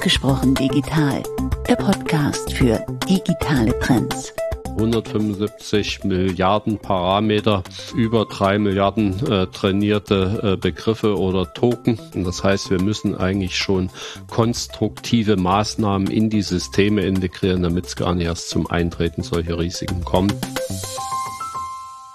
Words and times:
Ausgesprochen 0.00 0.54
digital, 0.54 1.22
der 1.68 1.76
Podcast 1.76 2.54
für 2.54 2.82
digitale 3.06 3.78
Trends. 3.80 4.32
175 4.78 6.04
Milliarden 6.04 6.78
Parameter, 6.78 7.62
über 7.94 8.24
drei 8.24 8.58
Milliarden 8.58 9.14
äh, 9.30 9.46
trainierte 9.48 10.54
äh, 10.54 10.56
Begriffe 10.56 11.18
oder 11.18 11.52
Token. 11.52 11.98
Und 12.14 12.24
das 12.24 12.42
heißt, 12.42 12.70
wir 12.70 12.80
müssen 12.80 13.14
eigentlich 13.14 13.58
schon 13.58 13.90
konstruktive 14.30 15.36
Maßnahmen 15.36 16.10
in 16.10 16.30
die 16.30 16.40
Systeme 16.40 17.02
integrieren, 17.02 17.62
damit 17.62 17.84
es 17.84 17.94
gar 17.94 18.14
nicht 18.14 18.24
erst 18.24 18.48
zum 18.48 18.70
Eintreten 18.70 19.22
solcher 19.22 19.58
Risiken 19.58 20.02
kommt. 20.02 20.34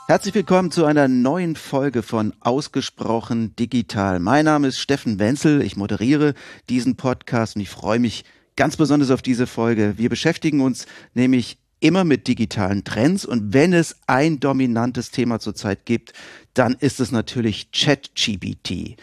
Herzlich 0.07 0.35
willkommen 0.35 0.69
zu 0.69 0.85
einer 0.85 1.07
neuen 1.07 1.55
Folge 1.55 2.03
von 2.03 2.31
Ausgesprochen 2.39 3.55
Digital. 3.55 4.19
Mein 4.19 4.45
Name 4.45 4.67
ist 4.67 4.77
Steffen 4.77 5.17
Wenzel. 5.17 5.63
Ich 5.63 5.77
moderiere 5.77 6.35
diesen 6.69 6.95
Podcast 6.95 7.55
und 7.55 7.63
ich 7.63 7.71
freue 7.71 7.97
mich 7.97 8.23
ganz 8.55 8.77
besonders 8.77 9.09
auf 9.09 9.23
diese 9.23 9.47
Folge. 9.47 9.95
Wir 9.97 10.09
beschäftigen 10.09 10.61
uns 10.61 10.85
nämlich 11.15 11.57
immer 11.85 12.03
mit 12.03 12.27
digitalen 12.27 12.83
Trends 12.83 13.25
und 13.25 13.53
wenn 13.53 13.71
es 13.71 13.95
ein 14.07 14.39
dominantes 14.39 15.11
Thema 15.11 15.39
zurzeit 15.39 15.85
gibt, 15.85 16.13
dann 16.55 16.73
ist 16.79 16.99
es 16.99 17.11
natürlich 17.11 17.69
ChatGPT. 17.71 18.95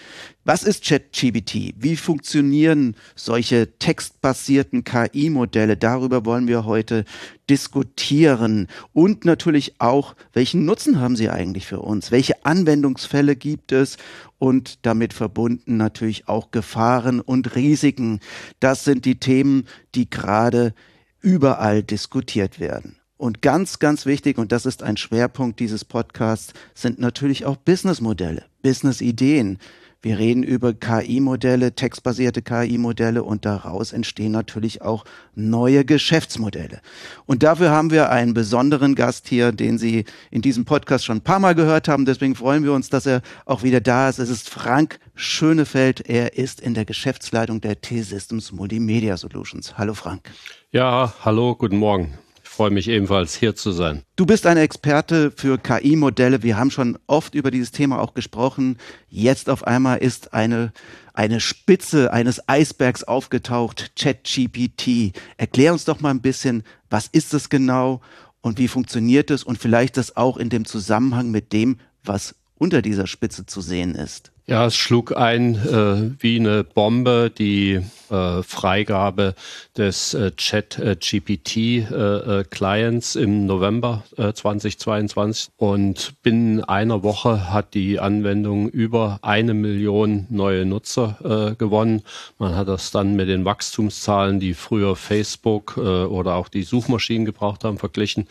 Was 0.45 0.65
ist 0.65 0.85
ChatGPT? 0.85 1.75
Wie 1.77 1.95
funktionieren 1.95 2.97
solche 3.15 3.79
textbasierten 3.79 4.83
KI-Modelle? 4.83 5.77
Darüber 5.77 6.25
wollen 6.25 6.49
wir 6.49 6.65
heute 6.65 7.05
diskutieren. 7.49 8.67
Und 8.93 9.25
natürlich 9.25 9.81
auch, 9.81 10.17
welchen 10.33 10.65
Nutzen 10.65 10.99
haben 10.99 11.15
sie 11.15 11.31
eigentlich 11.31 11.67
für 11.67 11.81
uns? 11.81 12.11
Welche 12.11 12.45
Anwendungsfälle 12.45 13.37
gibt 13.37 13.71
es? 13.71 13.97
Und 14.39 14.85
damit 14.85 15.13
verbunden 15.13 15.77
natürlich 15.77 16.27
auch 16.27 16.51
Gefahren 16.51 17.21
und 17.21 17.55
Risiken. 17.55 18.19
Das 18.59 18.83
sind 18.83 19.05
die 19.05 19.21
Themen, 19.21 19.69
die 19.95 20.11
gerade 20.11 20.75
überall 21.23 21.83
diskutiert 21.83 22.61
werden. 22.61 22.97
Und 23.17 23.41
ganz, 23.41 23.79
ganz 23.79 24.05
wichtig, 24.05 24.37
und 24.37 24.51
das 24.51 24.67
ist 24.67 24.83
ein 24.83 24.97
Schwerpunkt 24.97 25.61
dieses 25.61 25.85
Podcasts, 25.85 26.55
sind 26.75 26.99
natürlich 26.99 27.47
auch 27.47 27.57
Businessmodelle, 27.57 28.45
Businessideen. 28.63 29.59
Wir 30.05 30.19
reden 30.19 30.43
über 30.43 30.75
KI-Modelle, 30.75 31.77
textbasierte 31.77 32.43
KI-Modelle 32.43 33.23
und 33.23 33.45
daraus 33.45 33.93
entstehen 33.93 34.33
natürlich 34.33 34.83
auch 34.83 35.05
neue 35.37 35.85
Geschäftsmodelle. 35.85 36.81
Und 37.25 37.45
dafür 37.45 37.71
haben 37.71 37.93
wir 37.93 38.11
einen 38.11 38.35
besonderen 38.35 38.97
Gast 38.97 39.29
hier, 39.29 39.53
den 39.53 39.79
Sie 39.79 40.05
in 40.33 40.43
diesem 40.43 40.65
Podcast 40.65 41.05
schon 41.05 41.19
ein 41.19 41.23
paar 41.23 41.39
Mal 41.39 41.55
gehört 41.55 41.87
haben. 41.87 42.05
Deswegen 42.05 42.35
freuen 42.35 42.65
wir 42.65 42.73
uns, 42.73 42.89
dass 42.89 43.07
er 43.07 43.23
auch 43.47 43.63
wieder 43.63 43.81
da 43.81 44.09
ist. 44.09 44.19
Es 44.19 44.31
ist 44.31 44.51
Frank 44.51 44.99
Schönefeld. 45.15 46.01
Er 46.09 46.37
ist 46.37 46.61
in 46.61 46.75
der 46.75 46.85
Geschäftsleitung 46.85 47.61
der 47.61 47.81
T-Systems 47.81 48.51
Multimedia 48.51 49.17
Solutions. 49.17 49.79
Hallo 49.79 49.95
Frank. 49.95 50.29
Ja, 50.75 51.13
hallo, 51.23 51.55
guten 51.55 51.77
Morgen. 51.77 52.15
Ich 52.43 52.49
freue 52.49 52.71
mich 52.71 52.89
ebenfalls 52.89 53.35
hier 53.35 53.55
zu 53.55 53.73
sein. 53.73 54.05
Du 54.17 54.25
bist 54.25 54.47
ein 54.47 54.57
Experte 54.57 55.31
für 55.31 55.59
KI-Modelle. 55.59 56.43
Wir 56.43 56.57
haben 56.57 56.71
schon 56.71 56.99
oft 57.07 57.35
über 57.35 57.51
dieses 57.51 57.73
Thema 57.73 58.01
auch 58.01 58.15
gesprochen. 58.15 58.79
Jetzt 59.11 59.51
auf 59.51 59.67
einmal 59.67 59.99
ist 59.99 60.33
eine, 60.33 60.73
eine 61.13 61.41
Spitze 61.41 62.11
eines 62.11 62.49
Eisbergs 62.49 63.05
aufgetaucht, 63.05 63.93
ChatGPT. 63.97 65.13
Erklär 65.37 65.75
uns 65.75 65.85
doch 65.85 66.01
mal 66.01 66.09
ein 66.09 66.23
bisschen, 66.23 66.63
was 66.89 67.07
ist 67.07 67.35
es 67.35 67.51
genau 67.51 68.01
und 68.41 68.57
wie 68.57 68.69
funktioniert 68.69 69.31
es 69.31 69.45
und 69.45 69.59
vielleicht 69.59 69.99
das 69.99 70.17
auch 70.17 70.39
in 70.39 70.49
dem 70.49 70.65
Zusammenhang 70.65 71.31
mit 71.31 71.53
dem, 71.53 71.81
was 72.03 72.35
unter 72.57 72.81
dieser 72.81 73.07
Spitze 73.07 73.45
zu 73.45 73.61
sehen 73.61 73.95
ist. 73.95 74.32
Ja, 74.47 74.67
es 74.67 74.75
schlug 74.75 75.17
ein 75.17 75.55
äh, 75.55 76.21
wie 76.21 76.41
eine 76.41 76.65
Bombe 76.65 77.31
die 77.31 77.81
äh, 78.13 78.43
Freigabe 78.43 79.35
des 79.77 80.15
äh, 80.15 80.33
Chat-GPT-Clients 80.33 83.17
äh, 83.17 83.21
äh 83.21 83.23
im 83.23 83.47
November 83.47 84.03
2022 84.17 85.49
äh, 85.49 85.53
und 85.65 86.15
binnen 86.23 86.63
einer 86.63 87.03
Woche 87.03 87.51
hat 87.51 87.75
die 87.75 87.99
Anwendung 88.01 88.69
über 88.69 89.19
eine 89.23 89.55
Million 89.55 90.27
neue 90.29 90.67
Nutzer 90.67 91.55
gewonnen. 91.59 92.03
Man 92.39 92.55
hat 92.57 92.69
das 92.69 92.91
dann 92.91 93.17
mit 93.17 93.29
den 93.29 93.45
Wachstumszahlen, 93.45 94.41
die 94.41 94.55
früher 94.55 94.97
Facebook 94.97 95.77
oder 95.77 96.35
auch 96.35 96.49
die 96.49 96.65
Suchmaschinen 96.65 97.25
gebraucht 97.25 97.65
haben, 97.65 97.79
verglichen. 97.79 98.27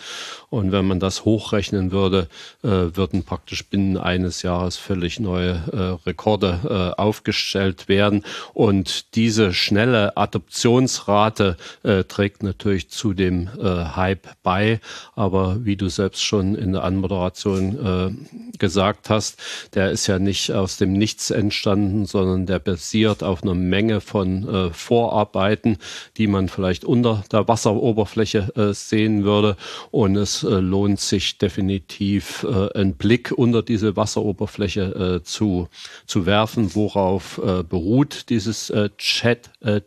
Und 0.50 0.72
wenn 0.72 0.86
man 0.86 1.00
das 1.00 1.26
hochrechnen 1.26 1.92
würde, 1.92 2.28
würden 2.62 3.24
praktisch 3.24 3.66
binnen 3.66 3.98
eines 3.98 4.44
Jahres 4.44 4.78
völlig 4.78 5.20
neue 5.20 6.00
Rekorde 6.06 6.96
aufgestellt 6.98 7.88
werden. 7.88 8.24
Und 8.54 9.16
diese 9.16 9.54
schnelle 9.54 10.18
Adoptionsrate 10.18 11.58
äh, 11.84 12.04
trägt 12.04 12.44
natürlich 12.44 12.90
zu 12.90 13.14
dem 13.14 13.50
äh, 13.60 13.86
Hype 13.96 14.28
bei. 14.44 14.80
Aber 15.16 15.66
wie 15.66 15.76
du 15.76 15.90
selbst 15.90 16.24
schon 16.24 16.56
in 16.56 16.74
der 16.74 16.84
Anmoderation 16.84 18.18
äh, 18.54 18.58
gesagt 18.58 19.10
hast, 19.10 19.42
der 19.74 19.92
ist 19.92 20.08
ja 20.08 20.20
nicht 20.20 20.52
aus 20.52 20.78
dem 20.78 20.94
Nichts 20.94 21.32
entstanden, 21.32 22.06
sondern 22.06 22.46
der 22.46 22.60
basiert 22.60 23.24
auf 23.24 23.44
einer 23.44 23.56
Menge 23.56 24.02
von 24.02 24.48
äh, 24.48 24.74
Vorarbeiten, 24.74 25.78
die 26.18 26.28
man 26.28 26.50
vielleicht 26.50 26.86
unter 26.86 27.24
der 27.32 27.48
Wasseroberfläche 27.48 28.56
äh, 28.56 28.74
sehen 28.74 29.24
würde. 29.24 29.58
Und 29.92 30.16
es 30.16 30.44
äh, 30.44 30.50
lohnt 30.50 31.00
sich 31.00 31.38
definitiv, 31.38 32.46
äh, 32.50 32.78
einen 32.78 32.96
Blick 32.96 33.32
unter 33.32 33.62
diese 33.64 33.96
Wasseroberfläche 33.96 35.20
äh, 35.22 35.24
zu, 35.24 35.68
zu 36.06 36.26
werfen, 36.26 36.76
worauf 36.76 37.40
äh, 37.44 37.64
beruht 37.64 38.30
dieses 38.30 38.70
äh, 38.70 38.90
Chat 38.98 39.50
äh, 39.62 39.82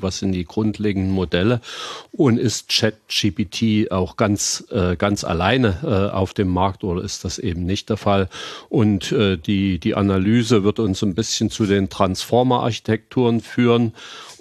was 0.00 0.18
sind 0.18 0.32
die 0.32 0.44
grundlegenden 0.44 1.12
Modelle 1.12 1.60
und 2.12 2.38
ist 2.38 2.68
ChatGPT 2.68 3.90
auch 3.90 4.16
ganz, 4.16 4.64
äh, 4.70 4.96
ganz 4.96 5.24
alleine 5.24 5.78
äh, 5.82 6.14
auf 6.14 6.34
dem 6.34 6.48
Markt 6.48 6.84
oder 6.84 7.02
ist 7.02 7.24
das 7.24 7.38
eben 7.38 7.64
nicht 7.64 7.90
der 7.90 7.96
Fall? 7.96 8.28
Und 8.68 9.12
äh, 9.12 9.36
die, 9.36 9.78
die 9.78 9.94
Analyse 9.94 10.64
wird 10.64 10.78
uns 10.78 11.02
ein 11.02 11.14
bisschen 11.14 11.50
zu 11.50 11.66
den 11.66 11.88
Transformer-Architekturen 11.88 13.40
führen 13.40 13.92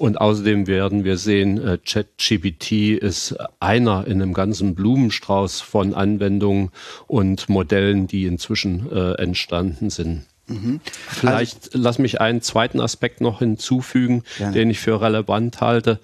und 0.01 0.19
außerdem 0.19 0.65
werden 0.65 1.03
wir 1.03 1.17
sehen, 1.17 1.63
äh, 1.63 1.77
ChatGPT 1.77 2.97
ist 2.99 3.35
einer 3.59 4.07
in 4.07 4.21
einem 4.21 4.33
ganzen 4.33 4.73
Blumenstrauß 4.73 5.61
von 5.61 5.93
Anwendungen 5.93 6.71
und 7.05 7.49
Modellen, 7.49 8.07
die 8.07 8.25
inzwischen 8.25 8.91
äh, 8.91 9.13
entstanden 9.21 9.89
sind. 9.91 10.25
Mhm. 10.51 10.81
Vielleicht 11.07 11.73
also, 11.73 11.79
lass 11.79 11.99
mich 11.99 12.21
einen 12.21 12.41
zweiten 12.41 12.79
Aspekt 12.79 13.21
noch 13.21 13.39
hinzufügen, 13.39 14.23
gerne. 14.37 14.53
den 14.53 14.69
ich 14.69 14.79
für 14.79 15.01
relevant 15.01 15.61
halte. 15.61 15.99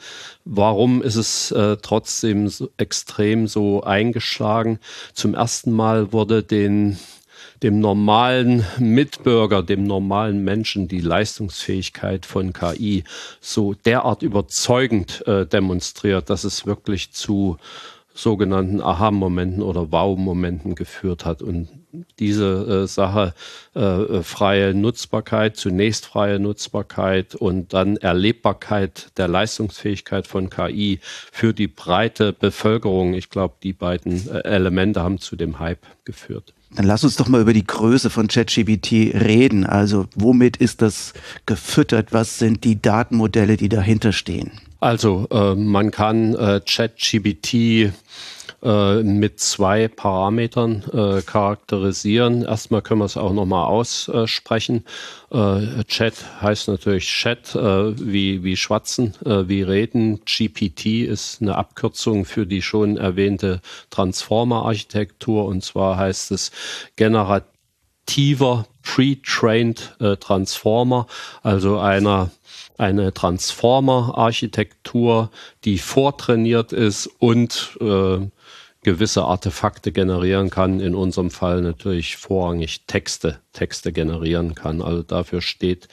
Warum 0.45 1.01
ist 1.01 1.15
es 1.15 1.51
äh, 1.51 1.77
trotzdem 1.81 2.47
so 2.47 2.69
extrem 2.77 3.47
so 3.47 3.83
eingeschlagen? 3.83 4.79
Zum 5.13 5.33
ersten 5.33 5.71
Mal 5.71 6.11
wurde 6.13 6.43
den 6.43 6.97
dem 7.63 7.79
normalen 7.79 8.65
Mitbürger, 8.77 9.63
dem 9.63 9.83
normalen 9.83 10.43
Menschen 10.43 10.87
die 10.87 11.01
Leistungsfähigkeit 11.01 12.25
von 12.25 12.53
KI 12.53 13.03
so 13.41 13.73
derart 13.73 14.21
überzeugend 14.21 15.25
äh, 15.27 15.45
demonstriert, 15.45 16.29
dass 16.29 16.43
es 16.43 16.65
wirklich 16.65 17.11
zu 17.11 17.57
sogenannten 18.17 18.81
Aha-Momenten 18.81 19.61
oder 19.61 19.91
Wow-Momenten 19.91 20.75
geführt 20.75 21.25
hat. 21.25 21.41
Und 21.41 21.69
diese 22.19 22.83
äh, 22.83 22.87
Sache 22.87 23.33
äh, 23.75 23.79
äh, 23.79 24.23
freie 24.23 24.73
Nutzbarkeit, 24.73 25.55
zunächst 25.55 26.05
freie 26.05 26.39
Nutzbarkeit 26.39 27.35
und 27.35 27.73
dann 27.73 27.97
Erlebbarkeit 27.97 29.11
der 29.17 29.27
Leistungsfähigkeit 29.27 30.27
von 30.27 30.49
KI 30.49 30.99
für 31.03 31.53
die 31.53 31.67
breite 31.67 32.33
Bevölkerung. 32.33 33.13
Ich 33.13 33.29
glaube, 33.29 33.55
die 33.63 33.73
beiden 33.73 34.27
äh, 34.29 34.39
Elemente 34.39 35.01
haben 35.01 35.19
zu 35.19 35.35
dem 35.35 35.59
Hype 35.59 35.85
geführt. 36.03 36.53
Dann 36.75 36.85
lass 36.85 37.03
uns 37.03 37.15
doch 37.15 37.29
mal 37.29 37.41
über 37.41 37.53
die 37.53 37.65
Größe 37.65 38.09
von 38.09 38.27
ChatGPT 38.27 39.13
reden. 39.13 39.65
Also 39.65 40.07
womit 40.15 40.57
ist 40.57 40.81
das 40.81 41.13
gefüttert? 41.45 42.11
Was 42.11 42.39
sind 42.39 42.63
die 42.63 42.81
Datenmodelle, 42.81 43.57
die 43.57 43.69
dahinter 43.69 44.11
stehen? 44.11 44.51
Also 44.79 45.27
äh, 45.31 45.55
man 45.55 45.91
kann 45.91 46.35
äh, 46.35 46.61
ChatGPT 46.65 47.91
äh, 48.63 49.03
mit 49.03 49.39
zwei 49.39 49.87
Parametern 49.87 50.83
äh, 50.91 51.21
charakterisieren. 51.21 52.43
Erstmal 52.43 52.81
können 52.81 53.01
wir 53.01 53.05
es 53.05 53.17
auch 53.17 53.33
nochmal 53.33 53.65
aussprechen. 53.65 54.83
Äh, 55.31 55.83
Chat 55.85 56.15
heißt 56.41 56.67
natürlich 56.67 57.05
Chat, 57.05 57.55
äh, 57.55 57.93
wie, 57.99 58.43
wie 58.43 58.57
Schwatzen, 58.57 59.13
äh, 59.25 59.47
wie 59.47 59.61
Reden. 59.61 60.21
GPT 60.25 61.07
ist 61.07 61.41
eine 61.41 61.55
Abkürzung 61.55 62.25
für 62.25 62.45
die 62.45 62.61
schon 62.61 62.97
erwähnte 62.97 63.61
Transformer-Architektur 63.91 65.45
und 65.45 65.63
zwar 65.63 65.97
heißt 65.97 66.31
es 66.31 66.51
generativer 66.95 68.65
Pre-Trained 68.81 69.97
Transformer, 70.21 71.07
also 71.43 71.77
einer 71.77 72.31
eine 72.77 73.13
Transformer-Architektur, 73.13 75.31
die 75.65 75.79
vortrainiert 75.79 76.71
ist 76.73 77.07
und 77.19 77.77
äh, 77.81 78.19
gewisse 78.83 79.25
Artefakte 79.25 79.91
generieren 79.91 80.49
kann, 80.49 80.79
in 80.79 80.95
unserem 80.95 81.29
Fall 81.31 81.61
natürlich 81.61 82.15
vorrangig 82.15 82.85
Texte, 82.87 83.39
Texte 83.51 83.91
generieren 83.91 84.55
kann. 84.55 84.81
Also 84.81 85.03
dafür 85.03 85.41
steht 85.41 85.89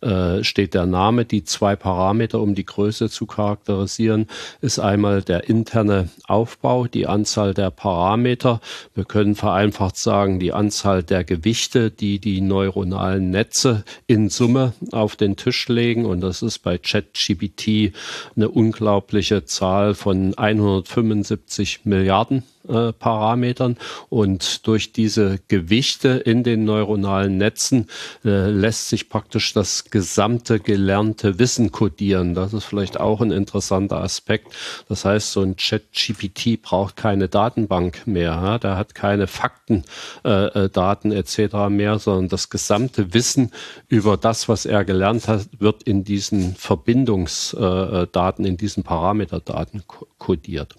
äh, 0.00 0.42
steht 0.42 0.74
der 0.74 0.86
Name. 0.86 1.24
Die 1.24 1.44
zwei 1.44 1.76
Parameter, 1.76 2.40
um 2.40 2.54
die 2.54 2.64
Größe 2.64 3.10
zu 3.10 3.26
charakterisieren, 3.26 4.26
ist 4.60 4.78
einmal 4.78 5.22
der 5.22 5.48
interne 5.48 6.08
Aufbau, 6.26 6.86
die 6.86 7.06
Anzahl 7.06 7.54
der 7.54 7.70
Parameter. 7.70 8.60
Wir 8.94 9.04
können 9.04 9.34
vereinfacht 9.34 9.96
sagen, 9.96 10.40
die 10.40 10.52
Anzahl 10.52 11.02
der 11.02 11.24
Gewichte, 11.24 11.90
die 11.90 12.18
die 12.18 12.40
neuronalen 12.40 13.30
Netze 13.30 13.84
in 14.06 14.28
Summe 14.28 14.72
auf 14.92 15.16
den 15.16 15.36
Tisch 15.36 15.68
legen. 15.68 16.06
Und 16.06 16.20
das 16.20 16.42
ist 16.42 16.60
bei 16.60 16.78
ChatGPT 16.78 17.92
eine 18.36 18.48
unglaubliche 18.48 19.44
Zahl 19.44 19.94
von 19.94 20.36
175 20.36 21.80
Milliarden 21.84 22.42
äh, 22.68 22.92
Parametern 22.92 23.76
und 24.08 24.66
durch 24.66 24.92
diese 24.92 25.38
Gewichte 25.48 26.08
in 26.08 26.42
den 26.42 26.64
neuronalen 26.64 27.38
Netzen 27.38 27.88
äh, 28.24 28.50
lässt 28.50 28.88
sich 28.90 29.08
praktisch 29.08 29.52
das 29.52 29.84
gesamte 29.86 30.60
gelernte 30.60 31.38
Wissen 31.38 31.72
kodieren. 31.72 32.34
Das 32.34 32.52
ist 32.52 32.64
vielleicht 32.64 33.00
auch 33.00 33.20
ein 33.20 33.30
interessanter 33.30 34.02
Aspekt. 34.02 34.54
Das 34.88 35.04
heißt, 35.04 35.32
so 35.32 35.42
ein 35.42 35.56
Chat-GPT 35.56 36.60
braucht 36.60 36.96
keine 36.96 37.28
Datenbank 37.28 38.06
mehr. 38.06 38.32
Ja? 38.32 38.58
Der 38.58 38.76
hat 38.76 38.94
keine 38.94 39.26
Faktendaten 39.26 41.12
äh, 41.12 41.16
äh 41.16 41.18
etc. 41.20 41.68
mehr, 41.70 41.98
sondern 41.98 42.28
das 42.28 42.50
gesamte 42.50 43.14
Wissen 43.14 43.52
über 43.88 44.16
das, 44.16 44.48
was 44.48 44.66
er 44.66 44.84
gelernt 44.84 45.28
hat, 45.28 45.48
wird 45.58 45.82
in 45.84 46.04
diesen 46.04 46.54
Verbindungsdaten, 46.56 48.44
in 48.44 48.56
diesen 48.56 48.82
Parameterdaten 48.82 49.82
kodiert. 50.18 50.74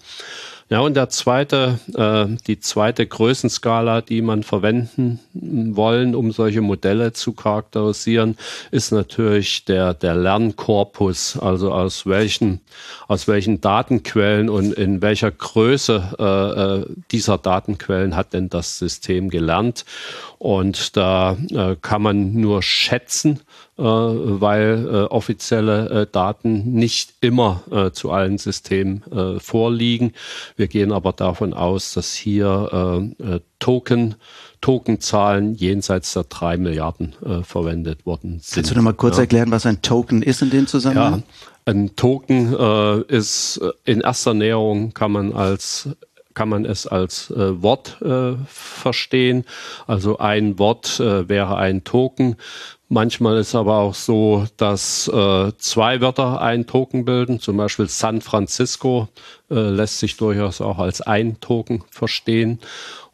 Ja, 0.72 0.80
und 0.80 0.94
der 0.94 1.10
zweite, 1.10 1.71
äh, 1.94 2.26
die 2.46 2.60
zweite 2.60 3.06
Größenskala, 3.06 4.00
die 4.00 4.22
man 4.22 4.42
verwenden 4.42 5.20
wollen, 5.32 6.14
um 6.14 6.32
solche 6.32 6.60
Modelle 6.60 7.12
zu 7.12 7.32
charakterisieren, 7.32 8.36
ist 8.70 8.92
natürlich 8.92 9.64
der, 9.64 9.94
der 9.94 10.14
Lernkorpus, 10.14 11.38
also 11.38 11.72
aus 11.72 12.06
welchen, 12.06 12.60
aus 13.08 13.28
welchen 13.28 13.60
Datenquellen 13.60 14.48
und 14.48 14.72
in 14.72 15.02
welcher 15.02 15.30
Größe 15.30 16.14
äh, 16.18 16.24
äh 16.24 16.94
dieser 17.10 17.38
Datenquellen 17.38 18.16
hat 18.16 18.32
denn 18.32 18.48
das 18.48 18.78
System 18.78 19.28
gelernt. 19.28 19.84
Und 20.38 20.96
da 20.96 21.36
äh, 21.50 21.76
kann 21.80 22.02
man 22.02 22.34
nur 22.34 22.62
schätzen, 22.62 23.40
weil 23.84 24.88
äh, 24.88 24.96
offizielle 25.04 26.02
äh, 26.02 26.06
Daten 26.10 26.72
nicht 26.72 27.14
immer 27.20 27.62
äh, 27.70 27.90
zu 27.90 28.10
allen 28.10 28.38
Systemen 28.38 29.02
äh, 29.12 29.40
vorliegen. 29.40 30.12
Wir 30.56 30.68
gehen 30.68 30.92
aber 30.92 31.12
davon 31.12 31.54
aus, 31.54 31.94
dass 31.94 32.14
hier 32.14 33.12
äh, 33.18 33.40
Token 33.58 34.16
Tokenzahlen 34.60 35.54
jenseits 35.54 36.12
der 36.12 36.24
drei 36.24 36.56
Milliarden 36.56 37.14
äh, 37.24 37.42
verwendet 37.42 38.06
worden 38.06 38.38
sind. 38.40 38.54
Kannst 38.54 38.70
du 38.70 38.76
noch 38.76 38.82
mal 38.82 38.94
kurz 38.94 39.16
ja. 39.16 39.22
erklären, 39.22 39.50
was 39.50 39.66
ein 39.66 39.82
Token 39.82 40.22
ist 40.22 40.40
in 40.40 40.50
dem 40.50 40.68
Zusammenhang? 40.68 41.24
Ja, 41.26 41.72
ein 41.72 41.96
Token 41.96 42.54
äh, 42.56 43.00
ist 43.08 43.60
in 43.84 44.00
erster 44.00 44.34
Näherung 44.34 44.94
kann 44.94 45.12
man 45.12 45.32
als 45.32 45.88
kann 46.34 46.48
man 46.48 46.64
es 46.64 46.86
als 46.86 47.30
äh, 47.30 47.62
Wort 47.62 48.00
äh, 48.00 48.34
verstehen. 48.46 49.44
Also 49.86 50.18
ein 50.18 50.58
Wort 50.58 50.98
äh, 51.00 51.28
wäre 51.28 51.56
ein 51.56 51.84
Token. 51.84 52.36
Manchmal 52.92 53.38
ist 53.38 53.54
aber 53.54 53.78
auch 53.78 53.94
so, 53.94 54.44
dass 54.58 55.08
äh, 55.08 55.52
zwei 55.56 56.02
Wörter 56.02 56.42
einen 56.42 56.66
Token 56.66 57.06
bilden. 57.06 57.40
Zum 57.40 57.56
Beispiel 57.56 57.88
San 57.88 58.20
Francisco 58.20 59.08
äh, 59.50 59.54
lässt 59.54 59.98
sich 59.98 60.18
durchaus 60.18 60.60
auch 60.60 60.76
als 60.76 61.00
ein 61.00 61.40
Token 61.40 61.84
verstehen. 61.90 62.60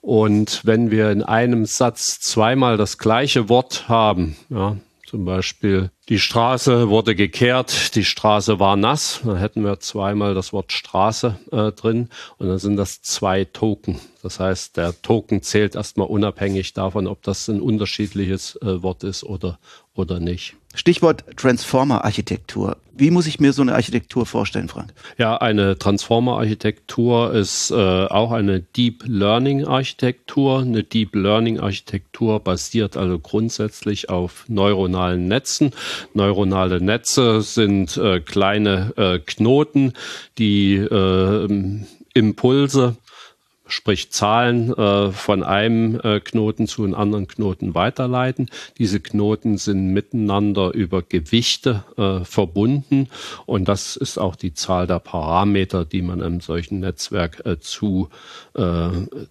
Und 0.00 0.62
wenn 0.64 0.90
wir 0.90 1.12
in 1.12 1.22
einem 1.22 1.64
Satz 1.64 2.18
zweimal 2.18 2.76
das 2.76 2.98
gleiche 2.98 3.48
Wort 3.48 3.88
haben, 3.88 4.36
ja, 4.50 4.74
zum 5.08 5.24
Beispiel 5.24 5.90
die 6.10 6.18
Straße 6.18 6.90
wurde 6.90 7.14
gekehrt, 7.14 7.94
die 7.94 8.04
Straße 8.04 8.60
war 8.60 8.76
nass, 8.76 9.22
dann 9.24 9.38
hätten 9.38 9.64
wir 9.64 9.80
zweimal 9.80 10.34
das 10.34 10.52
Wort 10.52 10.70
Straße 10.70 11.38
äh, 11.50 11.72
drin 11.72 12.10
und 12.36 12.48
dann 12.48 12.58
sind 12.58 12.76
das 12.76 13.00
zwei 13.00 13.46
Token. 13.46 13.98
Das 14.22 14.38
heißt, 14.38 14.76
der 14.76 15.00
Token 15.00 15.40
zählt 15.40 15.76
erstmal 15.76 16.08
unabhängig 16.08 16.74
davon, 16.74 17.06
ob 17.06 17.22
das 17.22 17.48
ein 17.48 17.62
unterschiedliches 17.62 18.56
äh, 18.56 18.82
Wort 18.82 19.02
ist 19.02 19.24
oder, 19.24 19.58
oder 19.94 20.20
nicht. 20.20 20.56
Stichwort 20.74 21.24
Transformer-Architektur. 21.36 22.76
Wie 22.94 23.10
muss 23.10 23.26
ich 23.26 23.38
mir 23.38 23.52
so 23.52 23.62
eine 23.62 23.74
Architektur 23.74 24.26
vorstellen, 24.26 24.68
Frank? 24.68 24.92
Ja, 25.18 25.36
eine 25.36 25.78
Transformer-Architektur 25.78 27.32
ist 27.32 27.70
äh, 27.70 27.74
auch 27.74 28.32
eine 28.32 28.60
Deep 28.60 29.04
Learning-Architektur. 29.06 30.60
Eine 30.60 30.82
Deep 30.82 31.14
Learning-Architektur 31.14 32.40
basiert 32.40 32.96
also 32.96 33.18
grundsätzlich 33.18 34.10
auf 34.10 34.44
neuronalen 34.48 35.28
Netzen. 35.28 35.70
Neuronale 36.12 36.80
Netze 36.80 37.40
sind 37.40 37.96
äh, 37.96 38.20
kleine 38.20 38.92
äh, 38.96 39.18
Knoten, 39.20 39.92
die 40.38 40.74
äh, 40.74 41.82
Impulse 42.14 42.96
sprich 43.68 44.10
Zahlen 44.10 44.72
äh, 44.72 45.12
von 45.12 45.42
einem 45.42 46.00
äh, 46.00 46.20
Knoten 46.20 46.66
zu 46.66 46.84
einem 46.84 46.94
anderen 46.94 47.28
Knoten 47.28 47.74
weiterleiten. 47.74 48.48
Diese 48.78 49.00
Knoten 49.00 49.58
sind 49.58 49.92
miteinander 49.92 50.72
über 50.72 51.02
Gewichte 51.02 51.84
äh, 51.96 52.24
verbunden 52.24 53.08
und 53.46 53.68
das 53.68 53.96
ist 53.96 54.18
auch 54.18 54.36
die 54.36 54.54
Zahl 54.54 54.86
der 54.86 54.98
Parameter, 54.98 55.84
die 55.84 56.02
man 56.02 56.22
einem 56.22 56.40
solchen 56.40 56.80
Netzwerk 56.80 57.42
zu, 57.60 58.08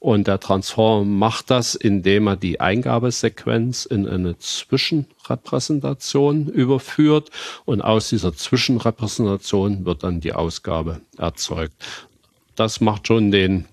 Und 0.00 0.26
der 0.26 0.40
Transform 0.40 1.18
macht 1.18 1.50
das, 1.50 1.74
indem 1.74 2.26
er 2.26 2.36
die 2.36 2.60
Eingabesequenz 2.60 3.84
in 3.84 3.99
in 4.06 4.12
eine 4.12 4.36
Zwischenrepräsentation 4.38 6.48
überführt 6.48 7.30
und 7.64 7.80
aus 7.80 8.08
dieser 8.08 8.34
Zwischenrepräsentation 8.34 9.84
wird 9.84 10.02
dann 10.02 10.20
die 10.20 10.32
Ausgabe 10.32 11.00
erzeugt. 11.16 11.74
Das 12.56 12.80
macht 12.80 13.06
schon 13.06 13.30
den 13.30 13.66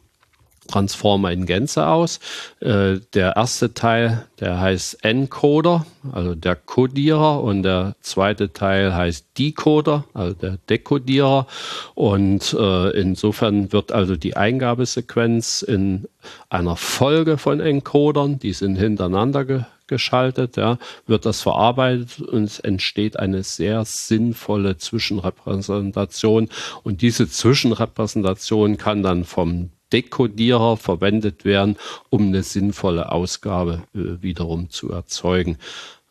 Transformer 0.68 1.32
in 1.32 1.46
Gänze 1.46 1.88
aus. 1.88 2.20
Äh, 2.60 3.00
der 3.14 3.36
erste 3.36 3.74
Teil, 3.74 4.28
der 4.40 4.60
heißt 4.60 5.04
Encoder, 5.04 5.86
also 6.12 6.36
der 6.36 6.56
Codierer, 6.56 7.44
und 7.44 7.64
der 7.64 7.96
zweite 8.02 8.54
Teil 8.54 8.94
heißt 8.94 9.26
Decoder, 9.38 10.04
also 10.14 10.34
der 10.34 10.58
Dekodierer. 10.70 11.48
Und 11.96 12.54
äh, 12.54 12.90
insofern 13.00 13.72
wird 13.72 13.92
also 13.92 14.16
die 14.16 14.36
Eingabesequenz 14.36 15.62
in 15.62 16.08
einer 16.50 16.76
Folge 16.76 17.38
von 17.38 17.60
Encodern, 17.60 18.40
die 18.40 18.54
sind 18.54 18.76
hintereinander 18.76 19.46
ge 19.46 19.62
geschaltet, 19.88 20.58
ja, 20.58 20.78
wird 21.06 21.26
das 21.26 21.42
verarbeitet 21.42 22.20
und 22.20 22.44
es 22.44 22.60
entsteht 22.60 23.18
eine 23.18 23.44
sehr 23.44 23.86
sinnvolle 23.86 24.78
Zwischenrepräsentation. 24.78 26.50
Und 26.84 27.02
diese 27.02 27.30
Zwischenrepräsentation 27.30 28.78
kann 28.78 29.02
dann 29.02 29.24
vom 29.24 29.72
Dekodierer 29.92 30.78
verwendet 30.78 31.46
werden, 31.46 31.78
um 32.10 32.28
eine 32.28 32.44
sinnvolle 32.44 33.12
Ausgabe 33.12 33.84
äh, 33.94 34.22
wiederum 34.22 34.70
zu 34.70 34.92
erzeugen. 34.92 35.58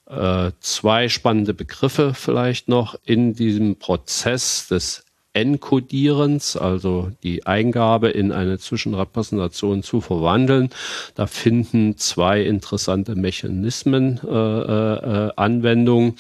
Äh, 0.07 0.53
zwei 0.61 1.09
spannende 1.09 1.55
Begriffe 1.55 2.15
vielleicht 2.15 2.69
noch 2.69 2.97
in 3.05 3.35
diesem 3.35 3.77
Prozess 3.77 4.69
des 4.69 5.06
Enkodierens, 5.37 6.57
also 6.57 7.13
die 7.23 7.45
Eingabe 7.45 8.09
in 8.09 8.33
eine 8.33 8.59
Zwischenrepräsentation 8.59 9.83
zu 9.83 10.01
verwandeln. 10.01 10.71
Da 11.15 11.27
finden 11.27 11.99
zwei 11.99 12.41
interessante 12.41 13.17
Mechanismen 13.17 14.19
äh, 14.27 14.31
äh, 14.31 15.33
Anwendung. 15.37 16.17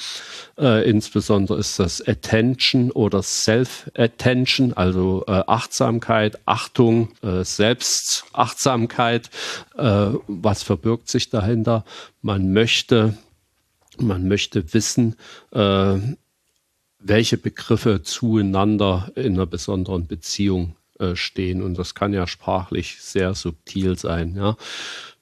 Äh, 0.58 0.86
insbesondere 0.88 1.58
ist 1.58 1.78
das 1.78 2.06
Attention 2.06 2.90
oder 2.90 3.22
Self-Attention, 3.22 4.74
also 4.74 5.24
äh, 5.26 5.42
Achtsamkeit, 5.46 6.38
Achtung, 6.44 7.08
äh, 7.22 7.42
Selbstachtsamkeit. 7.42 9.30
Äh, 9.78 10.08
was 10.26 10.62
verbirgt 10.62 11.08
sich 11.08 11.30
dahinter? 11.30 11.86
Man 12.20 12.52
möchte 12.52 13.16
man 13.98 14.28
möchte 14.28 14.74
wissen, 14.74 15.16
äh, 15.52 15.96
welche 17.08 17.36
Begriffe 17.36 18.02
zueinander 18.02 19.10
in 19.14 19.34
einer 19.34 19.46
besonderen 19.46 20.06
Beziehung 20.06 20.76
äh, 20.98 21.14
stehen. 21.14 21.62
Und 21.62 21.78
das 21.78 21.94
kann 21.94 22.12
ja 22.12 22.26
sprachlich 22.26 22.98
sehr 23.00 23.34
subtil 23.34 23.98
sein. 23.98 24.34
Ja. 24.36 24.56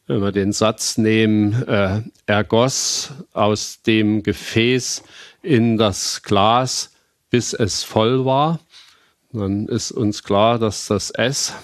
Wenn 0.06 0.20
wir 0.20 0.32
den 0.32 0.52
Satz 0.52 0.98
nehmen, 0.98 1.62
äh, 1.66 2.02
er 2.26 2.44
goss 2.44 3.10
aus 3.32 3.82
dem 3.82 4.22
Gefäß 4.22 5.02
in 5.42 5.76
das 5.76 6.22
Glas, 6.22 6.92
bis 7.30 7.52
es 7.52 7.82
voll 7.82 8.24
war, 8.24 8.60
dann 9.32 9.66
ist 9.66 9.90
uns 9.90 10.22
klar, 10.22 10.58
dass 10.58 10.86
das 10.86 11.10
S 11.10 11.54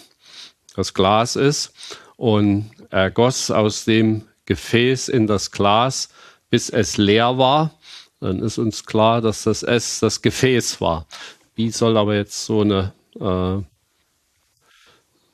das 0.75 0.95
Glas 0.95 1.37
ist 1.37 1.73
und 2.17 2.71
er 2.91 3.11
goss 3.11 3.51
aus 3.51 3.85
dem 3.85 4.23
Gefäß 4.47 5.09
in 5.09 5.27
das 5.27 5.51
Glas, 5.51 6.09
bis 6.49 6.69
es 6.71 6.97
leer 6.97 7.39
war 7.39 7.79
dann 8.21 8.41
ist 8.41 8.59
uns 8.59 8.85
klar, 8.85 9.21
dass 9.21 9.45
das 9.45 9.63
S 9.63 10.01
das 10.01 10.23
Gefäß 10.23 10.81
war. 10.81 11.07
Wie 11.55 11.71
soll 11.71 11.97
aber 11.97 12.15
jetzt 12.15 12.45
so 12.45 12.61
eine 12.61 12.93
äh, 13.19 13.63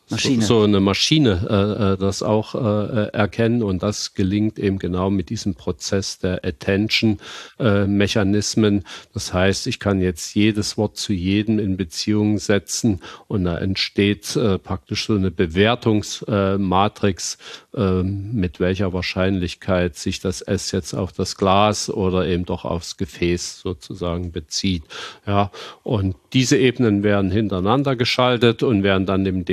Maschine. 0.08 0.42
So, 0.42 0.60
so 0.60 0.64
eine 0.64 0.78
Maschine 0.78 1.48
äh, 1.50 1.94
äh, 1.94 1.96
das 1.96 2.22
auch 2.22 2.54
äh, 2.54 3.08
erkennen 3.08 3.64
und 3.64 3.82
das 3.82 4.14
gelingt 4.14 4.56
eben 4.58 4.78
genau 4.78 5.10
mit 5.10 5.30
diesem 5.30 5.56
Prozess 5.56 6.20
der 6.20 6.44
Attention-Mechanismen. 6.44 8.78
Äh, 8.78 8.82
das 9.12 9.34
heißt, 9.34 9.66
ich 9.66 9.80
kann 9.80 10.00
jetzt 10.00 10.36
jedes 10.36 10.78
Wort 10.78 10.96
zu 10.96 11.12
jedem 11.12 11.58
in 11.58 11.76
Beziehung 11.76 12.38
setzen 12.38 13.00
und 13.26 13.42
da 13.44 13.58
entsteht 13.58 14.36
äh, 14.36 14.58
praktisch 14.58 15.06
so 15.06 15.14
eine 15.14 15.32
Bewertungsmatrix, 15.32 17.38
äh, 17.74 18.04
mit 18.04 18.60
welcher 18.60 18.92
Wahrscheinlichkeit 18.92 19.96
sich 19.96 20.20
das 20.20 20.40
S 20.40 20.70
jetzt 20.70 20.94
auf 20.94 21.10
das 21.12 21.36
Glas 21.36 21.90
oder 21.90 22.26
eben 22.26 22.44
doch 22.44 22.64
aufs 22.64 22.96
Gefäß 22.96 23.58
sozusagen 23.60 24.30
bezieht. 24.30 24.84
Ja, 25.26 25.50
und 25.82 26.14
diese 26.32 26.58
Ebenen 26.58 27.02
werden 27.02 27.32
hintereinander 27.32 27.96
geschaltet 27.96 28.62
und 28.62 28.82
werden 28.82 29.06
dann 29.06 29.24
dem 29.24 29.44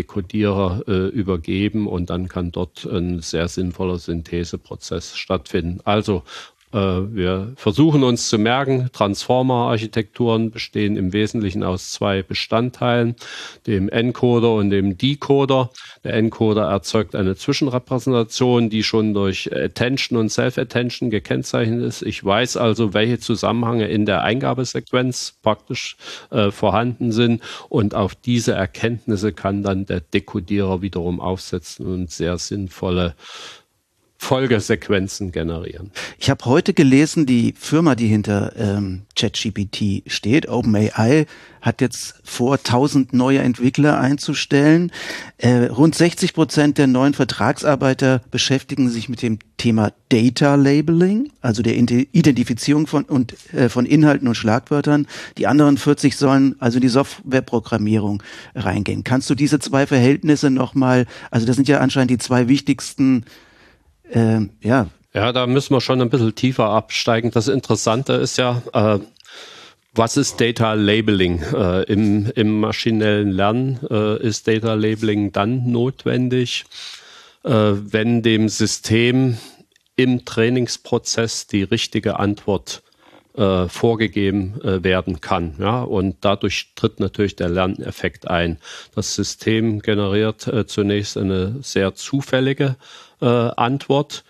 Dekodierer 0.44 0.84
äh, 0.88 1.08
übergeben 1.08 1.88
und 1.88 2.10
dann 2.10 2.28
kann 2.28 2.52
dort 2.52 2.86
ein 2.86 3.22
sehr 3.22 3.48
sinnvoller 3.48 3.98
Syntheseprozess 3.98 5.16
stattfinden. 5.16 5.80
Also 5.86 6.24
wir 6.74 7.54
versuchen 7.56 8.04
uns 8.04 8.30
zu 8.30 8.40
merken, 8.40 8.90
Transformer-Architekturen 8.92 10.50
bestehen 10.50 10.98
im 10.98 11.14
Wesentlichen 11.14 11.64
aus 11.64 11.92
zwei 11.92 12.24
Bestandteilen, 12.24 13.16
dem 13.68 13.90
Encoder 13.90 14.54
und 14.54 14.72
dem 14.72 14.98
Decoder. 14.98 15.70
Der 16.04 16.16
Encoder 16.16 16.64
erzeugt 16.64 17.16
eine 17.16 17.36
Zwischenrepräsentation, 17.36 18.70
die 18.70 18.84
schon 18.84 19.14
durch 19.14 19.50
Attention 19.56 20.18
und 20.18 20.30
Self-Attention 20.30 21.12
gekennzeichnet 21.12 21.84
ist. 21.84 22.02
Ich 22.02 22.24
weiß 22.24 22.58
also, 22.58 22.94
welche 22.94 23.20
Zusammenhänge 23.20 23.88
in 23.88 24.06
der 24.06 24.24
Eingabesequenz 24.24 25.36
praktisch 25.44 25.96
äh, 26.32 26.50
vorhanden 26.50 27.12
sind 27.12 27.44
und 27.70 27.94
auf 27.94 28.16
diese 28.16 28.54
Erkenntnisse 28.54 29.32
kann 29.32 29.62
dann 29.62 29.86
der 29.86 30.02
Dekodierer 30.02 30.82
wiederum 30.82 31.22
aufsetzen 31.22 31.86
und 31.86 32.10
sehr 32.10 32.38
sinnvolle 32.38 33.16
Folgesequenzen 34.24 35.34
generieren. 35.34 35.92
Ich 36.18 36.30
habe 36.30 36.46
heute 36.46 36.74
gelesen, 36.74 37.26
die 37.26 37.54
Firma, 37.60 37.94
die 37.94 38.08
hinter 38.08 38.54
ähm, 38.58 39.02
ChatGPT 39.18 40.10
steht, 40.10 40.48
OpenAI, 40.48 41.26
hat 41.62 41.82
jetzt 41.82 42.16
vor, 42.24 42.56
1000 42.56 43.14
neue 43.14 43.40
Entwickler 43.40 44.00
einzustellen. 44.00 44.94
Äh, 45.38 45.66
rund 45.66 45.96
60 45.96 46.34
Prozent 46.34 46.78
der 46.78 46.88
neuen 46.88 47.14
Vertragsarbeiter 47.14 48.22
beschäftigen 48.32 48.90
sich 48.90 49.10
mit 49.10 49.22
dem 49.22 49.40
Thema 49.58 49.92
Data 50.08 50.56
Labeling, 50.56 51.30
also 51.42 51.62
der 51.62 51.76
Identifizierung 51.76 52.88
von, 52.88 53.04
und, 53.04 53.36
äh, 53.54 53.68
von 53.68 53.86
Inhalten 53.86 54.30
und 54.30 54.36
Schlagwörtern. 54.36 55.06
Die 55.38 55.48
anderen 55.48 55.78
40 55.78 56.16
sollen 56.16 56.56
also 56.60 56.78
in 56.78 56.82
die 56.82 56.88
Softwareprogrammierung 56.88 58.24
reingehen. 58.56 59.04
Kannst 59.04 59.30
du 59.30 59.36
diese 59.36 59.60
zwei 59.60 59.86
Verhältnisse 59.86 60.50
nochmal, 60.50 61.08
also 61.30 61.46
das 61.46 61.58
sind 61.58 61.68
ja 61.68 61.80
anscheinend 61.80 62.12
die 62.12 62.18
zwei 62.18 62.48
wichtigsten 62.48 63.26
ähm, 64.14 64.50
ja. 64.62 64.88
Ja, 65.14 65.32
da 65.32 65.46
müssen 65.46 65.76
wir 65.76 65.82
schon 65.82 66.02
ein 66.02 66.10
bisschen 66.10 66.34
tiefer 66.34 66.70
absteigen. 66.70 67.30
Das 67.30 67.48
Interessante 67.48 68.14
ist 68.14 68.38
ja, 68.38 68.64
äh, 68.74 69.00
was 69.94 70.18
ist 70.18 70.42
Data 70.42 70.74
Labeling? 70.74 71.44
Äh, 71.54 71.84
im, 71.84 72.32
Im 72.36 72.60
maschinellen 72.60 73.30
Lernen 73.30 73.80
äh, 73.92 74.20
ist 74.22 74.48
Data 74.48 74.74
Labeling 74.74 75.32
dann 75.32 75.72
notwendig, 75.72 76.66
äh, 77.44 77.50
wenn 77.52 78.24
dem 78.24 78.50
System 78.50 79.38
im 79.96 80.26
Trainingsprozess 80.26 81.46
die 81.46 81.62
richtige 81.62 82.18
Antwort 82.20 82.82
äh, 83.36 83.68
vorgegeben 83.68 84.60
äh, 84.64 84.84
werden 84.84 85.22
kann. 85.22 85.56
Ja? 85.60 85.82
Und 85.82 86.18
dadurch 86.22 86.72
tritt 86.76 87.00
natürlich 87.00 87.36
der 87.36 87.50
Lerneffekt 87.50 88.28
ein. 88.28 88.58
Das 88.96 89.14
System 89.14 89.80
generiert 89.80 90.48
äh, 90.48 90.66
zunächst 90.66 91.18
eine 91.18 91.58
sehr 91.62 91.94
zufällige 91.96 92.76
äh, 93.22 93.26
Antwort. 93.26 94.24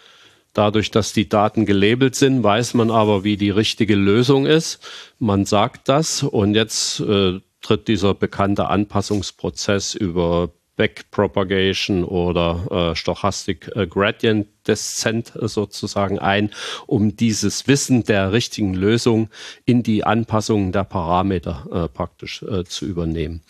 Dadurch, 0.53 0.91
dass 0.91 1.13
die 1.13 1.27
Daten 1.27 1.65
gelabelt 1.65 2.15
sind, 2.15 2.43
weiß 2.43 2.75
man 2.75 2.91
aber, 2.91 3.23
wie 3.23 3.37
die 3.37 3.49
richtige 3.49 3.95
Lösung 3.95 4.45
ist. 4.45 4.79
Man 5.17 5.45
sagt 5.45 5.89
das 5.89 6.21
und 6.21 6.53
jetzt 6.53 6.99
äh, 6.99 7.39
tritt 7.61 7.87
dieser 7.87 8.13
bekannte 8.13 8.67
Anpassungsprozess 8.67 9.95
über 9.95 10.51
Backpropagation 10.75 12.03
oder 12.03 12.91
äh, 12.91 12.95
Stochastic 12.95 13.71
äh, 13.75 13.85
Gradient 13.87 14.47
Descent 14.67 15.33
sozusagen 15.35 16.19
ein, 16.19 16.51
um 16.87 17.15
dieses 17.15 17.67
Wissen 17.67 18.03
der 18.03 18.31
richtigen 18.31 18.73
Lösung 18.73 19.29
in 19.65 19.83
die 19.83 20.03
Anpassungen 20.03 20.71
der 20.71 20.83
Parameter 20.83 21.67
äh, 21.71 21.87
praktisch 21.89 22.43
äh, 22.43 22.63
zu 22.63 22.85
übernehmen. 22.85 23.41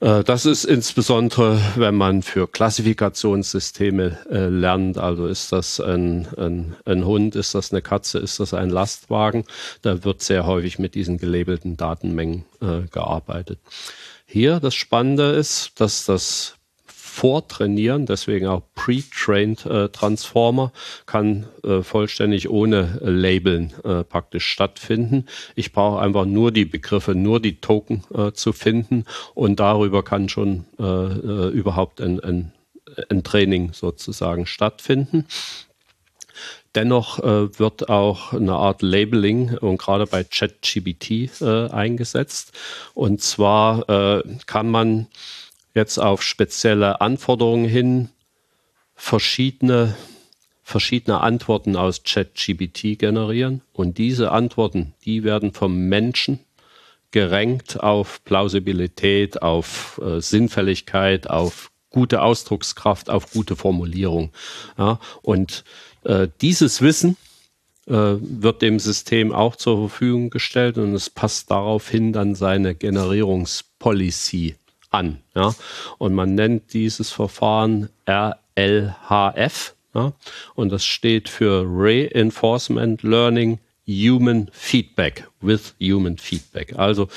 Äh, 0.00 0.24
das 0.24 0.46
ist 0.46 0.64
insbesondere, 0.64 1.60
wenn 1.76 1.94
man 1.94 2.22
für 2.22 2.46
Klassifikationssysteme 2.46 4.18
äh, 4.30 4.48
lernt. 4.48 4.98
Also 4.98 5.26
ist 5.26 5.52
das 5.52 5.80
ein, 5.80 6.26
ein, 6.36 6.76
ein, 6.84 7.04
Hund, 7.04 7.34
ist 7.36 7.54
das 7.54 7.72
eine 7.72 7.82
Katze, 7.82 8.18
ist 8.18 8.40
das 8.40 8.52
ein 8.54 8.70
Lastwagen? 8.70 9.44
Da 9.82 10.04
wird 10.04 10.22
sehr 10.22 10.46
häufig 10.46 10.78
mit 10.78 10.94
diesen 10.94 11.18
gelabelten 11.18 11.76
Datenmengen 11.76 12.44
äh, 12.60 12.82
gearbeitet. 12.90 13.58
Hier 14.26 14.60
das 14.60 14.74
Spannende 14.74 15.30
ist, 15.30 15.80
dass 15.80 16.04
das 16.04 16.56
vortrainieren, 17.16 18.04
deswegen 18.04 18.46
auch 18.46 18.62
pre-trained 18.74 19.64
äh, 19.64 19.88
Transformer, 19.88 20.70
kann 21.06 21.46
äh, 21.64 21.80
vollständig 21.82 22.50
ohne 22.50 22.98
Labeln 23.00 23.72
äh, 23.84 24.04
praktisch 24.04 24.46
stattfinden. 24.46 25.24
Ich 25.54 25.72
brauche 25.72 26.00
einfach 26.02 26.26
nur 26.26 26.52
die 26.52 26.66
Begriffe, 26.66 27.14
nur 27.14 27.40
die 27.40 27.58
Token 27.58 28.04
äh, 28.14 28.32
zu 28.32 28.52
finden 28.52 29.06
und 29.34 29.58
darüber 29.60 30.02
kann 30.02 30.28
schon 30.28 30.66
äh, 30.78 30.82
äh, 30.82 31.48
überhaupt 31.48 32.02
ein, 32.02 32.20
ein, 32.20 32.52
ein 33.08 33.24
Training 33.24 33.72
sozusagen 33.72 34.44
stattfinden. 34.44 35.24
Dennoch 36.74 37.20
äh, 37.20 37.58
wird 37.58 37.88
auch 37.88 38.34
eine 38.34 38.52
Art 38.52 38.82
Labeling 38.82 39.56
und 39.56 39.78
gerade 39.78 40.06
bei 40.06 40.22
ChatGBT 40.22 41.40
äh, 41.40 41.70
eingesetzt. 41.70 42.52
Und 42.92 43.22
zwar 43.22 43.88
äh, 43.88 44.22
kann 44.44 44.70
man 44.70 45.06
jetzt 45.76 45.98
auf 45.98 46.22
spezielle 46.22 47.00
Anforderungen 47.00 47.68
hin 47.68 48.08
verschiedene, 48.94 49.94
verschiedene 50.62 51.20
Antworten 51.20 51.76
aus 51.76 52.02
ChatGPT 52.02 52.98
generieren. 52.98 53.60
Und 53.72 53.98
diese 53.98 54.32
Antworten, 54.32 54.94
die 55.04 55.22
werden 55.22 55.52
vom 55.52 55.88
Menschen 55.88 56.40
gerenkt 57.12 57.78
auf 57.80 58.24
Plausibilität, 58.24 59.42
auf 59.42 60.00
äh, 60.02 60.20
Sinnfälligkeit, 60.20 61.28
auf 61.28 61.70
gute 61.90 62.22
Ausdruckskraft, 62.22 63.10
auf 63.10 63.30
gute 63.30 63.54
Formulierung. 63.54 64.32
Ja, 64.78 64.98
und 65.22 65.62
äh, 66.04 66.28
dieses 66.40 66.80
Wissen 66.80 67.18
äh, 67.86 68.16
wird 68.18 68.62
dem 68.62 68.78
System 68.78 69.32
auch 69.32 69.56
zur 69.56 69.88
Verfügung 69.88 70.30
gestellt 70.30 70.78
und 70.78 70.94
es 70.94 71.10
passt 71.10 71.50
daraufhin 71.50 72.14
dann 72.14 72.34
seine 72.34 72.74
Generierungspolicy 72.74 74.56
an. 74.96 75.18
Ja? 75.34 75.54
Und 75.98 76.14
man 76.14 76.34
nennt 76.34 76.72
dieses 76.72 77.10
Verfahren 77.10 77.88
RLHF. 78.08 79.74
Ja? 79.94 80.12
Und 80.54 80.70
das 80.70 80.84
steht 80.84 81.28
für 81.28 81.64
Reinforcement 81.66 83.02
Learning 83.02 83.58
Human 83.88 84.48
Feedback 84.52 85.28
with 85.40 85.74
Human 85.80 86.18
Feedback. 86.18 86.76
Also 86.76 87.08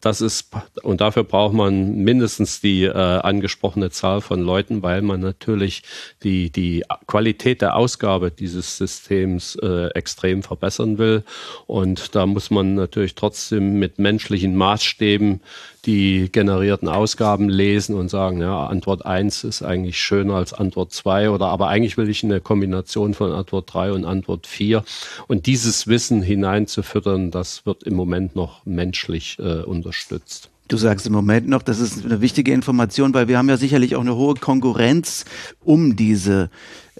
das 0.00 0.20
ist, 0.20 0.50
und 0.82 1.00
dafür 1.00 1.24
braucht 1.24 1.54
man 1.54 1.96
mindestens 1.96 2.60
die 2.60 2.84
äh, 2.84 2.92
angesprochene 2.92 3.90
Zahl 3.90 4.20
von 4.20 4.40
Leuten, 4.40 4.82
weil 4.82 5.02
man 5.02 5.20
natürlich 5.20 5.82
die, 6.22 6.50
die 6.50 6.84
Qualität 7.06 7.60
der 7.60 7.76
Ausgabe 7.76 8.30
dieses 8.30 8.76
Systems 8.76 9.56
äh, 9.56 9.88
extrem 9.88 10.42
verbessern 10.42 10.98
will. 10.98 11.24
Und 11.66 12.14
da 12.14 12.26
muss 12.26 12.50
man 12.50 12.74
natürlich 12.74 13.14
trotzdem 13.14 13.78
mit 13.78 13.98
menschlichen 13.98 14.56
Maßstäben 14.56 15.40
die 15.86 16.30
generierten 16.30 16.88
Ausgaben 16.88 17.48
lesen 17.48 17.94
und 17.94 18.08
sagen, 18.08 18.40
ja, 18.40 18.66
Antwort 18.66 19.04
1 19.04 19.44
ist 19.44 19.62
eigentlich 19.62 19.98
schöner 19.98 20.34
als 20.34 20.52
Antwort 20.52 20.92
2 20.92 21.30
oder 21.30 21.46
aber 21.46 21.68
eigentlich 21.68 21.96
will 21.96 22.08
ich 22.08 22.24
eine 22.24 22.40
Kombination 22.40 23.14
von 23.14 23.32
Antwort 23.32 23.72
3 23.72 23.92
und 23.92 24.04
Antwort 24.04 24.46
4. 24.46 24.84
Und 25.26 25.46
dieses 25.46 25.86
Wissen 25.86 26.22
hineinzufüttern, 26.22 27.30
das 27.30 27.66
wird 27.66 27.82
im 27.82 27.94
Moment 27.94 28.36
noch 28.36 28.64
menschlich 28.64 29.38
äh, 29.38 29.62
unterstützt. 29.62 30.50
Du 30.66 30.78
sagst 30.78 31.06
im 31.06 31.12
Moment 31.12 31.46
noch, 31.46 31.60
das 31.60 31.78
ist 31.78 32.06
eine 32.06 32.22
wichtige 32.22 32.52
Information, 32.52 33.12
weil 33.12 33.28
wir 33.28 33.36
haben 33.36 33.50
ja 33.50 33.58
sicherlich 33.58 33.96
auch 33.96 34.00
eine 34.00 34.16
hohe 34.16 34.34
Konkurrenz 34.34 35.26
um 35.62 35.94
diese 35.94 36.48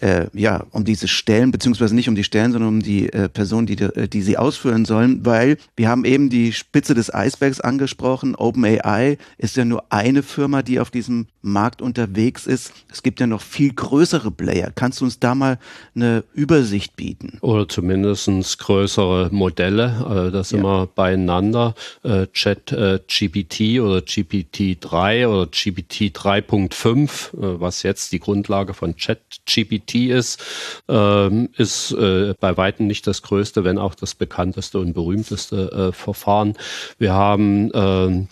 äh, 0.00 0.26
ja, 0.32 0.64
um 0.70 0.84
diese 0.84 1.08
Stellen, 1.08 1.50
beziehungsweise 1.50 1.94
nicht 1.94 2.08
um 2.08 2.14
die 2.14 2.24
Stellen, 2.24 2.52
sondern 2.52 2.68
um 2.68 2.82
die 2.82 3.12
äh, 3.12 3.28
Personen, 3.28 3.66
die, 3.66 3.80
äh, 3.80 4.08
die 4.08 4.22
sie 4.22 4.36
ausführen 4.36 4.84
sollen, 4.84 5.24
weil 5.24 5.56
wir 5.76 5.88
haben 5.88 6.04
eben 6.04 6.30
die 6.30 6.52
Spitze 6.52 6.94
des 6.94 7.12
Eisbergs 7.12 7.60
angesprochen. 7.60 8.34
OpenAI 8.34 9.18
ist 9.38 9.56
ja 9.56 9.64
nur 9.64 9.84
eine 9.90 10.22
Firma, 10.22 10.62
die 10.62 10.80
auf 10.80 10.90
diesem 10.90 11.26
Markt 11.42 11.82
unterwegs 11.82 12.46
ist. 12.46 12.72
Es 12.90 13.02
gibt 13.02 13.20
ja 13.20 13.26
noch 13.26 13.42
viel 13.42 13.72
größere 13.72 14.30
Player. 14.30 14.72
Kannst 14.74 15.00
du 15.00 15.04
uns 15.04 15.20
da 15.20 15.34
mal 15.34 15.58
eine 15.94 16.24
Übersicht 16.34 16.96
bieten? 16.96 17.38
Oder 17.40 17.68
zumindest 17.68 18.24
größere 18.58 19.28
Modelle, 19.30 20.04
also 20.06 20.30
das 20.30 20.50
ja. 20.50 20.58
immer 20.58 20.86
beieinander. 20.86 21.74
Äh, 22.02 22.26
Chat 22.32 22.72
äh, 22.72 23.00
GPT 23.06 23.80
oder 23.80 23.98
GPT-3 23.98 25.28
oder 25.28 25.46
GPT 25.46 26.16
3.5, 26.16 27.34
äh, 27.34 27.60
was 27.60 27.82
jetzt 27.82 28.12
die 28.12 28.20
Grundlage 28.20 28.74
von 28.74 28.96
Chat 28.96 29.20
GPT 29.46 29.83
ist, 29.92 30.42
ähm, 30.88 31.48
ist 31.56 31.92
äh, 31.92 32.34
bei 32.38 32.56
weitem 32.56 32.86
nicht 32.86 33.06
das 33.06 33.22
größte, 33.22 33.64
wenn 33.64 33.78
auch 33.78 33.94
das 33.94 34.14
bekannteste 34.14 34.78
und 34.78 34.92
berühmteste 34.92 35.90
äh, 35.90 35.92
Verfahren. 35.92 36.54
Wir 36.98 37.12
haben 37.12 37.70
ähm, 37.74 38.28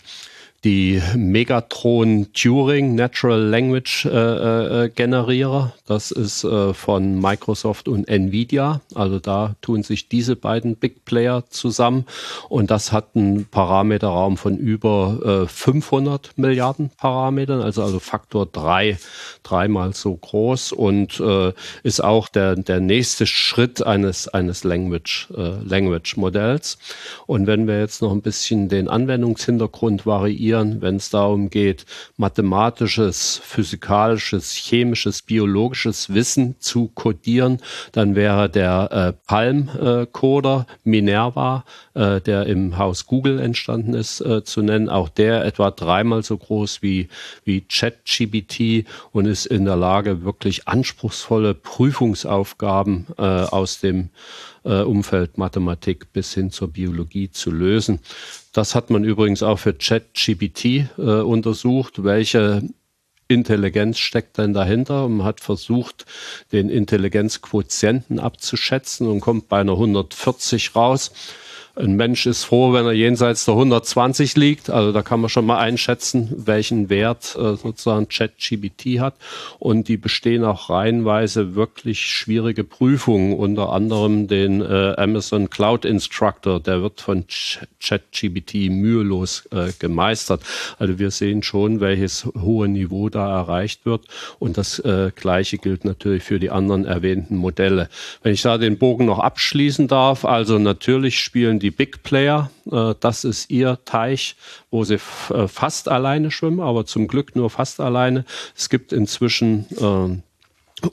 die 0.63 1.01
Megatron 1.15 2.27
Turing 2.33 2.95
Natural 2.95 3.39
Language 3.39 4.05
äh, 4.05 4.85
äh, 4.85 4.89
Generierer. 4.89 5.73
Das 5.85 6.11
ist 6.11 6.45
äh, 6.45 6.73
von 6.73 7.19
Microsoft 7.19 7.89
und 7.89 8.07
Nvidia. 8.07 8.79
Also 8.95 9.19
da 9.19 9.55
tun 9.61 9.83
sich 9.83 10.07
diese 10.07 10.37
beiden 10.37 10.77
Big 10.77 11.03
Player 11.03 11.43
zusammen 11.49 12.05
und 12.47 12.71
das 12.71 12.93
hat 12.93 13.09
einen 13.15 13.45
Parameterraum 13.45 14.37
von 14.37 14.57
über 14.57 15.43
äh, 15.43 15.47
500 15.47 16.31
Milliarden 16.37 16.91
Parametern, 16.97 17.61
also 17.61 17.83
also 17.83 17.99
Faktor 17.99 18.45
drei, 18.45 18.97
dreimal 19.43 19.93
so 19.93 20.15
groß 20.15 20.71
und 20.71 21.19
äh, 21.19 21.51
ist 21.83 22.01
auch 22.01 22.29
der 22.29 22.55
der 22.55 22.79
nächste 22.79 23.25
Schritt 23.27 23.85
eines 23.85 24.29
eines 24.29 24.63
Language 24.63 25.27
äh, 25.35 25.61
Language 25.63 26.15
Modells. 26.15 26.77
Und 27.27 27.47
wenn 27.47 27.67
wir 27.67 27.79
jetzt 27.79 28.01
noch 28.01 28.13
ein 28.13 28.21
bisschen 28.21 28.69
den 28.69 28.87
Anwendungshintergrund 28.87 30.05
variieren 30.05 30.52
konzentrieren, 30.53 30.81
wenn 30.81 30.95
es 30.97 31.09
darum 31.09 31.49
geht, 31.49 31.85
mathematisches, 32.17 33.41
physikalisches, 33.43 34.53
chemisches, 34.53 35.21
biologisches 35.21 36.13
Wissen 36.13 36.55
zu 36.59 36.89
codieren, 36.93 37.59
dann 37.91 38.15
wäre 38.15 38.49
der 38.49 38.91
äh, 38.91 39.13
Palm-Coder 39.27 40.65
äh, 40.67 40.89
Minerva, 40.89 41.65
äh, 41.93 42.21
der 42.21 42.45
im 42.45 42.77
Haus 42.77 43.05
Google 43.05 43.39
entstanden 43.39 43.93
ist, 43.93 44.21
äh, 44.21 44.43
zu 44.43 44.61
nennen. 44.61 44.89
Auch 44.89 45.09
der 45.09 45.45
etwa 45.45 45.71
dreimal 45.71 46.23
so 46.23 46.37
groß 46.37 46.81
wie, 46.81 47.09
wie 47.45 47.61
ChatGPT 47.61 48.85
und 49.11 49.25
ist 49.25 49.45
in 49.45 49.65
der 49.65 49.75
Lage, 49.75 50.23
wirklich 50.23 50.67
anspruchsvolle 50.67 51.53
Prüfungsaufgaben 51.53 53.07
äh, 53.17 53.21
aus 53.21 53.79
dem 53.79 54.09
äh, 54.63 54.81
Umfeld 54.81 55.37
Mathematik 55.37 56.13
bis 56.13 56.33
hin 56.33 56.51
zur 56.51 56.69
Biologie 56.69 57.29
zu 57.29 57.51
lösen. 57.51 57.99
Das 58.53 58.75
hat 58.75 58.91
man 58.91 59.03
übrigens 59.03 59.41
auch 59.43 59.57
für 59.57 59.73
ChatGPT 59.73 60.65
äh, 60.97 61.01
untersucht, 61.01 62.03
welche 62.03 62.61
Intelligenz 63.27 63.97
steckt 63.97 64.37
denn 64.37 64.53
dahinter 64.53 65.09
man 65.09 65.25
hat 65.25 65.41
versucht, 65.41 66.05
den 66.51 66.69
Intelligenzquotienten 66.69 68.19
abzuschätzen 68.19 69.07
und 69.07 69.21
kommt 69.21 69.49
bei 69.49 69.59
einer 69.59 69.73
140 69.73 70.75
raus. 70.75 71.11
Ein 71.75 71.95
Mensch 71.95 72.27
ist 72.27 72.43
froh, 72.43 72.71
wenn 72.71 72.85
er 72.85 72.91
jenseits 72.91 73.45
der 73.45 73.55
120 73.55 74.37
liegt. 74.37 74.69
Also 74.69 74.91
da 74.91 75.01
kann 75.01 75.19
man 75.19 75.29
schon 75.31 75.47
mal 75.47 75.57
einschätzen, 75.57 76.31
welchen 76.45 76.91
Wert 76.91 77.35
äh, 77.35 77.55
sozusagen 77.55 78.07
ChatGPT 78.07 78.99
hat. 78.99 79.15
Und 79.57 79.87
die 79.87 79.97
bestehen 79.97 80.43
auch 80.43 80.69
reihenweise 80.69 81.55
wirklich 81.55 82.01
schwierige 82.01 82.63
Prüfungen, 82.63 83.33
unter 83.33 83.71
anderem 83.71 84.27
den 84.27 84.61
äh, 84.61 84.93
Amazon 84.97 85.49
Cloud 85.49 85.83
Instructor, 85.83 86.59
der 86.59 86.83
wird 86.83 87.01
von 87.01 87.25
ChatGPT 87.81 88.69
mühelos 88.69 89.47
äh, 89.49 89.71
gemeistert. 89.79 90.43
Also 90.77 90.99
wir 90.99 91.09
sehen 91.09 91.41
schon, 91.41 91.79
welches 91.79 92.25
hohe 92.39 92.67
Niveau 92.67 93.09
da 93.09 93.35
erreicht 93.35 93.87
wird. 93.87 94.05
Und 94.37 94.59
das 94.59 94.77
äh, 94.77 95.09
Gleiche 95.15 95.57
gilt 95.57 95.85
natürlich 95.85 96.21
für 96.21 96.39
die 96.39 96.51
anderen 96.51 96.85
erwähnten 96.85 97.35
Modelle. 97.35 97.89
Wenn 98.21 98.33
ich 98.33 98.43
da 98.43 98.59
den 98.59 98.77
Bogen 98.77 99.07
noch 99.07 99.17
abschließen 99.17 99.87
darf, 99.87 100.23
also 100.23 100.59
natürlich 100.59 101.17
spielen 101.17 101.62
die 101.63 101.71
Big 101.71 102.03
Player. 102.03 102.51
Äh, 102.71 102.93
das 102.99 103.23
ist 103.23 103.49
ihr 103.49 103.79
Teich, 103.85 104.35
wo 104.69 104.83
sie 104.83 104.95
äh, 104.95 105.47
fast 105.47 105.89
alleine 105.89 106.29
schwimmen, 106.29 106.59
aber 106.59 106.85
zum 106.85 107.07
Glück 107.07 107.35
nur 107.35 107.49
fast 107.49 107.79
alleine. 107.79 108.25
Es 108.55 108.69
gibt 108.69 108.93
inzwischen 108.93 109.65
äh, 109.79 110.21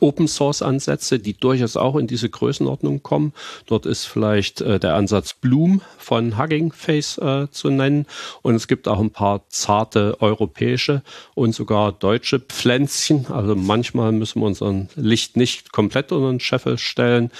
Open 0.00 0.28
Source 0.28 0.62
Ansätze, 0.62 1.18
die 1.18 1.34
durchaus 1.34 1.76
auch 1.76 1.96
in 1.96 2.06
diese 2.06 2.28
Größenordnung 2.28 3.02
kommen. 3.02 3.32
Dort 3.66 3.86
ist 3.86 4.04
vielleicht 4.04 4.60
äh, 4.60 4.78
der 4.78 4.94
Ansatz 4.94 5.34
Bloom 5.34 5.82
von 5.98 6.38
Hugging 6.38 6.72
Face 6.72 7.18
äh, 7.18 7.48
zu 7.50 7.70
nennen. 7.70 8.06
Und 8.42 8.54
es 8.54 8.68
gibt 8.68 8.88
auch 8.88 9.00
ein 9.00 9.10
paar 9.10 9.42
zarte 9.48 10.16
europäische 10.20 11.02
und 11.34 11.54
sogar 11.54 11.92
deutsche 11.92 12.40
Pflänzchen. 12.40 13.26
Also 13.26 13.54
manchmal 13.56 14.12
müssen 14.12 14.40
wir 14.40 14.46
unser 14.46 14.86
Licht 14.96 15.36
nicht 15.36 15.72
komplett 15.72 16.12
unter 16.12 16.30
den 16.30 16.40
Scheffel 16.40 16.78
stellen. 16.78 17.30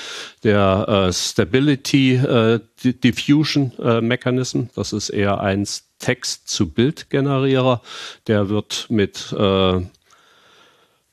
Der 0.43 1.09
äh, 1.09 1.13
Stability 1.13 2.15
äh, 2.17 2.61
Diffusion 2.83 3.73
äh, 3.79 4.01
Mechanism, 4.01 4.65
das 4.75 4.93
ist 4.93 5.11
eher 5.11 5.41
ein 5.41 5.67
Text-zu-Bild-Generierer. 5.99 7.83
Der 8.27 8.49
wird 8.49 8.87
mit 8.89 9.33
äh, 9.33 9.81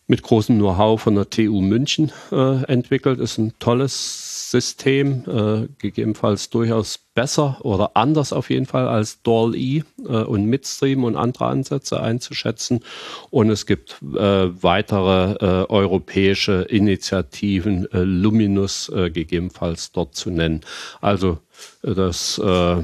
mit 0.08 0.24
großem 0.24 0.58
Know-how 0.58 1.02
von 1.02 1.16
der 1.16 1.30
TU 1.30 1.62
München 1.62 2.12
äh, 2.32 2.64
entwickelt. 2.64 3.20
Ist 3.20 3.38
ein 3.38 3.54
tolles 3.60 4.52
System, 4.52 5.24
äh, 5.28 5.68
gegebenenfalls 5.78 6.50
durchaus 6.50 6.98
besser 7.14 7.58
oder 7.62 7.92
anders 7.96 8.32
auf 8.32 8.50
jeden 8.50 8.66
Fall 8.66 8.88
als 8.88 9.22
DALL-E 9.22 9.84
äh, 10.06 10.24
und 10.24 10.46
Midstream 10.46 11.04
und 11.04 11.18
andere 11.18 11.48
Ansätze 11.48 12.00
einzuschätzen. 12.00 12.80
Und 13.30 13.50
es 13.50 13.66
gibt 13.66 13.98
äh, 14.02 14.64
weitere 14.64 15.34
äh, 15.34 15.66
europäische 15.68 16.62
Initiativen, 16.70 17.92
äh, 17.92 18.00
Luminous 18.00 18.88
äh, 18.90 19.10
gegebenenfalls 19.10 19.92
dort 19.92 20.16
zu 20.16 20.30
nennen. 20.30 20.62
Also 21.02 21.40
äh, 21.84 21.94
das 21.94 22.38
äh, 22.38 22.84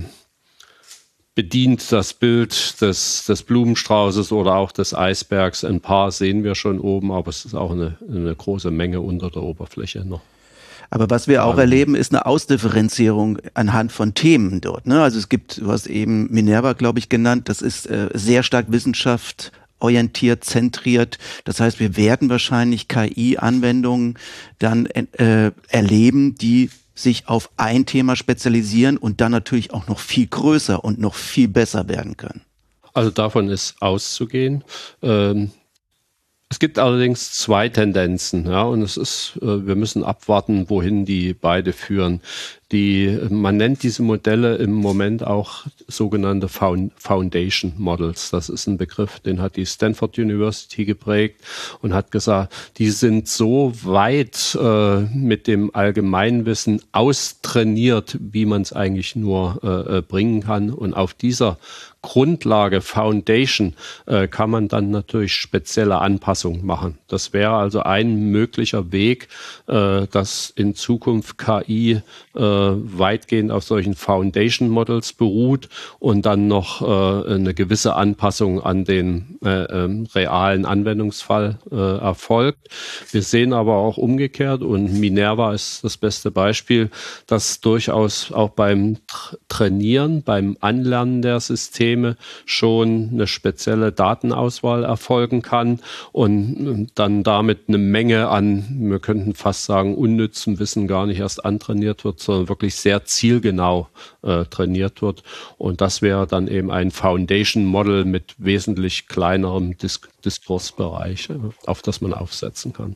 bedient 1.35 1.91
das 1.91 2.13
Bild 2.13 2.79
des, 2.81 3.25
des 3.25 3.43
Blumenstraußes 3.43 4.31
oder 4.31 4.55
auch 4.55 4.71
des 4.71 4.93
Eisbergs. 4.93 5.63
Ein 5.63 5.81
paar 5.81 6.11
sehen 6.11 6.43
wir 6.43 6.55
schon 6.55 6.79
oben, 6.79 7.11
aber 7.11 7.29
es 7.29 7.45
ist 7.45 7.55
auch 7.55 7.71
eine, 7.71 7.97
eine 8.07 8.35
große 8.35 8.69
Menge 8.69 9.01
unter 9.01 9.29
der 9.31 9.41
Oberfläche 9.41 10.05
noch. 10.05 10.21
Aber 10.91 11.09
was 11.09 11.27
wir 11.27 11.43
auch 11.43 11.57
erleben, 11.57 11.95
ist 11.95 12.13
eine 12.13 12.27
Ausdifferenzierung 12.27 13.39
anhand 13.55 13.91
von 13.91 14.13
Themen 14.13 14.61
dort. 14.61 14.85
Ne? 14.85 15.01
Also 15.01 15.17
es 15.17 15.27
gibt, 15.27 15.57
du 15.57 15.71
hast 15.71 15.87
eben 15.87 16.31
Minerva, 16.31 16.73
glaube 16.73 16.99
ich, 16.99 17.09
genannt, 17.09 17.49
das 17.49 17.63
ist 17.63 17.87
äh, 17.87 18.09
sehr 18.13 18.43
stark 18.43 18.67
Wissenschaft 18.69 19.51
orientiert, 19.79 20.43
zentriert. 20.43 21.17
Das 21.45 21.59
heißt, 21.59 21.79
wir 21.79 21.97
werden 21.97 22.29
wahrscheinlich 22.29 22.87
KI-Anwendungen 22.87 24.19
dann 24.59 24.85
äh, 24.85 25.51
erleben, 25.67 26.35
die 26.35 26.69
sich 26.95 27.27
auf 27.27 27.49
ein 27.57 27.85
Thema 27.85 28.15
spezialisieren 28.15 28.97
und 28.97 29.21
dann 29.21 29.31
natürlich 29.31 29.73
auch 29.73 29.87
noch 29.87 29.99
viel 29.99 30.27
größer 30.27 30.83
und 30.83 30.99
noch 30.99 31.15
viel 31.15 31.47
besser 31.47 31.87
werden 31.87 32.17
können. 32.17 32.41
Also 32.93 33.09
davon 33.09 33.49
ist 33.49 33.75
auszugehen. 33.81 34.63
Ähm 35.01 35.51
Es 36.53 36.59
gibt 36.59 36.77
allerdings 36.77 37.31
zwei 37.31 37.67
Tendenzen, 37.67 38.45
ja, 38.45 38.61
und 38.61 38.83
es 38.83 38.95
ist, 38.95 39.39
äh, 39.41 39.65
wir 39.65 39.73
müssen 39.73 40.03
abwarten, 40.03 40.69
wohin 40.69 41.03
die 41.03 41.33
beide 41.33 41.73
führen. 41.73 42.21
Die, 42.71 43.17
man 43.31 43.57
nennt 43.57 43.81
diese 43.81 44.03
Modelle 44.03 44.57
im 44.57 44.71
Moment 44.71 45.25
auch 45.25 45.65
sogenannte 45.87 46.47
Foundation 46.47 47.73
Models. 47.77 48.29
Das 48.29 48.49
ist 48.49 48.67
ein 48.67 48.77
Begriff, 48.77 49.19
den 49.19 49.41
hat 49.41 49.55
die 49.55 49.65
Stanford 49.65 50.19
University 50.19 50.85
geprägt 50.85 51.41
und 51.81 51.95
hat 51.95 52.11
gesagt, 52.11 52.53
die 52.77 52.91
sind 52.91 53.27
so 53.27 53.73
weit 53.83 54.55
äh, 54.59 55.01
mit 55.01 55.47
dem 55.47 55.73
Allgemeinwissen 55.73 56.81
austrainiert, 56.91 58.17
wie 58.19 58.45
man 58.45 58.61
es 58.61 58.73
eigentlich 58.73 59.15
nur 59.15 59.59
äh, 59.63 59.97
äh, 59.97 60.01
bringen 60.01 60.41
kann. 60.41 60.69
Und 60.69 60.93
auf 60.93 61.15
dieser 61.15 61.57
Grundlage, 62.03 62.81
Foundation, 62.81 63.75
äh, 64.07 64.27
kann 64.27 64.49
man 64.49 64.67
dann 64.67 64.91
natürlich 64.91 65.33
spezielle 65.33 65.99
Anpassungen 65.99 66.65
machen. 66.65 66.97
Das 67.07 67.31
wäre 67.31 67.53
also 67.53 67.81
ein 67.81 68.25
möglicher 68.29 68.91
Weg, 68.91 69.29
äh, 69.67 70.05
dass 70.11 70.51
in 70.53 70.75
Zukunft 70.75 71.37
KI 71.37 72.01
äh, 72.35 72.39
weitgehend 72.41 73.51
auf 73.51 73.63
solchen 73.63 73.95
Foundation 73.95 74.67
Models 74.67 75.13
beruht 75.13 75.69
und 75.99 76.25
dann 76.25 76.47
noch 76.49 76.81
äh, 76.81 77.35
eine 77.35 77.53
gewisse 77.53 77.95
Anpassung 77.95 78.61
an 78.61 78.83
den 78.83 79.39
äh, 79.43 79.63
ähm, 79.63 80.05
realen 80.13 80.65
Anwendungsfall 80.65 81.57
äh, 81.71 81.75
erfolgt. 81.75 82.67
Wir 83.11 83.21
sehen 83.21 83.53
aber 83.53 83.77
auch 83.77 83.95
umgekehrt 83.95 84.61
und 84.61 84.99
Minerva 84.99 85.53
ist 85.53 85.85
das 85.85 85.95
beste 85.95 86.31
Beispiel, 86.31 86.89
dass 87.27 87.61
durchaus 87.61 88.33
auch 88.33 88.49
beim 88.49 88.97
Trainieren, 89.47 90.21
beim 90.23 90.57
Anlernen 90.59 91.21
der 91.21 91.39
Systeme 91.39 91.92
Systeme 91.93 92.17
schon 92.45 93.09
eine 93.13 93.27
spezielle 93.27 93.91
Datenauswahl 93.91 94.83
erfolgen 94.83 95.41
kann 95.41 95.79
und 96.11 96.91
dann 96.95 97.23
damit 97.23 97.67
eine 97.67 97.77
Menge 97.77 98.29
an, 98.29 98.65
wir 98.89 98.99
könnten 98.99 99.33
fast 99.35 99.65
sagen, 99.65 99.95
unnützem 99.95 100.59
Wissen 100.59 100.87
gar 100.87 101.05
nicht 101.05 101.19
erst 101.19 101.45
antrainiert 101.45 102.03
wird, 102.03 102.19
sondern 102.19 102.49
wirklich 102.49 102.75
sehr 102.75 103.05
zielgenau 103.05 103.87
äh, 104.23 104.45
trainiert 104.45 105.01
wird. 105.01 105.23
Und 105.57 105.81
das 105.81 106.01
wäre 106.01 106.27
dann 106.27 106.47
eben 106.47 106.71
ein 106.71 106.91
Foundation 106.91 107.65
Model 107.65 108.05
mit 108.05 108.35
wesentlich 108.37 109.07
kleinerem 109.07 109.77
Dis 109.77 110.01
Diskursbereich, 110.25 111.29
auf 111.65 111.81
das 111.81 111.99
man 111.99 112.13
aufsetzen 112.13 112.71
kann. 112.71 112.95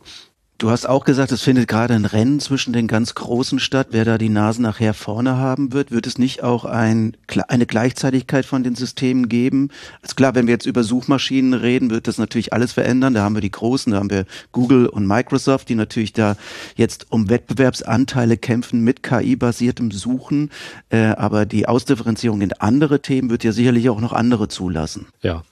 Du 0.58 0.72
hast 0.72 0.89
auch 0.89 1.06
gesagt, 1.06 1.32
es 1.32 1.43
findet 1.43 1.67
gerade 1.67 1.93
ein 1.93 2.06
Rennen 2.06 2.39
zwischen 2.39 2.74
den 2.74 2.88
ganz 2.88 3.13
Großen 3.13 3.60
statt, 3.60 3.89
wer 3.91 4.06
da 4.06 4.17
die 4.17 4.30
Nase 4.30 4.60
nachher 4.60 4.96
vorne 4.96 5.38
haben 5.38 5.72
wird. 5.72 5.91
Wird 5.91 6.08
es 6.08 6.17
nicht 6.17 6.41
auch 6.41 6.65
ein, 6.65 7.15
eine 7.48 7.67
Gleichzeitigkeit 7.67 8.43
von 8.43 8.63
den 8.63 8.74
Systemen 8.74 9.30
geben? 9.30 9.70
Also 10.02 10.15
klar, 10.15 10.34
wenn 10.34 10.48
wir 10.48 10.54
jetzt 10.54 10.65
über 10.65 10.84
Suchmaschinen 10.84 11.54
reden, 11.54 11.91
wird 11.91 12.08
das 12.08 12.17
natürlich 12.17 12.54
alles 12.54 12.74
verändern. 12.74 13.13
Da 13.13 13.22
haben 13.22 13.36
wir 13.36 13.41
die 13.41 13.52
Großen, 13.52 13.91
da 13.91 14.00
haben 14.00 14.10
wir 14.10 14.26
Google 14.52 14.88
und 14.88 15.06
Microsoft, 15.06 15.70
die 15.70 15.76
natürlich 15.76 16.13
da 16.13 16.36
jetzt 16.76 17.06
um 17.12 17.30
Wettbewerbsanteile 17.30 18.38
kämpfen 18.38 18.84
mit 18.84 19.04
KI-basiertem 19.04 19.91
Suchen. 19.91 20.50
Äh, 20.89 21.10
aber 21.10 21.46
die 21.46 21.67
Ausdifferenzierung 21.67 22.41
in 22.41 22.54
andere 22.54 23.04
Themen 23.04 23.30
wird 23.30 23.43
ja 23.43 23.52
sicherlich 23.52 23.91
auch 23.91 24.02
noch 24.02 24.13
andere 24.13 24.48
zulassen. 24.48 25.06
Ja, 25.22 25.43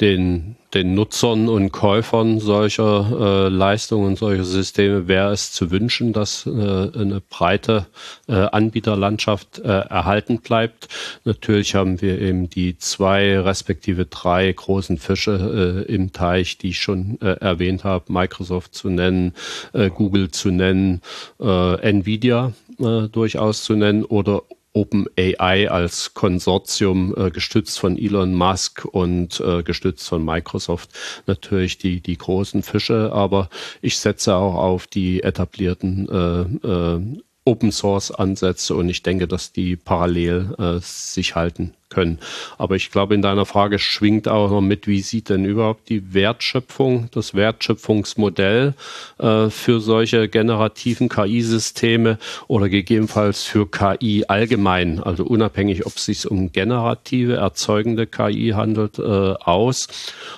den 0.00 0.54
den 0.74 0.94
Nutzern 0.94 1.48
und 1.48 1.70
Käufern 1.70 2.40
solcher 2.40 3.46
äh, 3.46 3.48
Leistungen, 3.48 4.16
solcher 4.16 4.44
Systeme 4.44 5.06
wäre 5.06 5.32
es 5.32 5.52
zu 5.52 5.70
wünschen, 5.70 6.12
dass 6.12 6.46
äh, 6.46 6.50
eine 6.50 7.22
breite 7.28 7.86
äh, 8.26 8.32
Anbieterlandschaft 8.32 9.58
äh, 9.58 9.68
erhalten 9.68 10.40
bleibt. 10.40 10.88
Natürlich 11.24 11.74
haben 11.74 12.00
wir 12.00 12.20
eben 12.20 12.48
die 12.48 12.78
zwei 12.78 13.38
respektive 13.38 14.06
drei 14.06 14.50
großen 14.50 14.98
Fische 14.98 15.84
äh, 15.86 15.92
im 15.92 16.12
Teich, 16.12 16.58
die 16.58 16.70
ich 16.70 16.78
schon 16.78 17.18
äh, 17.20 17.34
erwähnt 17.40 17.84
habe, 17.84 18.12
Microsoft 18.12 18.74
zu 18.74 18.88
nennen, 18.88 19.34
äh, 19.74 19.90
Google 19.90 20.30
zu 20.30 20.50
nennen, 20.50 21.02
äh, 21.40 21.74
Nvidia 21.80 22.52
äh, 22.78 23.08
durchaus 23.08 23.62
zu 23.62 23.74
nennen 23.74 24.04
oder 24.04 24.42
OpenAI 24.74 25.70
als 25.70 26.14
Konsortium 26.14 27.14
äh, 27.16 27.30
gestützt 27.30 27.78
von 27.78 27.98
Elon 27.98 28.34
Musk 28.34 28.84
und 28.84 29.40
äh, 29.40 29.62
gestützt 29.62 30.08
von 30.08 30.24
Microsoft 30.24 30.90
natürlich 31.26 31.78
die 31.78 32.00
die 32.00 32.16
großen 32.16 32.62
Fische, 32.62 33.10
aber 33.12 33.48
ich 33.80 33.98
setze 33.98 34.34
auch 34.34 34.54
auf 34.54 34.86
die 34.86 35.22
etablierten 35.22 36.08
äh, 36.08 36.66
äh, 36.66 37.00
Open 37.44 37.72
Source 37.72 38.12
Ansätze 38.12 38.74
und 38.74 38.88
ich 38.88 39.02
denke, 39.02 39.26
dass 39.26 39.52
die 39.52 39.76
parallel 39.76 40.54
äh, 40.58 40.78
sich 40.80 41.34
halten 41.34 41.74
können. 41.92 42.18
Aber 42.58 42.76
ich 42.76 42.90
glaube, 42.90 43.14
in 43.14 43.22
deiner 43.22 43.46
Frage 43.46 43.78
schwingt 43.78 44.28
auch 44.28 44.50
noch 44.50 44.60
mit, 44.60 44.86
wie 44.86 45.00
sieht 45.00 45.28
denn 45.28 45.44
überhaupt 45.44 45.88
die 45.88 46.14
Wertschöpfung, 46.14 47.08
das 47.12 47.34
Wertschöpfungsmodell 47.34 48.74
äh, 49.18 49.50
für 49.50 49.80
solche 49.80 50.28
generativen 50.28 51.08
KI-Systeme 51.08 52.18
oder 52.48 52.68
gegebenenfalls 52.68 53.42
für 53.44 53.70
KI 53.70 54.24
allgemein, 54.28 55.02
also 55.02 55.24
unabhängig, 55.24 55.84
ob 55.86 55.96
es 55.96 56.06
sich 56.06 56.30
um 56.30 56.52
generative, 56.52 57.34
erzeugende 57.34 58.06
KI 58.06 58.52
handelt, 58.56 58.98
äh, 58.98 59.02
aus. 59.02 59.88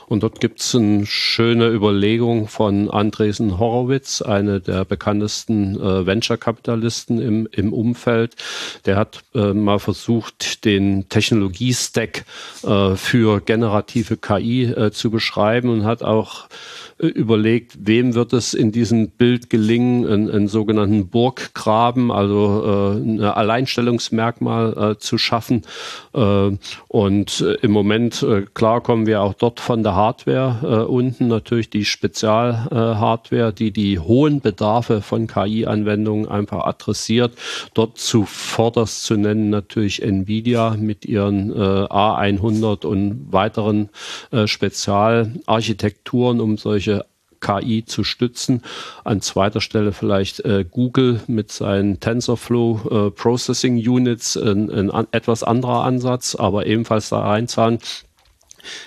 Und 0.09 0.23
dort 0.23 0.40
gibt 0.40 0.61
es 0.61 0.75
eine 0.75 1.07
schöne 1.07 1.69
Überlegung 1.69 2.49
von 2.49 2.90
Andresen 2.90 3.59
Horowitz, 3.59 4.23
eine 4.23 4.61
der 4.61 4.85
bekanntesten 4.85 5.77
äh, 5.81 6.07
Venture-Kapitalisten 6.07 7.21
im, 7.21 7.49
im 7.53 7.73
Umfeld. 7.73 8.35
Der 8.87 8.97
hat 8.97 9.23
äh, 9.35 9.53
mal 9.53 9.79
versucht, 9.79 10.64
den 10.64 11.09
Technologien 11.09 11.44
Technologie-Stack 11.45 12.25
äh, 12.63 12.97
für 12.97 13.41
generative 13.41 14.17
KI 14.17 14.65
äh, 14.65 14.91
zu 14.91 15.11
beschreiben 15.11 15.69
und 15.71 15.85
hat 15.85 16.03
auch 16.03 16.49
überlegt, 16.99 17.77
wem 17.81 18.15
wird 18.15 18.33
es 18.33 18.55
in 18.55 18.73
diesem 18.73 19.11
Bild 19.11 19.51
gelingen, 19.51 20.07
einen, 20.07 20.31
einen 20.31 20.49
sogenannten 20.49 21.09
Burggraben, 21.09 22.13
also 22.13 22.63
äh, 22.65 23.01
ein 23.01 23.21
Alleinstellungsmerkmal 23.21 24.93
äh, 24.93 24.99
zu 24.99 25.19
schaffen. 25.19 25.63
Äh, 26.15 26.51
und 26.89 27.41
äh, 27.41 27.55
im 27.63 27.73
Moment, 27.73 28.23
äh, 28.23 28.43
klar, 28.55 28.81
kommen 28.81 29.07
wir 29.07 29.23
auch 29.23 29.35
dort 29.35 29.61
von 29.61 29.83
der 29.83 29.95
Hardware 29.95 30.87
unten, 30.89 31.29
natürlich 31.29 31.71
die 31.71 31.85
Spezialhardware, 31.85 33.53
die 33.53 33.71
die 33.73 33.99
hohen 33.99 34.41
Bedarfe 34.41 35.03
von 35.03 35.27
KI-Anwendungen 35.27 36.29
einfach 36.29 36.65
adressiert. 36.65 37.33
Dort 37.75 37.99
zuvorderst 37.99 39.05
zu 39.05 39.17
nennen 39.17 39.51
natürlich 39.51 40.03
Nvidia 40.03 40.77
mit 40.79 41.05
ihren 41.05 41.53
A100 41.53 42.87
und 42.87 43.33
weiteren 43.33 43.89
Spezialarchitekturen, 44.45 46.41
um 46.41 46.57
solche 46.57 46.94
KI 47.45 47.85
zu 47.85 48.03
stützen. 48.03 48.63
An 49.05 49.21
zweiter 49.21 49.61
Stelle 49.61 49.93
vielleicht 49.93 50.41
äh, 50.41 50.65
Google 50.69 51.21
mit 51.27 51.53
seinen 51.53 52.01
TensorFlow 52.01 53.09
äh, 53.09 53.11
Processing 53.11 53.77
Units, 53.77 54.37
ein, 54.37 54.91
ein 54.91 55.07
etwas 55.13 55.43
anderer 55.43 55.85
Ansatz, 55.85 56.35
aber 56.35 56.67
ebenfalls 56.67 57.11
da 57.11 57.21
reinzahlen 57.21 57.79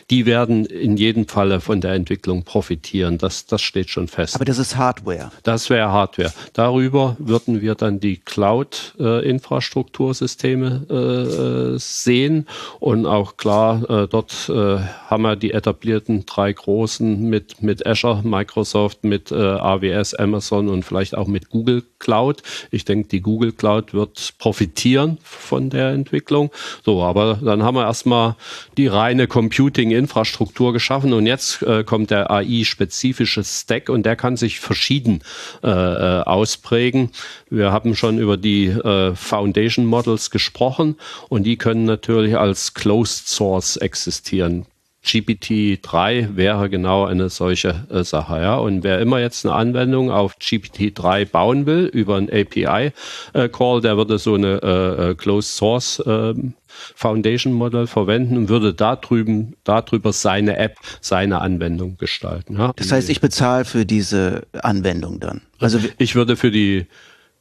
die 0.09 0.25
werden 0.25 0.65
in 0.65 0.97
jedem 0.97 1.27
Falle 1.27 1.61
von 1.61 1.81
der 1.81 1.93
Entwicklung 1.93 2.43
profitieren. 2.43 3.17
Das, 3.17 3.45
das 3.45 3.61
steht 3.61 3.89
schon 3.89 4.07
fest. 4.07 4.35
Aber 4.35 4.45
das 4.45 4.57
ist 4.57 4.77
Hardware. 4.77 5.31
Das 5.43 5.69
wäre 5.69 5.91
Hardware. 5.91 6.31
Darüber 6.53 7.17
würden 7.19 7.61
wir 7.61 7.75
dann 7.75 7.99
die 7.99 8.15
Cloud-Infrastruktursysteme 8.17 10.85
äh, 10.89 11.27
äh, 11.27 11.79
sehen. 11.79 12.47
Und 12.79 13.05
auch 13.05 13.37
klar, 13.37 13.89
äh, 13.89 14.07
dort 14.07 14.49
äh, 14.49 14.77
haben 15.07 15.23
wir 15.23 15.35
die 15.35 15.51
etablierten 15.51 16.25
drei 16.25 16.53
großen 16.53 17.29
mit, 17.29 17.61
mit 17.61 17.85
Azure, 17.85 18.21
Microsoft, 18.23 19.03
mit 19.03 19.31
AWS, 19.31 20.15
Amazon 20.15 20.69
und 20.69 20.83
vielleicht 20.83 21.15
auch 21.15 21.27
mit 21.27 21.49
Google 21.49 21.83
Cloud. 21.99 22.41
Ich 22.71 22.85
denke, 22.85 23.09
die 23.09 23.21
Google 23.21 23.51
Cloud 23.51 23.93
wird 23.93 24.33
profitieren 24.37 25.17
von 25.23 25.69
der 25.69 25.89
Entwicklung. 25.89 26.51
So, 26.83 27.03
aber 27.03 27.35
dann 27.35 27.63
haben 27.63 27.75
wir 27.75 27.85
erstmal 27.85 28.35
die 28.77 28.87
reine 28.87 29.27
Computer 29.27 29.66
Computing-Infrastruktur 29.67 30.71
geschaffen 30.71 31.12
und 31.13 31.25
jetzt 31.25 31.62
äh, 31.62 31.84
kommt 31.84 32.10
der 32.10 32.32
AI-spezifische 32.32 33.43
Stack 33.43 33.89
und 33.89 34.06
der 34.06 34.15
kann 34.15 34.38
sich 34.38 34.60
verschieden 34.62 35.21
äh, 35.62 35.69
äh, 35.69 36.21
ausprägen. 36.23 37.12
Wir 37.49 37.73
haben 37.73 37.95
schon 37.95 38.17
über 38.17 38.38
die 38.38 38.67
äh, 38.67 39.13
Foundation 39.13 39.86
Models 39.86 40.32
gesprochen 40.32 40.95
und 41.27 41.43
die 41.43 41.58
können 41.58 41.84
natürlich 41.84 42.38
als 42.38 42.73
Closed 42.73 43.27
Source 43.27 43.75
existieren. 43.75 44.65
GPT-3 45.03 46.36
wäre 46.36 46.69
genau 46.69 47.06
eine 47.06 47.30
solche 47.30 47.86
äh, 47.89 48.03
Sache. 48.03 48.41
Ja? 48.41 48.58
Und 48.58 48.84
wer 48.84 48.99
immer 48.99 49.19
jetzt 49.19 49.45
eine 49.45 49.56
Anwendung 49.56 50.12
auf 50.12 50.38
GPT-3 50.38 51.25
bauen 51.25 51.65
will 51.65 51.86
über 51.86 52.17
einen 52.17 52.30
API-Call, 52.30 53.77
äh, 53.77 53.82
der 53.82 53.97
würde 53.97 54.17
so 54.17 54.36
eine 54.36 54.62
äh, 54.62 55.10
äh 55.12 55.15
Closed 55.15 55.56
Source 55.56 56.03
ähm, 56.06 56.53
Foundation 56.95 57.53
Model 57.53 57.87
verwenden 57.87 58.37
und 58.37 58.49
würde 58.49 58.73
da 58.73 58.95
drüben, 58.95 59.55
darüber 59.63 60.13
seine 60.13 60.57
App, 60.57 60.77
seine 61.01 61.41
Anwendung 61.41 61.97
gestalten. 61.97 62.57
Ja? 62.57 62.73
Das 62.75 62.91
heißt, 62.91 63.09
ich 63.09 63.21
bezahle 63.21 63.65
für 63.65 63.85
diese 63.85 64.47
Anwendung 64.53 65.19
dann. 65.19 65.41
Also 65.59 65.79
ich 65.97 66.15
würde 66.15 66.35
für 66.35 66.51
die, 66.51 66.87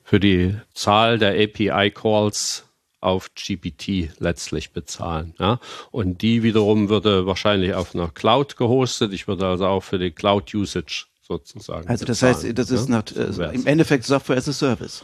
für 0.05 0.21
die 0.21 0.55
Zahl 0.75 1.19
der 1.19 1.33
API 1.33 1.91
Calls 1.91 2.65
auf 3.01 3.31
GPT 3.35 4.11
letztlich 4.19 4.73
bezahlen. 4.73 5.35
Ja? 5.39 5.61
Und 5.91 6.23
die 6.23 6.43
wiederum 6.43 6.89
würde 6.89 7.27
wahrscheinlich 7.27 7.75
auf 7.75 7.95
einer 7.95 8.09
Cloud 8.09 8.57
gehostet. 8.57 9.13
Ich 9.13 9.29
würde 9.29 9.47
also 9.47 9.67
auch 9.67 9.83
für 9.83 9.99
die 9.99 10.11
Cloud 10.11 10.53
Usage 10.55 11.07
sozusagen. 11.23 11.89
Also 11.89 12.05
das 12.05 12.21
bezahlen, 12.21 12.35
heißt, 12.35 12.59
das 12.59 12.71
ist 12.71 12.89
ja? 12.89 12.97
nach, 12.97 13.05
äh, 13.17 13.55
im 13.55 13.67
Endeffekt 13.67 14.05
Software 14.05 14.37
as 14.37 14.49
a 14.49 14.53
Service. 14.53 15.03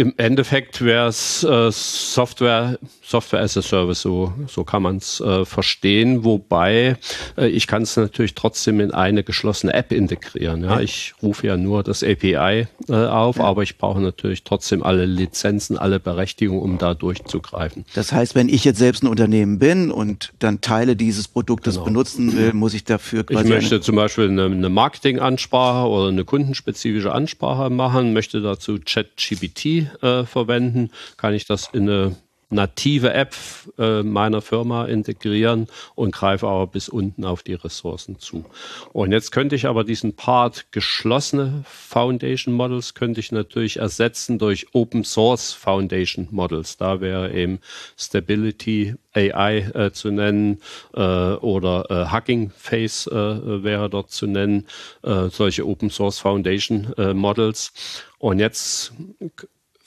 Im 0.00 0.14
Endeffekt 0.16 0.80
wäre 0.84 1.08
es 1.08 1.42
äh, 1.42 1.72
Software, 1.72 2.78
Software 3.02 3.40
as 3.40 3.56
a 3.56 3.62
Service, 3.62 4.00
so, 4.00 4.32
so 4.46 4.62
kann 4.62 4.84
man 4.84 4.98
es 4.98 5.20
äh, 5.20 5.44
verstehen. 5.44 6.22
Wobei 6.22 6.96
äh, 7.36 7.48
ich 7.48 7.66
kann 7.66 7.82
es 7.82 7.96
natürlich 7.96 8.36
trotzdem 8.36 8.78
in 8.78 8.92
eine 8.92 9.24
geschlossene 9.24 9.74
App 9.74 9.90
integrieren. 9.90 10.62
Ja? 10.62 10.78
Ich 10.78 11.14
rufe 11.20 11.48
ja 11.48 11.56
nur 11.56 11.82
das 11.82 12.04
API 12.04 12.68
äh, 12.88 12.92
auf, 12.92 13.38
ja. 13.38 13.42
aber 13.42 13.64
ich 13.64 13.76
brauche 13.76 14.00
natürlich 14.00 14.44
trotzdem 14.44 14.84
alle 14.84 15.04
Lizenzen, 15.04 15.76
alle 15.76 15.98
Berechtigungen, 15.98 16.62
um 16.62 16.78
da 16.78 16.94
durchzugreifen. 16.94 17.84
Das 17.96 18.12
heißt, 18.12 18.36
wenn 18.36 18.48
ich 18.48 18.62
jetzt 18.62 18.78
selbst 18.78 19.02
ein 19.02 19.08
Unternehmen 19.08 19.58
bin 19.58 19.90
und 19.90 20.32
dann 20.38 20.60
Teile 20.60 20.94
dieses 20.94 21.26
Produktes 21.26 21.74
genau. 21.74 21.86
benutzen 21.86 22.36
will, 22.36 22.52
muss 22.52 22.72
ich 22.72 22.84
dafür 22.84 23.24
quasi. 23.24 23.42
Ich 23.42 23.50
möchte 23.50 23.80
zum 23.80 23.96
Beispiel 23.96 24.28
eine, 24.28 24.44
eine 24.44 24.68
Marketingansprache 24.68 25.88
oder 25.88 26.06
eine 26.06 26.24
kundenspezifische 26.24 27.10
Ansprache 27.10 27.68
machen, 27.68 28.12
möchte 28.12 28.40
dazu 28.40 28.78
ChatGPT 28.78 29.87
äh, 30.02 30.24
verwenden, 30.24 30.90
kann 31.16 31.34
ich 31.34 31.46
das 31.46 31.68
in 31.72 31.88
eine 31.88 32.16
native 32.50 33.12
App 33.12 33.34
äh, 33.78 34.02
meiner 34.02 34.40
Firma 34.40 34.86
integrieren 34.86 35.66
und 35.94 36.14
greife 36.14 36.46
aber 36.46 36.66
bis 36.66 36.88
unten 36.88 37.24
auf 37.24 37.42
die 37.42 37.54
Ressourcen 37.54 38.18
zu. 38.18 38.44
Und 38.92 39.12
jetzt 39.12 39.32
könnte 39.32 39.54
ich 39.54 39.66
aber 39.66 39.84
diesen 39.84 40.16
Part 40.16 40.72
geschlossene 40.72 41.64
Foundation 41.66 42.54
Models 42.54 42.94
könnte 42.94 43.20
ich 43.20 43.32
natürlich 43.32 43.78
ersetzen 43.78 44.38
durch 44.38 44.66
Open 44.72 45.04
Source 45.04 45.52
Foundation 45.52 46.28
Models. 46.30 46.78
Da 46.78 47.00
wäre 47.00 47.32
eben 47.32 47.60
Stability 47.98 48.94
AI 49.12 49.58
äh, 49.58 49.92
zu 49.92 50.10
nennen 50.10 50.60
äh, 50.94 51.00
oder 51.00 51.90
äh, 51.90 52.12
Hugging 52.12 52.50
Face 52.56 53.06
äh, 53.06 53.62
wäre 53.62 53.90
dort 53.90 54.10
zu 54.10 54.26
nennen, 54.26 54.66
solche 55.02 55.66
Open 55.66 55.90
Source 55.90 56.18
Foundation 56.18 56.92
Models. 57.14 57.72
Und 58.18 58.38
jetzt 58.38 58.92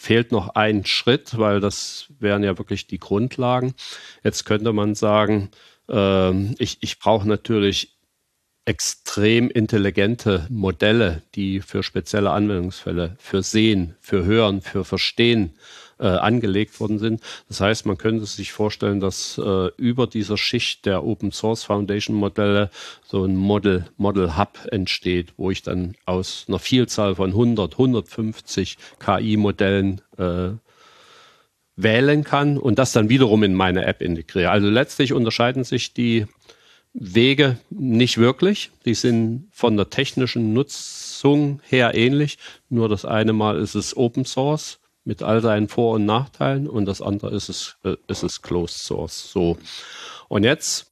fehlt 0.01 0.31
noch 0.31 0.55
ein 0.55 0.83
Schritt, 0.83 1.37
weil 1.37 1.59
das 1.59 2.07
wären 2.17 2.43
ja 2.43 2.57
wirklich 2.57 2.87
die 2.87 2.97
Grundlagen. 2.97 3.75
Jetzt 4.23 4.45
könnte 4.45 4.73
man 4.73 4.95
sagen, 4.95 5.51
äh, 5.87 6.53
ich, 6.55 6.79
ich 6.81 6.97
brauche 6.97 7.27
natürlich 7.27 7.99
extrem 8.65 9.49
intelligente 9.49 10.47
Modelle, 10.49 11.21
die 11.35 11.61
für 11.61 11.83
spezielle 11.83 12.31
Anwendungsfälle, 12.31 13.15
für 13.19 13.43
Sehen, 13.43 13.95
für 13.99 14.25
Hören, 14.25 14.61
für 14.61 14.85
Verstehen 14.85 15.53
äh, 16.01 16.07
angelegt 16.07 16.79
worden 16.79 16.99
sind. 16.99 17.21
Das 17.47 17.61
heißt, 17.61 17.85
man 17.85 17.97
könnte 17.97 18.25
sich 18.25 18.51
vorstellen, 18.51 18.99
dass 18.99 19.37
äh, 19.37 19.69
über 19.77 20.07
dieser 20.07 20.37
Schicht 20.37 20.85
der 20.85 21.05
Open 21.05 21.31
Source 21.31 21.63
Foundation 21.63 22.15
Modelle 22.15 22.71
so 23.05 23.23
ein 23.23 23.35
Model, 23.35 23.85
Model 23.97 24.37
Hub 24.37 24.57
entsteht, 24.71 25.33
wo 25.37 25.51
ich 25.51 25.61
dann 25.61 25.95
aus 26.05 26.45
einer 26.47 26.59
Vielzahl 26.59 27.15
von 27.15 27.29
100, 27.29 27.73
150 27.73 28.77
KI-Modellen 28.99 30.01
äh, 30.17 30.49
wählen 31.75 32.23
kann 32.23 32.57
und 32.57 32.79
das 32.79 32.91
dann 32.91 33.09
wiederum 33.09 33.43
in 33.43 33.53
meine 33.53 33.85
App 33.85 34.01
integriere. 34.01 34.49
Also 34.49 34.69
letztlich 34.69 35.13
unterscheiden 35.13 35.63
sich 35.63 35.93
die 35.93 36.25
Wege 36.93 37.57
nicht 37.69 38.17
wirklich. 38.17 38.71
Die 38.85 38.95
sind 38.95 39.47
von 39.51 39.77
der 39.77 39.89
technischen 39.89 40.53
Nutzung 40.53 41.61
her 41.69 41.93
ähnlich. 41.93 42.37
Nur 42.69 42.89
das 42.89 43.05
eine 43.05 43.33
Mal 43.33 43.59
ist 43.59 43.75
es 43.75 43.95
Open 43.95 44.25
Source 44.25 44.80
mit 45.03 45.23
all 45.23 45.41
seinen 45.41 45.67
Vor- 45.67 45.95
und 45.95 46.05
Nachteilen 46.05 46.67
und 46.67 46.85
das 46.85 47.01
andere 47.01 47.35
ist 47.35 47.49
es, 47.49 47.77
äh, 47.83 47.95
ist 48.07 48.23
es 48.23 48.41
Closed 48.41 48.77
Source. 48.77 49.31
So. 49.31 49.57
Und 50.27 50.43
jetzt 50.43 50.91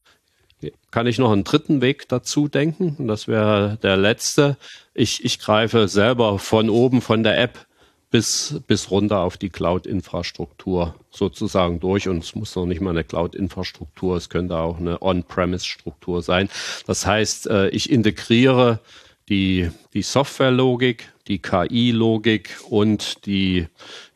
kann 0.92 1.08
ich 1.08 1.18
noch 1.18 1.32
einen 1.32 1.44
dritten 1.44 1.82
Weg 1.82 2.08
dazu 2.10 2.48
denken. 2.48 2.96
Und 2.98 3.08
das 3.08 3.28
wäre 3.28 3.78
der 3.82 3.98
letzte. 3.98 4.58
Ich, 4.94 5.24
ich 5.24 5.40
greife 5.40 5.88
selber 5.88 6.40
von 6.40 6.70
oben 6.70 7.02
von 7.02 7.24
der 7.24 7.40
App 7.40 7.66
bis, 8.12 8.60
bis 8.68 8.90
runter 8.90 9.20
auf 9.20 9.38
die 9.38 9.50
Cloud-Infrastruktur 9.50 10.96
sozusagen 11.12 11.80
durch. 11.80 12.08
Und 12.08 12.24
es 12.24 12.36
muss 12.36 12.56
noch 12.56 12.66
nicht 12.66 12.82
mal 12.82 12.92
eine 12.92 13.04
Cloud-Infrastruktur, 13.04 14.18
es 14.18 14.30
könnte 14.30 14.58
auch 14.58 14.80
eine 14.80 15.02
On-Premise-Struktur 15.02 16.22
sein. 16.22 16.50
Das 16.88 17.06
heißt, 17.06 17.48
äh, 17.48 17.70
ich 17.70 17.90
integriere 17.90 18.80
die, 19.30 19.70
die 19.94 20.02
Software-Logik, 20.02 21.14
die 21.30 21.40
KI-Logik 21.40 22.58
und 22.70 23.26
die, 23.26 23.68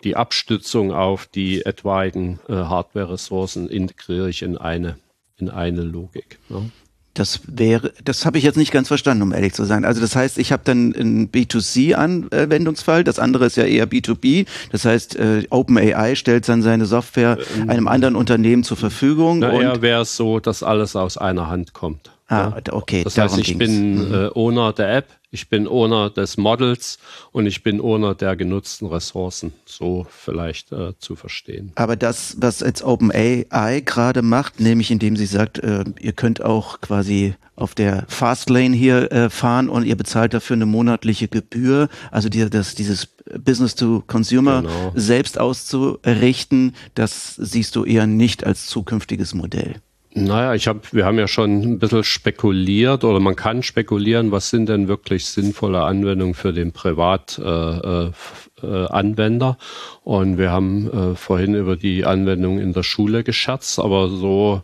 die 0.03 0.15
Abstützung 0.15 0.91
auf 0.91 1.27
die 1.27 1.65
etwaigen 1.65 2.39
äh, 2.49 2.53
Hardware-Ressourcen 2.53 3.69
integriere 3.69 4.29
ich 4.29 4.41
in 4.41 4.57
eine, 4.57 4.97
in 5.37 5.49
eine 5.49 5.83
Logik. 5.83 6.39
Ne? 6.49 6.71
Das 7.13 7.41
wäre, 7.45 7.93
das 8.03 8.25
habe 8.25 8.39
ich 8.39 8.43
jetzt 8.43 8.57
nicht 8.57 8.71
ganz 8.71 8.87
verstanden, 8.87 9.21
um 9.21 9.33
ehrlich 9.33 9.53
zu 9.53 9.65
sein. 9.65 9.85
Also 9.85 10.01
das 10.01 10.15
heißt, 10.15 10.39
ich 10.39 10.51
habe 10.51 10.63
dann 10.65 10.95
einen 10.95 11.31
B2C-Anwendungsfall, 11.31 13.03
das 13.03 13.19
andere 13.19 13.45
ist 13.45 13.55
ja 13.55 13.65
eher 13.65 13.87
B2B. 13.87 14.47
Das 14.71 14.85
heißt, 14.85 15.15
äh, 15.17 15.45
OpenAI 15.51 16.15
stellt 16.15 16.49
dann 16.49 16.63
seine 16.63 16.87
Software 16.87 17.37
ähm, 17.55 17.69
einem 17.69 17.87
anderen 17.87 18.15
Unternehmen 18.15 18.63
zur 18.63 18.77
Verfügung. 18.77 19.39
Na, 19.39 19.53
eher 19.53 19.81
wäre 19.83 20.01
es 20.01 20.17
so, 20.17 20.39
dass 20.39 20.63
alles 20.63 20.95
aus 20.95 21.19
einer 21.19 21.47
Hand 21.49 21.73
kommt. 21.73 22.09
Ah, 22.29 22.53
okay. 22.71 23.03
Das 23.03 23.15
heißt, 23.15 23.37
ich 23.37 23.59
bin 23.59 24.07
mhm. 24.07 24.13
äh, 24.13 24.27
Owner 24.33 24.73
der 24.73 24.95
App, 24.95 25.07
ich 25.33 25.49
bin 25.49 25.67
Owner 25.67 26.11
des 26.11 26.37
Models 26.37 26.99
und 27.31 27.47
ich 27.47 27.63
bin 27.63 27.81
Owner 27.81 28.13
der 28.13 28.35
genutzten 28.35 28.87
Ressourcen. 28.87 29.51
So 29.65 30.05
vielleicht 30.09 30.71
äh, 30.71 30.93
zu 30.99 31.15
verstehen. 31.15 31.71
Aber 31.73 31.95
das, 31.95 32.35
was 32.39 32.59
jetzt 32.59 32.83
OpenAI 32.83 33.81
gerade 33.83 34.21
macht, 34.21 34.59
nämlich 34.59 34.91
indem 34.91 35.17
sie 35.17 35.25
sagt, 35.25 35.57
äh, 35.57 35.85
ihr 35.99 36.13
könnt 36.13 36.43
auch 36.43 36.81
quasi 36.81 37.33
auf 37.55 37.73
der 37.73 38.05
Fastlane 38.07 38.75
hier 38.75 39.11
äh, 39.11 39.29
fahren 39.31 39.69
und 39.69 39.85
ihr 39.85 39.95
bezahlt 39.95 40.35
dafür 40.35 40.55
eine 40.55 40.67
monatliche 40.67 41.27
Gebühr. 41.27 41.89
Also 42.11 42.29
die, 42.29 42.47
das, 42.47 42.75
dieses 42.75 43.07
Business 43.43 43.73
to 43.73 44.03
Consumer 44.05 44.61
genau. 44.61 44.91
selbst 44.93 45.39
auszurichten, 45.39 46.75
das 46.93 47.35
siehst 47.35 47.75
du 47.75 47.85
eher 47.85 48.05
nicht 48.05 48.43
als 48.43 48.67
zukünftiges 48.67 49.33
Modell. 49.33 49.81
Naja, 50.15 50.53
ich 50.53 50.67
habe, 50.67 50.81
wir 50.91 51.05
haben 51.05 51.17
ja 51.17 51.27
schon 51.27 51.61
ein 51.61 51.79
bisschen 51.79 52.03
spekuliert 52.03 53.03
oder 53.03 53.19
man 53.19 53.35
kann 53.35 53.63
spekulieren, 53.63 54.31
was 54.31 54.49
sind 54.49 54.69
denn 54.69 54.87
wirklich 54.87 55.25
sinnvolle 55.25 55.81
Anwendungen 55.83 56.35
für 56.35 56.53
den 56.53 56.71
Privatanwender. 56.71 58.11
Äh, 58.11 58.63
äh, 58.63 58.87
Anwender. 58.87 59.57
Und 60.03 60.37
wir 60.37 60.51
haben 60.51 60.89
äh, 60.89 61.15
vorhin 61.15 61.53
über 61.55 61.75
die 61.75 62.05
Anwendung 62.05 62.59
in 62.59 62.73
der 62.73 62.83
Schule 62.83 63.23
gescherzt, 63.23 63.79
aber 63.79 64.07
so 64.09 64.63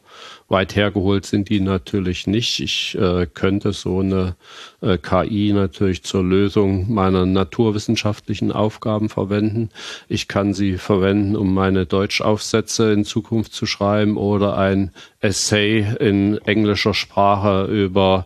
weit 0.50 0.76
hergeholt 0.76 1.26
sind 1.26 1.50
die 1.50 1.60
natürlich 1.60 2.28
nicht. 2.28 2.60
Ich 2.60 2.98
äh, 3.00 3.28
könnte 3.28 3.72
so 3.72 4.00
eine 4.00 4.36
äh, 4.82 4.98
KI 4.98 5.54
natürlich 5.54 6.04
zur 6.04 6.24
Lösung 6.24 6.92
meiner 6.92 7.26
naturwissenschaftlichen 7.26 8.52
Aufgaben 8.52 9.10
verwenden. 9.10 9.70
Ich 10.08 10.28
kann 10.28 10.54
sie 10.54 10.78
verwenden, 10.78 11.36
um 11.36 11.54
meine 11.54 11.86
Deutschaufsätze 11.86 12.92
in 12.92 13.06
Zukunft 13.06 13.54
zu 13.54 13.66
schreiben 13.66 14.18
oder 14.18 14.58
ein 14.58 14.92
Essay 15.20 15.86
in 16.00 16.38
englischer 16.40 16.94
Sprache 16.94 17.66
über 17.66 18.26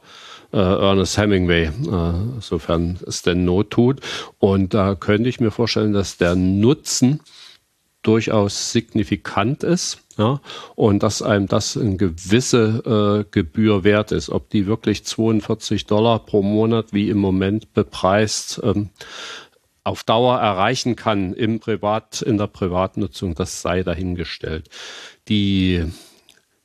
äh, 0.53 0.57
Ernest 0.57 1.17
Hemingway, 1.17 1.65
äh, 1.65 2.39
sofern 2.39 2.99
es 3.05 3.21
denn 3.21 3.43
Not 3.43 3.71
tut. 3.71 3.99
Und 4.39 4.73
da 4.73 4.95
könnte 4.95 5.27
ich 5.27 5.39
mir 5.39 5.51
vorstellen, 5.51 5.93
dass 5.93 6.17
der 6.17 6.35
Nutzen 6.35 7.19
durchaus 8.03 8.71
signifikant 8.71 9.63
ist 9.63 10.02
ja, 10.17 10.41
und 10.75 11.01
dass 11.01 11.21
einem 11.21 11.47
das 11.47 11.75
eine 11.77 11.97
gewisse 11.97 13.25
äh, 13.25 13.31
Gebühr 13.31 13.83
wert 13.83 14.11
ist. 14.11 14.29
Ob 14.29 14.49
die 14.49 14.67
wirklich 14.67 15.05
42 15.05 15.85
Dollar 15.85 16.19
pro 16.19 16.41
Monat 16.41 16.93
wie 16.93 17.09
im 17.09 17.17
Moment 17.17 17.73
bepreist 17.73 18.61
ähm, 18.63 18.89
auf 19.83 20.03
Dauer 20.03 20.39
erreichen 20.39 20.95
kann 20.95 21.33
im 21.33 21.59
Privat, 21.59 22.21
in 22.21 22.37
der 22.37 22.47
Privatnutzung, 22.47 23.35
das 23.35 23.61
sei 23.61 23.83
dahingestellt. 23.83 24.69
Die, 25.27 25.85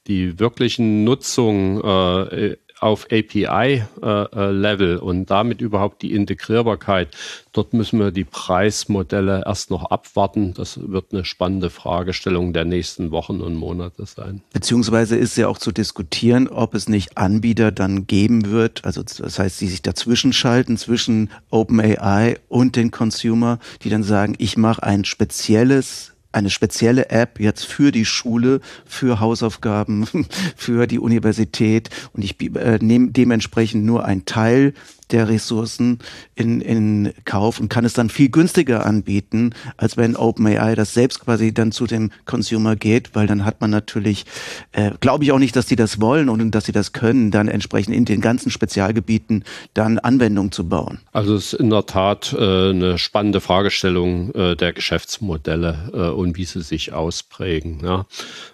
die 0.07 0.39
wirklichen 0.39 1.05
Nutzungen 1.05 1.83
äh, 1.83 2.57
auf 2.81 3.07
API-Level 3.07 4.91
äh, 4.91 4.95
äh 4.95 4.99
und 4.99 5.31
damit 5.31 5.61
überhaupt 5.61 6.03
die 6.03 6.13
Integrierbarkeit, 6.13 7.09
dort 7.53 7.73
müssen 7.73 7.99
wir 7.99 8.11
die 8.11 8.25
Preismodelle 8.25 9.43
erst 9.47 9.71
noch 9.71 9.91
abwarten. 9.91 10.55
Das 10.55 10.79
wird 10.81 11.13
eine 11.13 11.25
spannende 11.25 11.71
Fragestellung 11.71 12.53
der 12.53 12.65
nächsten 12.65 13.11
Wochen 13.11 13.41
und 13.41 13.55
Monate 13.55 14.07
sein. 14.07 14.43
Beziehungsweise 14.53 15.17
ist 15.17 15.37
ja 15.37 15.49
auch 15.49 15.59
zu 15.59 15.73
diskutieren, 15.73 16.49
ob 16.49 16.75
es 16.75 16.89
nicht 16.89 17.17
Anbieter 17.17 17.73
dann 17.73 18.07
geben 18.07 18.51
wird, 18.51 18.85
also 18.85 19.03
das 19.03 19.39
heißt, 19.39 19.61
die 19.61 19.69
sich 19.69 19.83
dazwischen 19.83 20.33
schalten 20.33 20.77
zwischen 20.77 21.31
OpenAI 21.51 22.37
und 22.49 22.77
den 22.77 22.91
Consumer, 22.91 23.59
die 23.83 23.91
dann 23.91 24.03
sagen, 24.03 24.35
ich 24.39 24.57
mache 24.57 24.83
ein 24.83 25.05
spezielles 25.05 26.13
eine 26.33 26.51
spezielle 26.51 27.11
App 27.11 27.41
jetzt 27.41 27.65
für 27.65 27.91
die 27.91 28.05
Schule, 28.05 28.61
für 28.85 29.21
Hausaufgaben, 29.21 30.07
für 30.57 30.87
die 30.87 30.99
Universität. 30.99 31.91
Und 32.13 32.25
ich 32.25 32.41
äh, 32.57 32.79
nehme 32.81 33.11
dementsprechend 33.11 33.85
nur 33.85 34.05
einen 34.05 34.25
Teil 34.25 34.75
der 35.11 35.29
Ressourcen 35.29 35.99
in, 36.35 36.61
in 36.61 37.13
Kauf 37.25 37.61
und 37.61 37.69
kann 37.69 37.85
es 37.85 37.93
dann 37.93 38.11
viel 38.11 38.29
günstiger 38.29 38.87
anbieten, 38.87 39.55
als 39.77 39.97
wenn 39.97 40.17
OpenAI 40.17 40.75
das 40.75 40.95
selbst 40.95 41.21
quasi 41.21 41.53
dann 41.53 41.73
zu 41.73 41.87
dem 41.87 42.11
Consumer 42.25 42.77
geht, 42.77 43.15
weil 43.15 43.27
dann 43.27 43.45
hat 43.45 43.61
man 43.61 43.71
natürlich, 43.71 44.27
äh, 44.73 44.93
glaube 45.01 45.25
ich 45.25 45.33
auch 45.33 45.39
nicht, 45.39 45.57
dass 45.57 45.67
die 45.67 45.77
das 45.77 46.01
wollen 46.01 46.29
und 46.29 46.51
dass 46.51 46.65
sie 46.65 46.73
das 46.73 46.93
können, 46.93 47.31
dann 47.31 47.49
entsprechend 47.49 47.95
in 47.95 48.05
den 48.05 48.21
ganzen 48.21 48.51
Spezialgebieten 48.51 49.45
dann 49.75 49.99
Anwendungen 49.99 50.53
zu 50.53 50.69
bauen. 50.69 51.01
Also 51.13 51.35
es 51.35 51.53
ist 51.53 51.61
in 51.61 51.71
der 51.71 51.87
Tat 51.87 52.35
äh, 52.39 52.71
eine 52.71 52.99
spannende 52.99 53.41
Fragestellung 53.41 54.33
äh, 54.35 54.57
der 54.57 54.73
Geschäftsmodelle 54.73 55.91
äh, 55.93 55.99
und 56.11 56.37
wie 56.37 56.45
sie 56.45 56.63
sich 56.63 56.93
ausprägen. 56.93 57.81
Ja? 57.83 58.07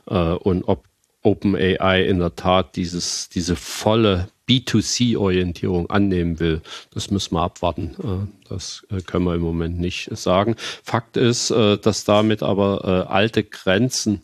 Äh, 0.06 0.34
und 0.36 0.64
ob 0.64 0.84
OpenAI 1.24 2.04
in 2.04 2.18
der 2.18 2.36
Tat 2.36 2.76
dieses, 2.76 3.28
diese 3.30 3.56
volle 3.56 4.28
B2C-Orientierung 4.48 5.90
annehmen 5.90 6.40
will. 6.40 6.60
Das 6.92 7.10
müssen 7.10 7.34
wir 7.34 7.42
abwarten. 7.42 7.94
Äh, 8.02 8.48
das 8.48 8.86
äh, 8.90 9.00
können 9.00 9.24
wir 9.24 9.34
im 9.34 9.40
Moment 9.40 9.78
nicht 9.78 10.08
sagen. 10.16 10.56
Fakt 10.82 11.16
ist, 11.16 11.50
äh, 11.50 11.78
dass 11.78 12.04
damit 12.04 12.42
aber 12.42 13.10
alte 13.10 13.42
Grenzen, 13.44 14.22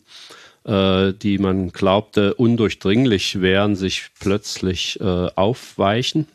die 0.63 1.37
man 1.39 1.71
glaubte 1.71 2.35
undurchdringlich 2.35 3.41
wären, 3.41 3.75
sich 3.75 4.11
plötzlich 4.19 4.99
aufweichen. 5.01 6.27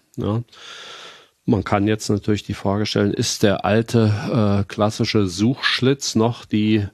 Man 1.44 1.62
kann 1.62 1.87
jetzt 1.87 2.09
natürlich 2.09 2.42
die 2.42 2.55
Frage 2.55 2.87
stellen, 2.87 3.14
ist 3.14 3.44
der 3.44 3.64
alte 3.64 4.64
klassische 4.66 5.29
Suchschlitz 5.29 6.16
noch 6.16 6.44
die 6.44 6.87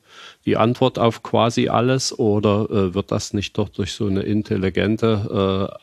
die 0.44 0.56
Antwort 0.56 0.98
auf 0.98 1.22
quasi 1.22 1.68
alles 1.68 2.18
oder 2.18 2.68
äh, 2.70 2.94
wird 2.94 3.12
das 3.12 3.32
nicht 3.32 3.56
doch 3.58 3.68
durch 3.68 3.92
so 3.92 4.06
eine 4.06 4.22
intelligente 4.22 5.78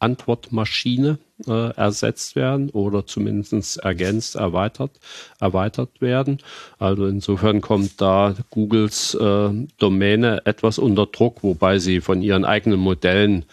Antwortmaschine 0.00 1.18
äh, 1.46 1.70
ersetzt 1.76 2.36
werden 2.36 2.70
oder 2.70 3.06
zumindest 3.06 3.78
ergänzt, 3.78 4.34
erweitert, 4.34 4.92
erweitert 5.38 6.00
werden. 6.00 6.38
Also 6.78 7.06
insofern 7.06 7.60
kommt 7.60 8.00
da 8.00 8.34
Googles 8.50 9.14
äh, 9.14 9.50
Domäne 9.78 10.42
etwas 10.44 10.78
unter 10.78 11.06
Druck, 11.06 11.42
wobei 11.42 11.78
sie 11.78 12.00
von 12.00 12.22
ihren 12.22 12.44
eigenen 12.44 12.80
Modellen 12.80 13.44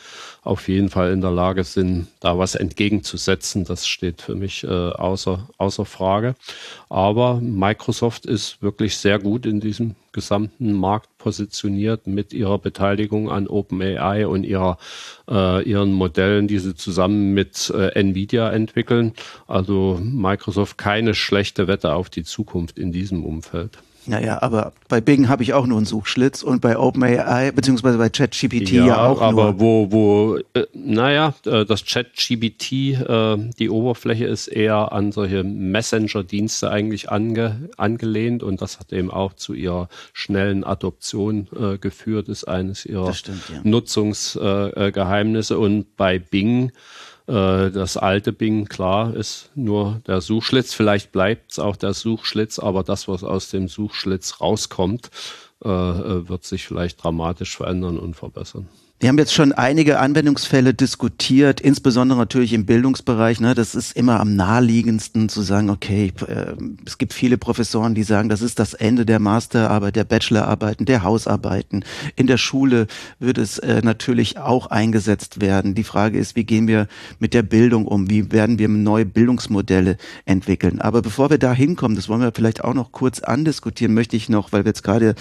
auf 0.43 0.67
jeden 0.67 0.89
Fall 0.89 1.11
in 1.11 1.21
der 1.21 1.31
Lage 1.31 1.63
sind, 1.63 2.07
da 2.19 2.37
was 2.37 2.55
entgegenzusetzen. 2.55 3.65
Das 3.65 3.87
steht 3.87 4.21
für 4.21 4.35
mich 4.35 4.63
äh, 4.63 4.67
außer, 4.67 5.47
außer 5.57 5.85
Frage. 5.85 6.35
Aber 6.89 7.41
Microsoft 7.41 8.25
ist 8.25 8.61
wirklich 8.61 8.97
sehr 8.97 9.19
gut 9.19 9.45
in 9.45 9.59
diesem 9.59 9.95
gesamten 10.13 10.73
Markt 10.73 11.15
positioniert 11.17 12.07
mit 12.07 12.33
ihrer 12.33 12.57
Beteiligung 12.57 13.29
an 13.29 13.47
OpenAI 13.47 14.25
und 14.25 14.43
ihrer, 14.43 14.77
äh, 15.29 15.63
ihren 15.63 15.91
Modellen, 15.91 16.47
die 16.47 16.59
sie 16.59 16.75
zusammen 16.75 17.33
mit 17.33 17.69
äh, 17.69 17.89
Nvidia 17.89 18.49
entwickeln. 18.49 19.13
Also 19.47 19.99
Microsoft 20.01 20.77
keine 20.77 21.13
schlechte 21.13 21.67
Wette 21.67 21.93
auf 21.93 22.09
die 22.09 22.23
Zukunft 22.23 22.79
in 22.79 22.91
diesem 22.91 23.25
Umfeld. 23.25 23.77
Naja, 24.07 24.41
aber 24.41 24.71
bei 24.87 25.01
Bing 25.01 25.27
habe 25.27 25.43
ich 25.43 25.53
auch 25.53 25.67
nur 25.67 25.77
einen 25.77 25.85
Suchschlitz 25.85 26.41
und 26.41 26.61
bei 26.61 26.77
OpenAI, 26.77 27.51
beziehungsweise 27.51 27.97
bei 27.97 28.09
ChatGPT 28.09 28.71
ja, 28.71 28.87
ja 28.87 29.05
auch 29.05 29.21
aber 29.21 29.51
nur. 29.53 29.59
wo, 29.59 29.91
wo, 29.91 30.37
äh, 30.53 30.65
naja, 30.73 31.33
äh, 31.45 31.65
das 31.65 31.83
ChatGPT, 31.85 32.71
äh, 32.71 33.37
die 33.59 33.69
Oberfläche 33.69 34.25
ist 34.25 34.47
eher 34.47 34.93
an 34.93 35.11
solche 35.11 35.43
Messenger-Dienste 35.43 36.71
eigentlich 36.71 37.11
ange, 37.11 37.69
angelehnt 37.75 38.43
und 38.43 38.61
das 38.61 38.79
hat 38.79 38.93
eben 38.93 39.11
auch 39.11 39.33
zu 39.33 39.53
ihrer 39.53 39.89
schnellen 40.13 40.63
Adoption 40.63 41.47
äh, 41.59 41.77
geführt, 41.77 42.29
ist 42.29 42.45
eines 42.45 42.85
ihrer 42.85 43.13
stimmt, 43.13 43.43
ja. 43.53 43.59
Nutzungsgeheimnisse 43.63 45.59
und 45.59 45.97
bei 45.97 46.17
Bing 46.17 46.71
äh, 47.27 47.71
das 47.71 47.97
alte 47.97 48.31
Bing, 48.31 48.65
klar, 48.65 49.13
ist 49.13 49.51
nur 49.55 50.01
der 50.07 50.21
Suchschlitz. 50.21 50.73
Vielleicht 50.73 51.11
bleibt 51.11 51.51
es 51.51 51.59
auch 51.59 51.75
der 51.75 51.93
Suchschlitz, 51.93 52.57
aber 52.59 52.83
das, 52.83 53.07
was 53.07 53.23
aus 53.23 53.49
dem 53.49 53.67
Suchschlitz 53.67 54.39
rauskommt, 54.39 55.11
äh, 55.63 55.69
äh, 55.69 56.29
wird 56.29 56.45
sich 56.45 56.65
vielleicht 56.65 57.03
dramatisch 57.03 57.57
verändern 57.57 57.99
und 57.99 58.15
verbessern. 58.15 58.69
Wir 58.99 59.09
haben 59.09 59.19
jetzt 59.19 59.33
schon 59.35 59.51
einige 59.51 59.99
Anwendungsfälle 59.99 60.73
diskutiert, 60.73 61.61
insbesondere 61.61 62.17
natürlich 62.17 62.51
im 62.53 62.65
Bildungsbereich. 62.65 63.39
Ne, 63.39 63.53
das 63.53 63.75
ist 63.75 63.95
immer 63.95 64.19
am 64.19 64.35
naheliegendsten 64.35 65.29
zu 65.29 65.43
sagen, 65.43 65.69
okay, 65.69 66.11
äh, 66.27 66.55
es 66.83 66.97
gibt 66.97 67.13
viele 67.13 67.37
Professoren, 67.37 67.93
die 67.93 68.01
sagen, 68.01 68.27
das 68.27 68.41
ist 68.41 68.57
das 68.57 68.73
Ende 68.73 69.05
der 69.05 69.19
Masterarbeit, 69.19 69.95
der 69.95 70.03
Bachelorarbeiten, 70.03 70.87
der 70.87 71.03
Hausarbeiten. 71.03 71.85
In 72.15 72.25
der 72.25 72.37
Schule 72.37 72.87
wird 73.19 73.37
es 73.37 73.59
äh, 73.59 73.81
natürlich 73.83 74.39
auch 74.39 74.65
eingesetzt 74.65 75.41
werden. 75.41 75.75
Die 75.75 75.83
Frage 75.83 76.17
ist, 76.17 76.35
wie 76.35 76.45
gehen 76.45 76.67
wir 76.67 76.87
mit 77.19 77.35
der 77.35 77.43
Bildung 77.43 77.85
um? 77.85 78.09
Wie 78.09 78.31
werden 78.31 78.57
wir 78.57 78.67
neue 78.67 79.05
Bildungsmodelle 79.05 79.97
entwickeln? 80.25 80.81
Aber 80.81 81.03
bevor 81.03 81.29
wir 81.29 81.37
da 81.37 81.53
hinkommen, 81.53 81.95
das 81.95 82.09
wollen 82.09 82.21
wir 82.21 82.31
vielleicht 82.33 82.63
auch 82.63 82.73
noch 82.73 82.91
kurz 82.91 83.19
andiskutieren, 83.19 83.93
möchte 83.93 84.15
ich 84.15 84.27
noch, 84.27 84.53
weil 84.53 84.65
wir 84.65 84.69
jetzt 84.71 84.83
gerade 84.83 85.13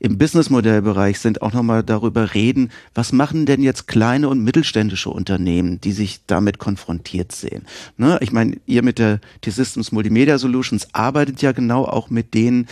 im 0.00 0.18
Businessmodellbereich 0.18 1.20
sind, 1.20 1.42
auch 1.42 1.52
nochmal 1.52 1.84
darüber 1.84 2.34
reden, 2.34 2.72
was 2.92 3.12
machen 3.20 3.44
denn 3.44 3.62
jetzt 3.62 3.86
kleine 3.86 4.30
und 4.30 4.42
mittelständische 4.42 5.10
Unternehmen, 5.10 5.78
die 5.78 5.92
sich 5.92 6.24
damit 6.26 6.56
konfrontiert 6.56 7.32
sehen? 7.32 7.66
Ne? 7.98 8.16
Ich 8.22 8.32
meine, 8.32 8.56
ihr 8.64 8.82
mit 8.82 8.98
der 8.98 9.20
T-Systems 9.42 9.92
Multimedia 9.92 10.38
Solutions 10.38 10.88
arbeitet 10.94 11.42
ja 11.42 11.52
genau 11.52 11.84
auch 11.84 12.08
mit 12.08 12.32
denen. 12.32 12.66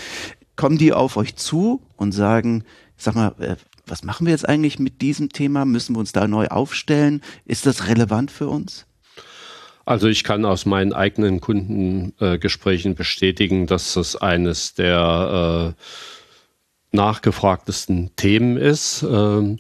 Kommen 0.57 0.79
die 0.79 0.95
auf 0.95 1.19
euch 1.19 1.37
zu 1.37 1.83
und 1.99 2.13
sagen, 2.13 2.65
sag 2.97 3.15
mal, 3.15 3.35
äh, 3.41 3.57
was 3.87 4.05
machen 4.05 4.25
wir 4.25 4.31
jetzt 4.33 4.49
eigentlich 4.49 4.79
mit 4.79 5.03
diesem 5.03 5.29
Thema? 5.29 5.67
Müssen 5.67 5.95
wir 5.95 6.01
uns 6.01 6.13
da 6.13 6.27
neu 6.27 6.47
aufstellen? 6.47 7.21
Ist 7.45 7.67
das 7.67 7.87
relevant 7.87 8.31
für 8.31 8.49
uns? 8.49 8.87
Also 9.85 10.09
ich 10.09 10.25
kann 10.25 10.47
aus 10.47 10.65
meinen 10.65 10.95
eigenen 10.95 11.43
Kundengesprächen 11.43 12.95
bestätigen, 12.95 13.67
dass 13.67 13.93
das 13.93 14.17
eines 14.17 14.73
der 14.73 15.75
äh, 15.77 16.97
nachgefragtesten 16.97 18.17
Themen 18.17 18.57
ist. 18.57 19.03
Ähm, 19.03 19.59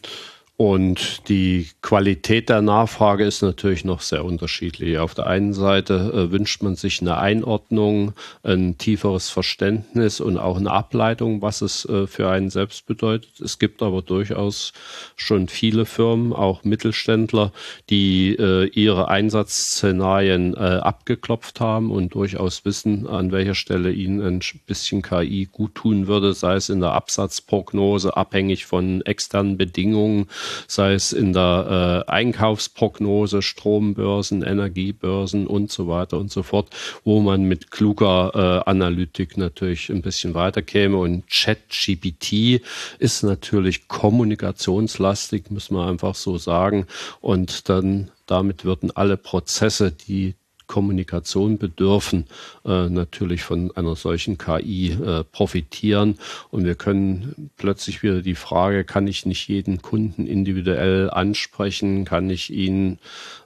und 0.60 1.28
die 1.28 1.68
Qualität 1.82 2.48
der 2.48 2.62
Nachfrage 2.62 3.24
ist 3.24 3.42
natürlich 3.42 3.84
noch 3.84 4.00
sehr 4.00 4.24
unterschiedlich. 4.24 4.98
Auf 4.98 5.14
der 5.14 5.28
einen 5.28 5.52
Seite 5.52 6.10
äh, 6.12 6.32
wünscht 6.32 6.64
man 6.64 6.74
sich 6.74 7.00
eine 7.00 7.16
Einordnung, 7.16 8.12
ein 8.42 8.76
tieferes 8.76 9.30
Verständnis 9.30 10.20
und 10.20 10.36
auch 10.36 10.56
eine 10.56 10.72
Ableitung, 10.72 11.42
was 11.42 11.60
es 11.60 11.84
äh, 11.84 12.08
für 12.08 12.28
einen 12.28 12.50
selbst 12.50 12.86
bedeutet. 12.86 13.38
Es 13.40 13.60
gibt 13.60 13.84
aber 13.84 14.02
durchaus 14.02 14.72
schon 15.14 15.46
viele 15.46 15.86
Firmen, 15.86 16.32
auch 16.32 16.64
Mittelständler, 16.64 17.52
die 17.88 18.34
äh, 18.36 18.66
ihre 18.66 19.06
Einsatzszenarien 19.06 20.54
äh, 20.54 20.58
abgeklopft 20.58 21.60
haben 21.60 21.92
und 21.92 22.14
durchaus 22.14 22.64
wissen, 22.64 23.06
an 23.06 23.30
welcher 23.30 23.54
Stelle 23.54 23.92
ihnen 23.92 24.20
ein 24.20 24.40
bisschen 24.66 25.02
KI 25.02 25.48
gut 25.52 25.76
tun 25.76 26.08
würde, 26.08 26.34
sei 26.34 26.56
es 26.56 26.68
in 26.68 26.80
der 26.80 26.94
Absatzprognose, 26.94 28.16
abhängig 28.16 28.66
von 28.66 29.02
externen 29.02 29.56
Bedingungen 29.56 30.26
sei 30.66 30.94
es 30.94 31.12
in 31.12 31.32
der 31.32 32.04
äh, 32.06 32.10
Einkaufsprognose, 32.10 33.42
Strombörsen, 33.42 34.42
Energiebörsen 34.42 35.46
und 35.46 35.70
so 35.70 35.88
weiter 35.88 36.18
und 36.18 36.30
so 36.30 36.42
fort, 36.42 36.68
wo 37.04 37.20
man 37.20 37.44
mit 37.44 37.70
kluger 37.70 38.32
äh, 38.64 38.68
Analytik 38.70 39.36
natürlich 39.36 39.90
ein 39.90 40.02
bisschen 40.02 40.34
weiterkäme. 40.34 40.96
Und 40.96 41.24
ChatGPT 41.28 42.62
ist 42.98 43.22
natürlich 43.22 43.88
kommunikationslastig, 43.88 45.50
muss 45.50 45.70
man 45.70 45.88
einfach 45.88 46.14
so 46.14 46.38
sagen. 46.38 46.86
Und 47.20 47.68
dann 47.68 48.10
damit 48.26 48.64
würden 48.64 48.90
alle 48.94 49.16
Prozesse, 49.16 49.90
die 49.90 50.34
Kommunikation 50.68 51.58
bedürfen, 51.58 52.26
äh, 52.64 52.88
natürlich 52.88 53.42
von 53.42 53.72
einer 53.74 53.96
solchen 53.96 54.38
KI 54.38 54.92
äh, 54.92 55.24
profitieren. 55.24 56.18
Und 56.50 56.64
wir 56.64 56.76
können 56.76 57.50
plötzlich 57.56 58.02
wieder 58.02 58.22
die 58.22 58.36
Frage, 58.36 58.84
kann 58.84 59.08
ich 59.08 59.26
nicht 59.26 59.48
jeden 59.48 59.82
Kunden 59.82 60.26
individuell 60.26 61.10
ansprechen? 61.10 62.04
Kann 62.04 62.30
ich 62.30 62.52
ihn 62.52 62.98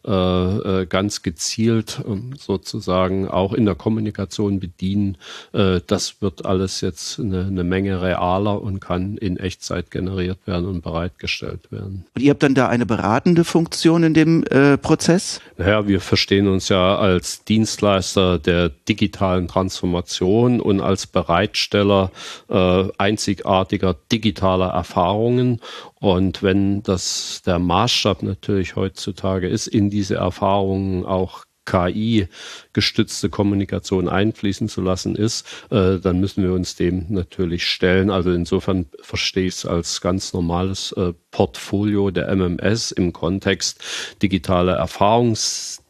äh, 0.04 0.10
äh 0.10 0.86
ganz 0.86 1.22
gezielt 1.22 2.02
ähm, 2.06 2.34
sozusagen 2.36 3.28
auch 3.28 3.52
in 3.52 3.64
der 3.64 3.76
Kommunikation 3.76 4.58
bedienen? 4.58 5.16
Äh, 5.52 5.80
das 5.86 6.20
wird 6.20 6.44
alles 6.44 6.80
jetzt 6.80 7.20
eine, 7.20 7.46
eine 7.46 7.64
Menge 7.64 8.02
realer 8.02 8.60
und 8.60 8.80
kann 8.80 9.16
in 9.16 9.36
Echtzeit 9.36 9.90
generiert 9.92 10.38
werden 10.46 10.66
und 10.66 10.82
bereitgestellt 10.82 11.70
werden. 11.70 12.04
Und 12.16 12.22
ihr 12.22 12.30
habt 12.30 12.42
dann 12.42 12.56
da 12.56 12.68
eine 12.68 12.84
beratende 12.84 13.44
Funktion 13.44 14.02
in 14.02 14.12
dem 14.12 14.42
äh, 14.50 14.76
Prozess? 14.76 15.40
Naja, 15.56 15.86
wir 15.86 16.00
verstehen 16.00 16.48
uns 16.48 16.68
ja 16.68 16.96
als 16.96 17.11
als 17.12 17.44
Dienstleister 17.44 18.38
der 18.38 18.68
digitalen 18.68 19.48
Transformation 19.48 20.60
und 20.60 20.80
als 20.80 21.06
Bereitsteller 21.06 22.10
äh, 22.48 22.84
einzigartiger 22.98 23.96
digitaler 24.10 24.68
Erfahrungen. 24.68 25.60
Und 26.00 26.42
wenn 26.42 26.82
das 26.82 27.42
der 27.44 27.58
Maßstab 27.58 28.22
natürlich 28.22 28.76
heutzutage 28.76 29.48
ist, 29.48 29.66
in 29.66 29.90
diese 29.90 30.16
Erfahrungen 30.16 31.04
auch 31.04 31.44
KI-gestützte 31.64 33.30
Kommunikation 33.30 34.08
einfließen 34.08 34.68
zu 34.68 34.80
lassen 34.80 35.14
ist, 35.14 35.46
äh, 35.70 35.98
dann 35.98 36.18
müssen 36.18 36.42
wir 36.42 36.52
uns 36.52 36.74
dem 36.74 37.06
natürlich 37.08 37.66
stellen. 37.66 38.10
Also 38.10 38.32
insofern 38.32 38.86
verstehe 39.00 39.46
ich 39.46 39.54
es 39.54 39.66
als 39.66 40.00
ganz 40.00 40.32
normales 40.32 40.92
äh, 40.92 41.12
Portfolio 41.30 42.10
der 42.10 42.34
MMS 42.34 42.90
im 42.90 43.12
Kontext 43.12 43.80
digitale 44.22 44.72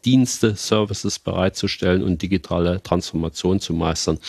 Erfahrungsdienste, 0.03 0.55
Services 0.55 1.19
bereitzustellen 1.19 2.03
und 2.03 2.21
digitale 2.21 2.81
Transformation 2.83 3.59
zu 3.59 3.73
meistern. 3.73 4.19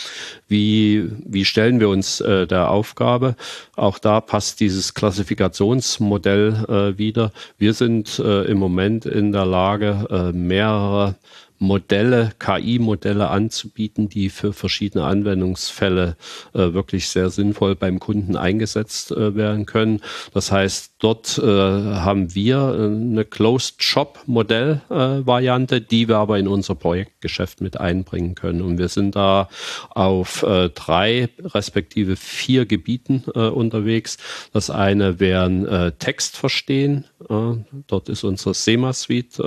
Wie, 0.47 1.09
wie 1.25 1.43
stellen 1.43 1.79
wir 1.79 1.89
uns 1.89 2.21
äh, 2.21 2.47
der 2.47 2.71
Aufgabe? 2.71 3.35
Auch 3.75 3.99
da 3.99 4.21
passt 4.21 4.61
dieses 4.61 4.93
Klassifikationsmodell 4.93 6.65
äh, 6.69 6.97
wieder. 6.97 7.31
Wir 7.57 7.73
sind 7.73 8.19
äh, 8.19 8.43
im 8.43 8.57
Moment 8.57 9.05
in 9.05 9.31
der 9.33 9.45
Lage, 9.45 10.07
äh, 10.09 10.31
mehrere 10.31 11.15
Modelle, 11.59 12.31
KI-Modelle 12.39 13.29
anzubieten, 13.29 14.09
die 14.09 14.29
für 14.29 14.51
verschiedene 14.53 15.05
Anwendungsfälle 15.05 16.17
äh, 16.53 16.73
wirklich 16.73 17.07
sehr 17.09 17.29
sinnvoll 17.29 17.75
beim 17.75 17.99
Kunden 17.99 18.35
eingesetzt 18.35 19.11
äh, 19.11 19.35
werden 19.35 19.65
können. 19.65 20.01
Das 20.33 20.51
heißt, 20.51 20.95
dort 20.99 21.37
äh, 21.37 21.43
haben 21.43 22.35
wir 22.35 22.57
äh, 22.57 22.85
eine 22.85 23.25
Closed-Shop-Modell-Variante, 23.25 25.81
die 25.81 26.07
wir 26.07 26.17
aber 26.17 26.37
in 26.39 26.47
unser 26.47 26.75
Projektgeschäft 26.75 27.61
mit 27.61 27.79
einbringen 27.79 28.35
können. 28.35 28.61
Und 28.61 28.77
wir 28.77 28.89
sind 28.89 29.15
da 29.15 29.49
auf 29.89 30.43
äh, 30.43 30.69
drei 30.69 31.29
respektive 31.43 32.15
vier 32.15 32.65
Gebieten 32.65 33.23
äh, 33.33 33.47
unterwegs. 33.47 34.17
Das 34.51 34.69
eine 34.69 35.19
wären 35.19 35.65
Text 35.99 36.37
verstehen. 36.37 37.05
dort 37.87 38.09
ist 38.09 38.23
unsere 38.23 38.53
SEMA-Suite 38.53 39.39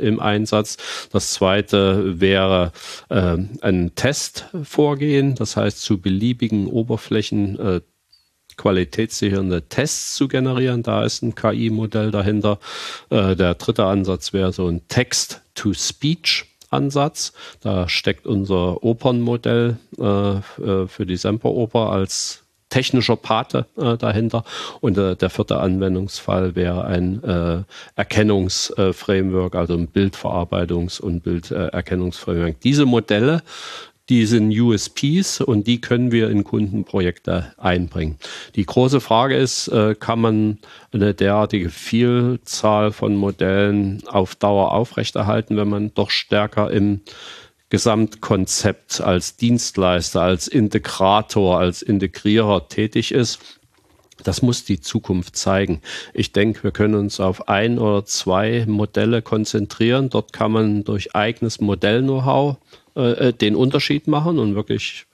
im 0.00 0.20
Einsatz. 0.20 0.76
Das 1.10 1.32
zweite 1.32 2.20
wäre 2.20 2.72
äh, 3.08 3.36
ein 3.60 3.94
Testvorgehen, 3.94 5.34
das 5.34 5.56
heißt 5.56 5.80
zu 5.80 6.00
beliebigen 6.00 6.66
Oberflächen 6.66 7.58
äh, 7.58 7.80
qualitätssichernde 8.56 9.68
Tests 9.68 10.14
zu 10.14 10.28
generieren. 10.28 10.82
Da 10.82 11.04
ist 11.04 11.22
ein 11.22 11.34
KI-Modell 11.34 12.10
dahinter. 12.10 12.58
Äh, 13.10 13.36
der 13.36 13.54
dritte 13.54 13.84
Ansatz 13.84 14.32
wäre 14.32 14.52
so 14.52 14.66
ein 14.68 14.86
Text-to-Speech. 14.88 16.46
Ansatz. 16.68 17.32
Da 17.60 17.88
steckt 17.88 18.26
unser 18.26 18.82
Opernmodell 18.82 19.78
äh, 19.98 20.02
äh 20.02 20.88
für 20.88 21.06
die 21.06 21.16
Semperoper 21.16 21.90
als 21.90 22.45
technischer 22.76 23.16
Pate 23.16 23.64
äh, 23.78 23.96
dahinter. 23.96 24.44
Und 24.82 24.98
äh, 24.98 25.16
der 25.16 25.30
vierte 25.30 25.58
Anwendungsfall 25.60 26.54
wäre 26.54 26.84
ein 26.84 27.24
äh, 27.24 27.62
Erkennungsframework, 27.96 29.54
also 29.54 29.74
ein 29.74 29.88
Bildverarbeitungs- 29.88 31.00
und 31.00 31.22
Bilderkennungsframework. 31.22 32.60
Diese 32.60 32.84
Modelle 32.84 33.42
die 34.08 34.24
sind 34.24 34.52
USPs 34.56 35.40
und 35.40 35.66
die 35.66 35.80
können 35.80 36.12
wir 36.12 36.30
in 36.30 36.44
Kundenprojekte 36.44 37.52
einbringen. 37.56 38.18
Die 38.54 38.64
große 38.64 39.00
Frage 39.00 39.36
ist, 39.36 39.66
äh, 39.66 39.96
kann 39.96 40.20
man 40.20 40.58
eine 40.92 41.12
derartige 41.12 41.70
Vielzahl 41.70 42.92
von 42.92 43.16
Modellen 43.16 44.04
auf 44.06 44.36
Dauer 44.36 44.70
aufrechterhalten, 44.70 45.56
wenn 45.56 45.68
man 45.68 45.92
doch 45.94 46.10
stärker 46.10 46.70
im 46.70 47.00
Gesamtkonzept 47.68 49.00
als 49.00 49.36
Dienstleister, 49.36 50.22
als 50.22 50.48
Integrator, 50.48 51.58
als 51.58 51.82
Integrierer 51.82 52.68
tätig 52.68 53.12
ist. 53.12 53.38
Das 54.22 54.40
muss 54.42 54.64
die 54.64 54.80
Zukunft 54.80 55.36
zeigen. 55.36 55.82
Ich 56.14 56.32
denke, 56.32 56.62
wir 56.64 56.70
können 56.70 56.94
uns 56.94 57.20
auf 57.20 57.48
ein 57.48 57.78
oder 57.78 58.04
zwei 58.04 58.64
Modelle 58.66 59.20
konzentrieren. 59.20 60.10
Dort 60.10 60.32
kann 60.32 60.52
man 60.52 60.84
durch 60.84 61.14
eigenes 61.14 61.60
Modell-Know-how 61.60 62.56
äh, 62.94 63.32
den 63.32 63.54
Unterschied 63.54 64.06
machen 64.06 64.38
und 64.38 64.54
wirklich 64.54 65.05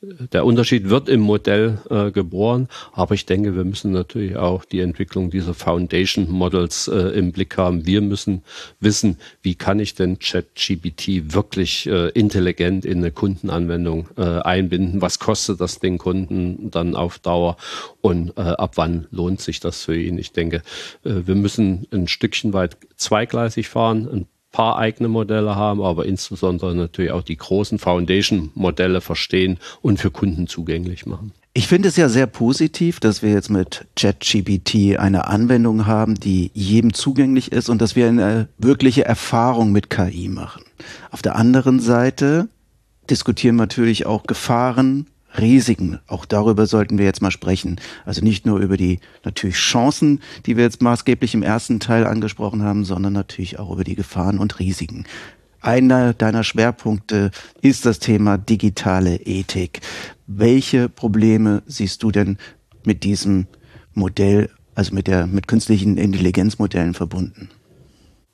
der 0.00 0.44
Unterschied 0.44 0.88
wird 0.90 1.08
im 1.08 1.20
Modell 1.20 1.78
äh, 1.90 2.10
geboren, 2.10 2.68
aber 2.92 3.14
ich 3.14 3.26
denke, 3.26 3.56
wir 3.56 3.64
müssen 3.64 3.90
natürlich 3.90 4.36
auch 4.36 4.64
die 4.64 4.80
Entwicklung 4.80 5.30
dieser 5.30 5.54
Foundation 5.54 6.30
Models 6.30 6.88
äh, 6.88 7.18
im 7.18 7.32
Blick 7.32 7.56
haben. 7.56 7.86
Wir 7.86 8.00
müssen 8.00 8.42
wissen, 8.80 9.18
wie 9.42 9.54
kann 9.54 9.80
ich 9.80 9.94
denn 9.94 10.18
ChatGPT 10.18 11.34
wirklich 11.34 11.86
äh, 11.86 12.10
intelligent 12.10 12.84
in 12.84 12.98
eine 12.98 13.10
Kundenanwendung 13.10 14.08
äh, 14.16 14.22
einbinden? 14.22 15.00
Was 15.00 15.18
kostet 15.18 15.60
das 15.60 15.80
den 15.80 15.98
Kunden 15.98 16.70
dann 16.70 16.94
auf 16.94 17.18
Dauer 17.18 17.56
und 18.00 18.36
äh, 18.36 18.42
ab 18.42 18.72
wann 18.76 19.06
lohnt 19.10 19.40
sich 19.40 19.60
das 19.60 19.82
für 19.82 19.96
ihn? 19.96 20.18
Ich 20.18 20.32
denke, 20.32 20.62
äh, 21.04 21.26
wir 21.26 21.34
müssen 21.34 21.86
ein 21.92 22.08
Stückchen 22.08 22.52
weit 22.52 22.76
zweigleisig 22.96 23.68
fahren, 23.68 24.08
ein 24.08 24.26
paar 24.52 24.78
eigene 24.78 25.08
Modelle 25.08 25.56
haben, 25.56 25.82
aber 25.82 26.06
insbesondere 26.06 26.74
natürlich 26.74 27.12
auch 27.12 27.22
die 27.22 27.36
großen 27.36 27.78
Foundation-Modelle 27.78 29.00
verstehen 29.00 29.58
und 29.82 29.98
für 30.00 30.10
Kunden 30.10 30.46
zugänglich 30.46 31.06
machen. 31.06 31.32
Ich 31.54 31.66
finde 31.66 31.88
es 31.88 31.96
ja 31.96 32.08
sehr 32.08 32.26
positiv, 32.26 33.00
dass 33.00 33.22
wir 33.22 33.30
jetzt 33.30 33.50
mit 33.50 33.86
ChatGPT 33.96 34.98
eine 34.98 35.26
Anwendung 35.26 35.86
haben, 35.86 36.14
die 36.14 36.50
jedem 36.54 36.94
zugänglich 36.94 37.52
ist 37.52 37.68
und 37.68 37.82
dass 37.82 37.96
wir 37.96 38.06
eine 38.06 38.48
wirkliche 38.58 39.04
Erfahrung 39.04 39.72
mit 39.72 39.90
KI 39.90 40.28
machen. 40.28 40.62
Auf 41.10 41.20
der 41.20 41.34
anderen 41.36 41.80
Seite 41.80 42.48
diskutieren 43.10 43.56
wir 43.56 43.62
natürlich 43.62 44.06
auch 44.06 44.24
Gefahren, 44.24 45.08
Risiken. 45.36 45.98
Auch 46.06 46.24
darüber 46.24 46.66
sollten 46.66 46.98
wir 46.98 47.04
jetzt 47.04 47.22
mal 47.22 47.30
sprechen. 47.30 47.80
Also 48.04 48.22
nicht 48.22 48.46
nur 48.46 48.58
über 48.58 48.76
die 48.76 49.00
natürlich 49.24 49.56
Chancen, 49.56 50.20
die 50.46 50.56
wir 50.56 50.64
jetzt 50.64 50.82
maßgeblich 50.82 51.34
im 51.34 51.42
ersten 51.42 51.80
Teil 51.80 52.06
angesprochen 52.06 52.62
haben, 52.62 52.84
sondern 52.84 53.12
natürlich 53.12 53.58
auch 53.58 53.70
über 53.72 53.84
die 53.84 53.94
Gefahren 53.94 54.38
und 54.38 54.58
Risiken. 54.58 55.04
Einer 55.60 56.14
deiner 56.14 56.44
Schwerpunkte 56.44 57.30
ist 57.60 57.84
das 57.84 57.98
Thema 57.98 58.38
digitale 58.38 59.16
Ethik. 59.16 59.80
Welche 60.26 60.88
Probleme 60.88 61.62
siehst 61.66 62.02
du 62.02 62.10
denn 62.10 62.38
mit 62.84 63.02
diesem 63.02 63.48
Modell, 63.92 64.50
also 64.74 64.94
mit 64.94 65.08
der, 65.08 65.26
mit 65.26 65.48
künstlichen 65.48 65.96
Intelligenzmodellen 65.96 66.94
verbunden? 66.94 67.50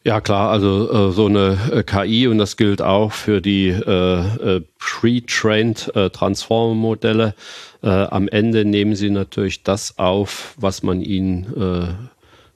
Ja 0.06 0.20
klar, 0.20 0.50
also 0.50 1.08
äh, 1.08 1.12
so 1.12 1.26
eine 1.26 1.58
äh, 1.72 1.82
KI 1.82 2.26
und 2.28 2.36
das 2.36 2.58
gilt 2.58 2.82
auch 2.82 3.10
für 3.10 3.40
die 3.40 3.68
äh, 3.68 4.56
äh, 4.56 4.62
pre-trained 4.78 5.96
äh, 5.96 6.10
Transformer-Modelle. 6.10 7.34
Äh, 7.82 7.88
am 7.88 8.28
Ende 8.28 8.66
nehmen 8.66 8.96
sie 8.96 9.08
natürlich 9.08 9.62
das 9.62 9.98
auf, 9.98 10.56
was 10.58 10.82
man 10.82 11.00
ihnen 11.00 11.44
äh, 11.56 11.94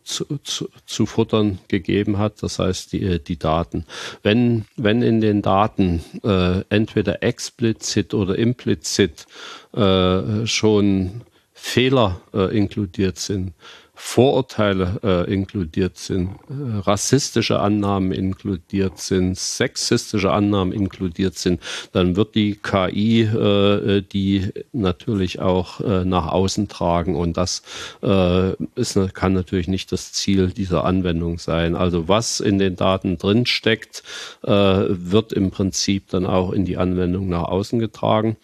zu, 0.05 0.27
zu, 0.45 0.69
zu 0.85 1.07
futtern 1.07 1.59
gegeben 1.69 2.19
hat, 2.19 2.43
das 2.43 2.59
heißt 2.59 2.93
die, 2.93 3.03
äh, 3.03 3.19
die 3.19 3.39
Daten. 3.39 3.87
Wenn, 4.23 4.67
wenn 4.77 5.01
in 5.01 5.23
den 5.23 5.41
Daten 5.41 6.05
äh, 6.23 6.65
entweder 6.69 7.23
explizit 7.23 8.13
oder 8.13 8.37
implizit 8.37 9.27
äh, 9.75 10.47
schon 10.47 11.23
Fehler 11.55 12.21
äh, 12.35 12.55
inkludiert 12.55 13.19
sind, 13.19 13.55
Vorurteile 14.01 15.01
äh, 15.03 15.33
inkludiert 15.33 15.99
sind, 15.99 16.31
äh, 16.49 16.79
rassistische 16.79 17.59
Annahmen 17.59 18.13
inkludiert 18.13 18.99
sind, 18.99 19.37
sexistische 19.37 20.33
Annahmen 20.33 20.73
inkludiert 20.73 21.37
sind, 21.37 21.61
dann 21.93 22.15
wird 22.15 22.37
die 22.37 22.55
KI 22.55 23.23
äh, 23.23 24.03
die 24.03 24.53
natürlich 24.73 25.41
auch 25.41 25.81
äh, 25.81 26.05
nach 26.05 26.29
außen 26.29 26.69
tragen 26.69 27.17
und 27.17 27.37
das 27.37 27.63
äh, 28.03 28.53
ist, 28.77 28.97
kann 29.15 29.33
natürlich 29.33 29.67
nicht 29.67 29.91
das 29.91 30.13
Ziel 30.13 30.51
dieser 30.51 30.85
Anwendung 30.85 31.39
sein. 31.39 31.75
Also 31.75 32.07
was 32.07 32.39
in 32.39 32.59
den 32.59 32.77
Daten 32.77 33.19
drin 33.19 33.47
steckt, 33.47 34.05
äh, 34.45 34.51
wird 34.51 35.33
im 35.33 35.51
Prinzip 35.51 36.09
dann 36.11 36.25
auch 36.25 36.53
in 36.53 36.65
die 36.65 36.77
Anwendung 36.77 37.29
nach 37.29 37.45
außen 37.45 37.81
getragen. 37.81 38.37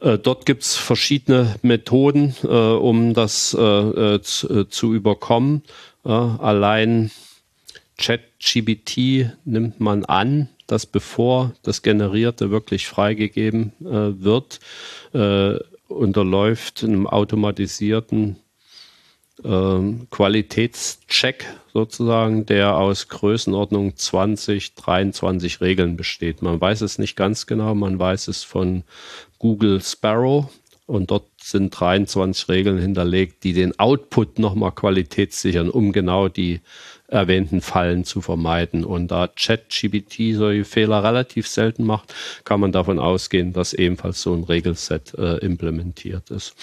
Äh, 0.00 0.18
dort 0.18 0.46
gibt 0.46 0.62
es 0.62 0.76
verschiedene 0.76 1.56
Methoden, 1.62 2.34
äh, 2.42 2.46
um 2.46 3.14
das 3.14 3.54
äh, 3.54 4.20
zu, 4.22 4.60
äh, 4.60 4.68
zu, 4.68 4.94
überkommen. 4.94 5.62
allein 6.04 7.10
ChatGBT 7.96 9.30
nimmt 9.46 9.80
man 9.80 10.04
an, 10.04 10.50
dass 10.66 10.84
bevor 10.84 11.54
das 11.62 11.80
Generierte 11.80 12.50
wirklich 12.50 12.86
freigegeben 12.86 13.72
wird, 13.78 14.60
unterläuft 15.88 16.84
einem 16.84 17.06
automatisierten 17.06 18.36
ähm, 19.44 20.06
Qualitätscheck 20.10 21.46
sozusagen, 21.72 22.46
der 22.46 22.76
aus 22.76 23.08
Größenordnung 23.08 23.96
20, 23.96 24.74
23 24.74 25.60
Regeln 25.60 25.96
besteht. 25.96 26.42
Man 26.42 26.60
weiß 26.60 26.80
es 26.80 26.98
nicht 26.98 27.16
ganz 27.16 27.46
genau, 27.46 27.74
man 27.74 27.98
weiß 27.98 28.28
es 28.28 28.44
von 28.44 28.84
Google 29.38 29.82
Sparrow 29.82 30.48
und 30.86 31.10
dort 31.10 31.26
sind 31.40 31.78
23 31.78 32.48
Regeln 32.48 32.78
hinterlegt, 32.78 33.44
die 33.44 33.52
den 33.52 33.78
Output 33.78 34.38
nochmal 34.38 34.72
qualitätssichern, 34.72 35.70
um 35.70 35.92
genau 35.92 36.28
die 36.28 36.60
erwähnten 37.08 37.60
Fallen 37.60 38.04
zu 38.04 38.20
vermeiden. 38.20 38.84
Und 38.84 39.08
da 39.08 39.28
ChatGPT 39.28 40.34
solche 40.34 40.64
Fehler 40.64 41.02
relativ 41.02 41.48
selten 41.48 41.84
macht, 41.84 42.14
kann 42.44 42.60
man 42.60 42.72
davon 42.72 42.98
ausgehen, 42.98 43.52
dass 43.52 43.72
ebenfalls 43.72 44.22
so 44.22 44.34
ein 44.34 44.44
Regelset 44.44 45.14
äh, 45.14 45.36
implementiert 45.38 46.30
ist. 46.30 46.54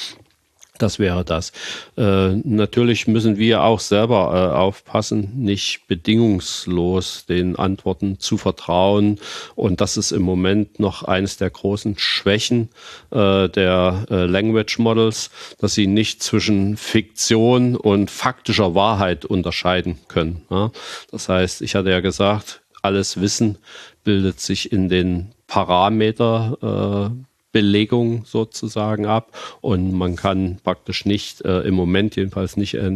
Das 0.81 0.97
wäre 0.97 1.23
das. 1.23 1.51
Äh, 1.95 2.29
natürlich 2.43 3.05
müssen 3.05 3.37
wir 3.37 3.61
auch 3.61 3.79
selber 3.79 4.31
äh, 4.33 4.57
aufpassen, 4.57 5.31
nicht 5.35 5.87
bedingungslos 5.87 7.27
den 7.27 7.55
Antworten 7.55 8.17
zu 8.17 8.37
vertrauen. 8.39 9.19
Und 9.53 9.79
das 9.79 9.95
ist 9.95 10.11
im 10.11 10.23
Moment 10.23 10.79
noch 10.79 11.03
eines 11.03 11.37
der 11.37 11.51
großen 11.51 11.99
Schwächen 11.99 12.69
äh, 13.11 13.47
der 13.47 14.07
äh, 14.09 14.25
Language 14.25 14.79
Models, 14.79 15.29
dass 15.59 15.75
sie 15.75 15.85
nicht 15.85 16.23
zwischen 16.23 16.77
Fiktion 16.77 17.75
und 17.75 18.09
faktischer 18.09 18.73
Wahrheit 18.73 19.23
unterscheiden 19.25 19.99
können. 20.07 20.41
Ja? 20.49 20.71
Das 21.11 21.29
heißt, 21.29 21.61
ich 21.61 21.75
hatte 21.75 21.91
ja 21.91 21.99
gesagt, 21.99 22.61
alles 22.81 23.21
Wissen 23.21 23.59
bildet 24.03 24.39
sich 24.39 24.71
in 24.71 24.89
den 24.89 25.35
Parameter 25.45 27.11
äh, 27.13 27.30
Belegung 27.51 28.23
sozusagen 28.25 29.05
ab 29.05 29.37
und 29.61 29.93
man 29.93 30.15
kann 30.15 30.57
praktisch 30.63 31.05
nicht 31.05 31.41
äh, 31.41 31.61
im 31.61 31.73
Moment 31.73 32.15
jedenfalls 32.15 32.57
nicht 32.57 32.75
äh, 32.75 32.89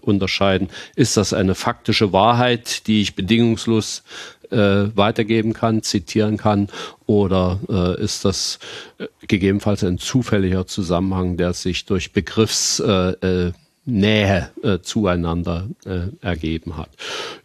unterscheiden, 0.00 0.68
ist 0.96 1.16
das 1.16 1.32
eine 1.32 1.54
faktische 1.54 2.12
Wahrheit, 2.12 2.86
die 2.86 3.02
ich 3.02 3.14
bedingungslos 3.14 4.02
äh, 4.50 4.96
weitergeben 4.96 5.52
kann, 5.52 5.82
zitieren 5.82 6.36
kann 6.36 6.68
oder 7.06 7.60
äh, 7.68 8.02
ist 8.02 8.24
das 8.24 8.58
äh, 8.98 9.06
gegebenenfalls 9.26 9.84
ein 9.84 9.98
zufälliger 9.98 10.66
Zusammenhang, 10.66 11.36
der 11.36 11.52
sich 11.52 11.84
durch 11.84 12.12
Begriffsnähe 12.12 13.48
äh, 13.48 13.52
Nähe 13.86 14.50
äh, 14.62 14.78
zueinander 14.80 15.68
äh, 15.86 16.08
ergeben 16.20 16.76
hat. 16.76 16.90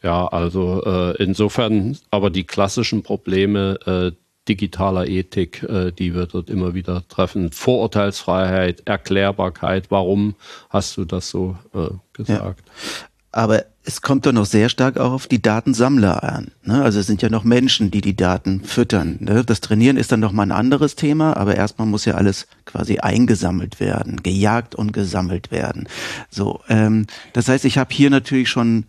Ja, 0.03 0.27
also 0.27 0.83
äh, 0.85 1.23
insofern 1.23 1.97
aber 2.11 2.29
die 2.29 2.43
klassischen 2.43 3.03
Probleme, 3.03 3.79
äh, 3.85 4.11
digitaler 4.47 5.07
Ethik, 5.07 5.63
äh, 5.63 5.91
die 5.91 6.13
wir 6.13 6.27
dort 6.27 6.49
immer 6.49 6.73
wieder 6.73 7.07
treffen. 7.07 7.51
Vorurteilsfreiheit, 7.51 8.83
Erklärbarkeit, 8.85 9.89
warum 9.89 10.35
hast 10.69 10.97
du 10.97 11.05
das 11.05 11.29
so 11.29 11.57
äh, 11.73 11.89
gesagt? 12.13 12.63
Ja. 12.67 13.07
Aber 13.31 13.65
es 13.83 14.01
kommt 14.01 14.25
doch 14.25 14.31
noch 14.31 14.45
sehr 14.45 14.69
stark 14.69 14.97
auch 14.97 15.11
auf 15.11 15.27
die 15.27 15.41
Datensammler 15.41 16.23
an. 16.23 16.51
Ne? 16.63 16.81
Also 16.81 16.99
es 16.99 17.07
sind 17.07 17.21
ja 17.21 17.29
noch 17.29 17.43
Menschen, 17.43 17.91
die 17.91 17.99
die 17.99 18.15
Daten 18.15 18.63
füttern. 18.63 19.17
Ne? 19.19 19.43
Das 19.43 19.59
Trainieren 19.59 19.97
ist 19.97 20.11
dann 20.11 20.21
noch 20.21 20.31
mal 20.31 20.43
ein 20.43 20.53
anderes 20.53 20.95
Thema, 20.95 21.35
aber 21.35 21.55
erstmal 21.55 21.85
muss 21.85 22.05
ja 22.05 22.15
alles 22.15 22.47
quasi 22.63 22.99
eingesammelt 22.99 23.81
werden, 23.81 24.23
gejagt 24.23 24.73
und 24.73 24.93
gesammelt 24.93 25.51
werden. 25.51 25.87
So, 26.29 26.61
ähm, 26.69 27.07
das 27.33 27.49
heißt, 27.49 27.65
ich 27.65 27.77
habe 27.77 27.93
hier 27.93 28.09
natürlich 28.09 28.49
schon 28.49 28.85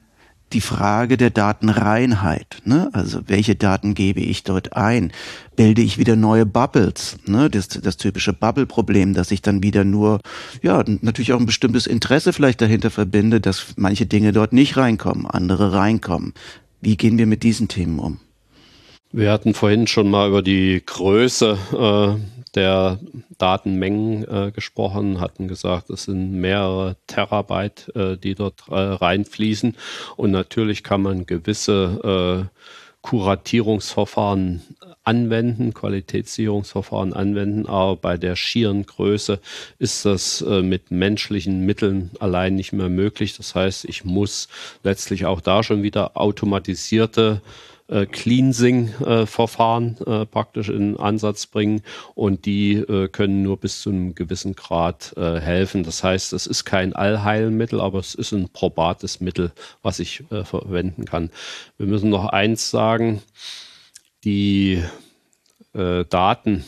die 0.53 0.61
Frage 0.61 1.17
der 1.17 1.31
Datenreinheit. 1.31 2.59
Ne? 2.65 2.89
Also 2.93 3.21
welche 3.27 3.57
Daten 3.57 3.95
gebe 3.95 4.21
ich 4.21 4.45
dort 4.45 4.75
ein? 4.75 5.13
Bilde 5.57 5.83
ich 5.83 5.99
wieder 5.99 6.17
neue 6.17 6.47
Bubbles? 6.47 7.19
Ne? 7.27 7.51
Das, 7.51 7.69
das 7.69 7.97
typische 7.97 8.33
Bubble-Problem, 8.33 9.15
dass 9.15 9.31
ich 9.31 9.43
dann 9.43 9.63
wieder 9.63 9.85
nur, 9.85 10.21
ja, 10.63 10.85
natürlich 11.01 11.33
auch 11.33 11.41
ein 11.41 11.47
bestimmtes 11.47 11.87
Interesse 11.87 12.33
vielleicht 12.33 12.61
dahinter 12.61 12.91
verbinde, 12.91 13.41
dass 13.41 13.75
manche 13.77 14.07
Dinge 14.07 14.33
dort 14.33 14.53
nicht 14.53 14.77
reinkommen, 14.77 15.27
andere 15.27 15.73
reinkommen. 15.73 16.33
Wie 16.81 16.97
gehen 16.97 17.19
wir 17.19 17.27
mit 17.27 17.43
diesen 17.43 17.69
Themen 17.69 17.99
um? 17.99 18.21
Wir 19.13 19.33
hatten 19.33 19.55
vorhin 19.55 19.87
schon 19.87 20.11
mal 20.11 20.29
über 20.29 20.43
die 20.43 20.83
Größe 20.85 21.59
äh, 21.73 22.36
der 22.57 22.99
Datenmengen 23.39 24.25
äh, 24.25 24.51
gesprochen, 24.51 25.21
hatten 25.21 25.47
gesagt, 25.47 25.91
es 25.91 26.05
sind 26.05 26.33
mehrere 26.33 26.97
Terabyte, 27.07 27.95
äh, 27.95 28.17
die 28.17 28.35
dort 28.35 28.65
äh, 28.69 28.75
reinfließen. 28.75 29.77
Und 30.17 30.31
natürlich 30.31 30.83
kann 30.83 31.03
man 31.03 31.27
gewisse 31.27 32.49
äh, 32.51 32.57
Kuratierungsverfahren 33.03 34.63
anwenden, 35.05 35.73
Qualitätssicherungsverfahren 35.73 37.13
anwenden, 37.13 37.67
aber 37.67 37.95
bei 37.95 38.17
der 38.17 38.35
schieren 38.35 38.85
Größe 38.85 39.39
ist 39.79 40.05
das 40.05 40.43
äh, 40.43 40.63
mit 40.63 40.91
menschlichen 40.91 41.61
Mitteln 41.61 42.11
allein 42.19 42.57
nicht 42.57 42.73
mehr 42.73 42.89
möglich. 42.89 43.37
Das 43.37 43.55
heißt, 43.55 43.85
ich 43.85 44.05
muss 44.05 44.49
letztlich 44.83 45.25
auch 45.25 45.41
da 45.41 45.63
schon 45.63 45.85
wieder 45.85 46.17
automatisierte 46.17 47.43
äh, 47.89 48.07
Cleansing-Verfahren 48.07 49.97
äh, 50.07 50.27
praktisch 50.27 50.69
in 50.69 50.97
Ansatz 50.97 51.47
bringen 51.47 51.83
und 52.15 52.47
die 52.47 52.75
äh, 52.75 53.09
können 53.09 53.43
nur 53.43 53.59
bis 53.59 53.81
zu 53.81 53.91
einem 53.91 54.15
gewissen 54.15 54.55
Grad 54.55 55.15
äh, 55.17 55.41
helfen. 55.41 55.85
Das 55.85 56.03
heißt, 56.03 56.33
es 56.33 56.47
ist 56.47 56.65
kein 56.65 56.95
Allheilmittel, 56.95 57.81
aber 57.81 57.99
es 57.99 58.15
ist 58.15 58.33
ein 58.33 58.49
probates 58.49 59.21
Mittel, 59.21 59.53
was 59.83 59.99
ich 59.99 60.25
äh, 60.31 60.45
verwenden 60.45 61.05
kann. 61.05 61.31
Wir 61.79 61.87
müssen 61.87 62.11
noch 62.11 62.27
eins 62.27 62.71
sagen, 62.71 63.23
die 64.25 64.83
äh, 65.75 66.05
Daten, 66.05 66.65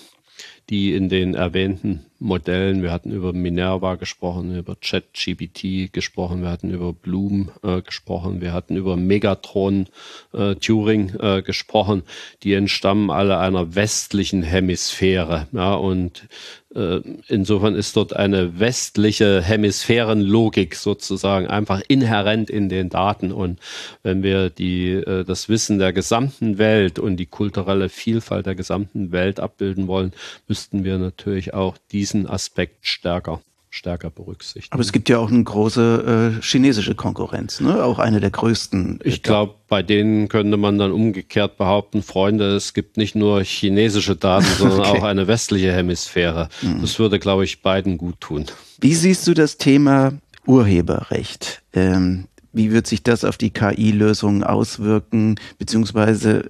die 0.71 0.95
in 0.95 1.09
den 1.09 1.35
erwähnten 1.35 2.05
Modellen, 2.21 2.83
wir 2.83 2.91
hatten 2.91 3.13
über 3.13 3.33
Minerva 3.33 3.95
gesprochen, 3.95 4.57
über 4.57 4.77
ChatGPT 4.77 5.93
gesprochen, 5.93 6.43
wir 6.43 6.51
hatten 6.51 6.71
über 6.71 6.93
Bloom 6.93 7.51
äh, 7.63 7.81
gesprochen, 7.81 8.41
wir 8.41 8.53
hatten 8.53 8.77
über 8.77 8.97
Megatron 8.97 9.87
äh, 10.33 10.57
Turing 10.57 11.15
äh, 11.21 11.43
gesprochen, 11.43 12.03
die 12.43 12.55
entstammen 12.55 13.11
alle 13.11 13.39
einer 13.39 13.75
westlichen 13.77 14.43
Hemisphäre. 14.43 15.47
Ja, 15.53 15.75
und 15.75 16.29
äh, 16.75 17.01
insofern 17.29 17.75
ist 17.75 17.97
dort 17.97 18.15
eine 18.15 18.61
westliche 18.61 19.43
Hemisphärenlogik 19.43 20.75
sozusagen 20.75 21.47
einfach 21.47 21.83
inhärent 21.89 22.51
in 22.51 22.69
den 22.69 22.91
Daten. 22.91 23.33
Und 23.33 23.59
wenn 24.03 24.23
wir 24.23 24.51
die, 24.51 24.93
äh, 24.93 25.25
das 25.25 25.49
Wissen 25.49 25.79
der 25.79 25.93
gesamten 25.93 26.59
Welt 26.59 26.99
und 26.99 27.17
die 27.17 27.27
kulturelle 27.27 27.89
Vielfalt 27.89 28.47
der 28.47 28.55
gesamten 28.55 29.13
Welt 29.13 29.41
abbilden 29.41 29.87
wollen, 29.87 30.13
müssten 30.47 30.85
wir 30.85 30.99
natürlich 30.99 31.55
auch 31.55 31.79
diesen 32.09 32.29
Aspekt 32.29 32.87
stärker 32.87 33.41
stärker 33.71 34.09
berücksichtigen. 34.09 34.73
Aber 34.73 34.81
es 34.81 34.93
gibt 34.93 35.11
ja 35.11 35.19
auch 35.19 35.31
eine 35.31 35.45
große 35.45 36.37
äh, 36.39 36.43
chinesische 36.43 36.95
Konkurrenz, 36.95 37.61
ne? 37.61 37.85
auch 37.85 37.99
eine 37.99 38.19
der 38.19 38.31
größten. 38.31 39.03
Äh, 39.03 39.09
ich 39.09 39.23
glaube, 39.23 39.57
bei 39.69 39.83
denen 39.83 40.29
könnte 40.29 40.57
man 40.57 40.79
dann 40.79 40.91
umgekehrt 40.91 41.59
behaupten, 41.59 42.03
Freunde, 42.03 42.57
es 42.57 42.73
gibt 42.73 42.97
nicht 42.97 43.15
nur 43.15 43.43
chinesische 43.43 44.17
Daten, 44.17 44.47
sondern 44.57 44.81
okay. 44.81 44.99
auch 44.99 45.03
eine 45.03 45.27
westliche 45.27 45.71
Hemisphäre. 45.71 46.49
Mhm. 46.63 46.81
Das 46.81 46.99
würde, 46.99 47.19
glaube 47.19 47.45
ich, 47.45 47.61
beiden 47.61 47.99
gut 47.99 48.21
tun. 48.21 48.47
Wie 48.81 48.95
siehst 48.95 49.27
du 49.27 49.35
das 49.35 49.59
Thema 49.59 50.15
Urheberrecht? 50.47 51.61
Ähm, 51.75 52.27
wie 52.55 52.73
wird 52.73 52.87
sich 52.87 53.03
das 53.03 53.23
auf 53.25 53.37
die 53.37 53.51
KI-Lösungen 53.51 54.43
auswirken? 54.45 55.37
Beziehungsweise 55.59 56.49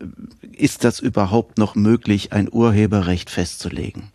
ist 0.52 0.84
das 0.84 1.00
überhaupt 1.00 1.58
noch 1.58 1.74
möglich, 1.74 2.32
ein 2.32 2.48
Urheberrecht 2.50 3.28
festzulegen? 3.28 4.12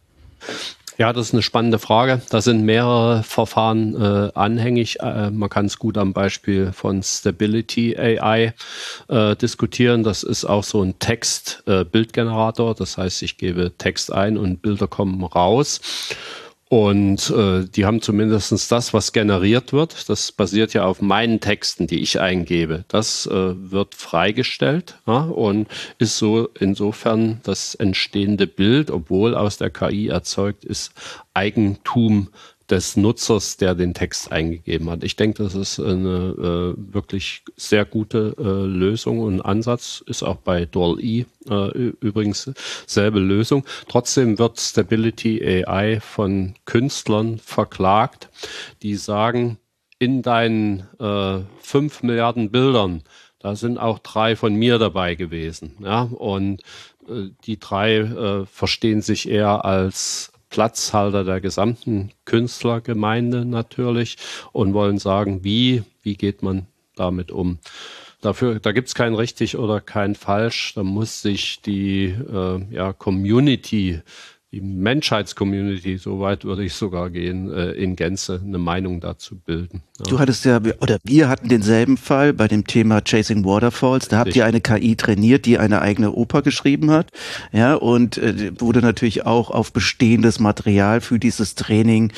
Ja, 0.97 1.11
das 1.11 1.27
ist 1.27 1.33
eine 1.33 1.41
spannende 1.41 1.79
Frage. 1.79 2.21
Da 2.29 2.39
sind 2.41 2.63
mehrere 2.63 3.23
Verfahren 3.23 3.95
äh, 3.99 4.31
anhängig. 4.35 4.99
Äh, 4.99 5.31
man 5.31 5.49
kann 5.49 5.65
es 5.65 5.79
gut 5.79 5.97
am 5.97 6.13
Beispiel 6.13 6.71
von 6.71 7.01
Stability 7.01 7.97
AI 7.97 8.53
äh, 9.07 9.35
diskutieren. 9.35 10.03
Das 10.03 10.21
ist 10.21 10.45
auch 10.45 10.63
so 10.63 10.83
ein 10.83 10.99
Text-Bildgenerator. 10.99 12.71
Äh, 12.71 12.75
das 12.75 12.97
heißt, 12.97 13.23
ich 13.23 13.37
gebe 13.37 13.71
Text 13.77 14.13
ein 14.13 14.37
und 14.37 14.61
Bilder 14.61 14.87
kommen 14.87 15.23
raus. 15.23 15.81
Und 16.73 17.29
äh, 17.29 17.65
die 17.65 17.85
haben 17.85 18.01
zumindest 18.01 18.71
das, 18.71 18.95
was 18.95 19.13
generiert 19.13 19.73
wird. 19.73 20.09
Das 20.09 20.31
basiert 20.31 20.73
ja 20.73 20.85
auf 20.85 21.03
meinen 21.03 21.39
Texten, 21.39 21.85
die 21.85 21.99
ich 21.99 22.19
eingebe. 22.19 22.83
Das 22.87 23.27
äh, 23.27 23.31
wird 23.31 23.93
freigestellt 23.93 24.95
ja, 25.05 25.19
und 25.19 25.67
ist 25.99 26.17
so 26.17 26.49
insofern 26.59 27.41
das 27.43 27.75
entstehende 27.75 28.47
Bild, 28.47 28.89
obwohl 28.89 29.35
aus 29.35 29.57
der 29.57 29.69
KI 29.69 30.07
erzeugt 30.07 30.65
ist, 30.65 30.93
Eigentum 31.35 32.29
des 32.69 32.95
Nutzers, 32.95 33.57
der 33.57 33.75
den 33.75 33.93
Text 33.93 34.31
eingegeben 34.31 34.89
hat. 34.89 35.03
Ich 35.03 35.15
denke, 35.15 35.43
das 35.43 35.55
ist 35.55 35.79
eine 35.79 36.75
äh, 36.77 36.93
wirklich 36.93 37.43
sehr 37.55 37.85
gute 37.85 38.35
äh, 38.37 38.43
Lösung 38.43 39.19
und 39.19 39.41
Ansatz. 39.41 40.03
Ist 40.05 40.23
auch 40.23 40.37
bei 40.37 40.65
DALL-E 40.65 41.25
äh, 41.49 41.71
übrigens 41.99 42.51
selbe 42.87 43.19
Lösung. 43.19 43.65
Trotzdem 43.87 44.39
wird 44.39 44.59
Stability 44.59 45.63
AI 45.65 45.99
von 45.99 46.55
Künstlern 46.65 47.37
verklagt, 47.37 48.29
die 48.81 48.95
sagen, 48.95 49.57
in 49.99 50.21
deinen 50.21 50.87
äh, 50.99 51.39
5 51.61 52.03
Milliarden 52.03 52.51
Bildern, 52.51 53.03
da 53.39 53.55
sind 53.55 53.77
auch 53.77 53.99
drei 53.99 54.35
von 54.35 54.53
mir 54.53 54.77
dabei 54.77 55.15
gewesen. 55.15 55.77
Ja? 55.79 56.03
Und 56.03 56.61
äh, 57.07 57.29
die 57.45 57.59
drei 57.59 57.97
äh, 57.97 58.45
verstehen 58.45 59.01
sich 59.01 59.29
eher 59.29 59.63
als 59.63 60.32
Platzhalter 60.53 61.23
der 61.23 61.41
gesamten 61.41 62.11
Künstlergemeinde 62.25 63.43
natürlich 63.43 64.17
und 64.51 64.75
wollen 64.75 64.99
sagen, 64.99 65.43
wie, 65.43 65.81
wie 66.03 66.13
geht 66.13 66.43
man 66.43 66.67
damit 66.95 67.31
um. 67.31 67.57
Dafür, 68.21 68.59
da 68.59 68.71
gibt's 68.71 68.93
kein 68.93 69.15
richtig 69.15 69.57
oder 69.57 69.81
kein 69.81 70.13
falsch. 70.13 70.73
Da 70.75 70.83
muss 70.83 71.23
sich 71.23 71.63
die 71.63 72.05
äh, 72.05 72.61
ja, 72.69 72.93
Community 72.93 74.01
die 74.53 74.61
Menschheitscommunity, 74.61 75.97
so 75.97 76.19
weit 76.19 76.45
würde 76.45 76.63
ich 76.63 76.75
sogar 76.75 77.09
gehen, 77.09 77.51
äh, 77.51 77.71
in 77.71 77.95
Gänze 77.95 78.39
eine 78.45 78.59
Meinung 78.59 79.01
dazu 79.01 79.35
bilden. 79.35 79.81
Ja. 79.97 80.05
Du 80.11 80.19
hattest 80.19 80.45
ja, 80.45 80.61
oder 80.79 80.99
wir 81.03 81.27
hatten 81.27 81.49
denselben 81.49 81.97
Fall 81.97 82.33
bei 82.33 82.47
dem 82.47 82.67
Thema 82.67 83.01
Chasing 83.01 83.45
Waterfalls. 83.45 84.09
Da 84.09 84.19
habt 84.19 84.35
ihr 84.35 84.45
eine 84.45 84.61
KI 84.61 84.95
trainiert, 84.95 85.47
die 85.47 85.57
eine 85.57 85.81
eigene 85.81 86.11
Oper 86.11 86.43
geschrieben 86.43 86.91
hat. 86.91 87.09
Ja, 87.51 87.73
und 87.73 88.19
äh, 88.19 88.51
wurde 88.59 88.81
natürlich 88.81 89.25
auch 89.25 89.49
auf 89.49 89.73
bestehendes 89.73 90.39
Material 90.39 91.01
für 91.01 91.17
dieses 91.17 91.55
Training 91.55 92.11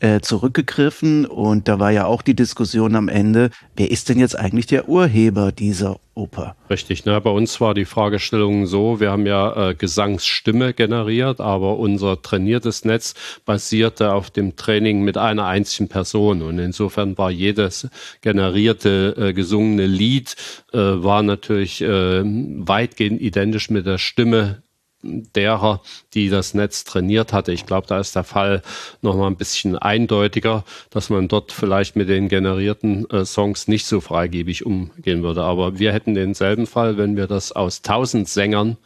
äh, 0.00 0.20
zurückgegriffen. 0.20 1.26
Und 1.26 1.68
da 1.68 1.78
war 1.78 1.90
ja 1.90 2.06
auch 2.06 2.22
die 2.22 2.34
Diskussion 2.34 2.96
am 2.96 3.10
Ende, 3.10 3.50
wer 3.76 3.90
ist 3.90 4.08
denn 4.08 4.18
jetzt 4.18 4.38
eigentlich 4.38 4.66
der 4.66 4.88
Urheber 4.88 5.52
dieser 5.52 5.98
Oper. 6.14 6.56
Richtig, 6.68 7.06
ne? 7.06 7.18
bei 7.22 7.30
uns 7.30 7.60
war 7.60 7.72
die 7.72 7.86
Fragestellung 7.86 8.66
so, 8.66 9.00
wir 9.00 9.10
haben 9.10 9.24
ja 9.24 9.70
äh, 9.70 9.74
Gesangsstimme 9.74 10.74
generiert, 10.74 11.40
aber 11.40 11.78
unser 11.82 12.22
trainiertes 12.22 12.84
Netz 12.84 13.14
basierte 13.44 14.12
auf 14.12 14.30
dem 14.30 14.56
Training 14.56 15.02
mit 15.02 15.18
einer 15.18 15.46
einzigen 15.46 15.88
Person 15.88 16.40
und 16.42 16.58
insofern 16.58 17.18
war 17.18 17.30
jedes 17.30 17.88
generierte 18.20 19.14
äh, 19.18 19.32
gesungene 19.32 19.86
Lied 19.86 20.36
äh, 20.72 20.78
war 20.78 21.22
natürlich 21.22 21.82
äh, 21.82 22.22
weitgehend 22.24 23.20
identisch 23.20 23.68
mit 23.68 23.84
der 23.84 23.98
Stimme 23.98 24.62
derer, 25.02 25.80
die 26.14 26.28
das 26.28 26.54
Netz 26.54 26.84
trainiert 26.84 27.32
hatte. 27.32 27.52
Ich 27.52 27.66
glaube, 27.66 27.86
da 27.86 27.98
ist 27.98 28.14
der 28.14 28.24
Fall 28.24 28.62
noch 29.00 29.16
mal 29.16 29.26
ein 29.26 29.36
bisschen 29.36 29.76
eindeutiger, 29.76 30.64
dass 30.90 31.10
man 31.10 31.28
dort 31.28 31.52
vielleicht 31.52 31.96
mit 31.96 32.08
den 32.08 32.28
generierten 32.28 33.08
äh, 33.10 33.24
Songs 33.24 33.68
nicht 33.68 33.86
so 33.86 34.00
freigebig 34.00 34.64
umgehen 34.64 35.22
würde. 35.22 35.42
Aber 35.42 35.78
wir 35.78 35.92
hätten 35.92 36.14
denselben 36.14 36.66
Fall, 36.66 36.96
wenn 36.96 37.16
wir 37.16 37.26
das 37.26 37.52
aus 37.52 37.82
tausend 37.82 38.28
Sängern 38.28 38.76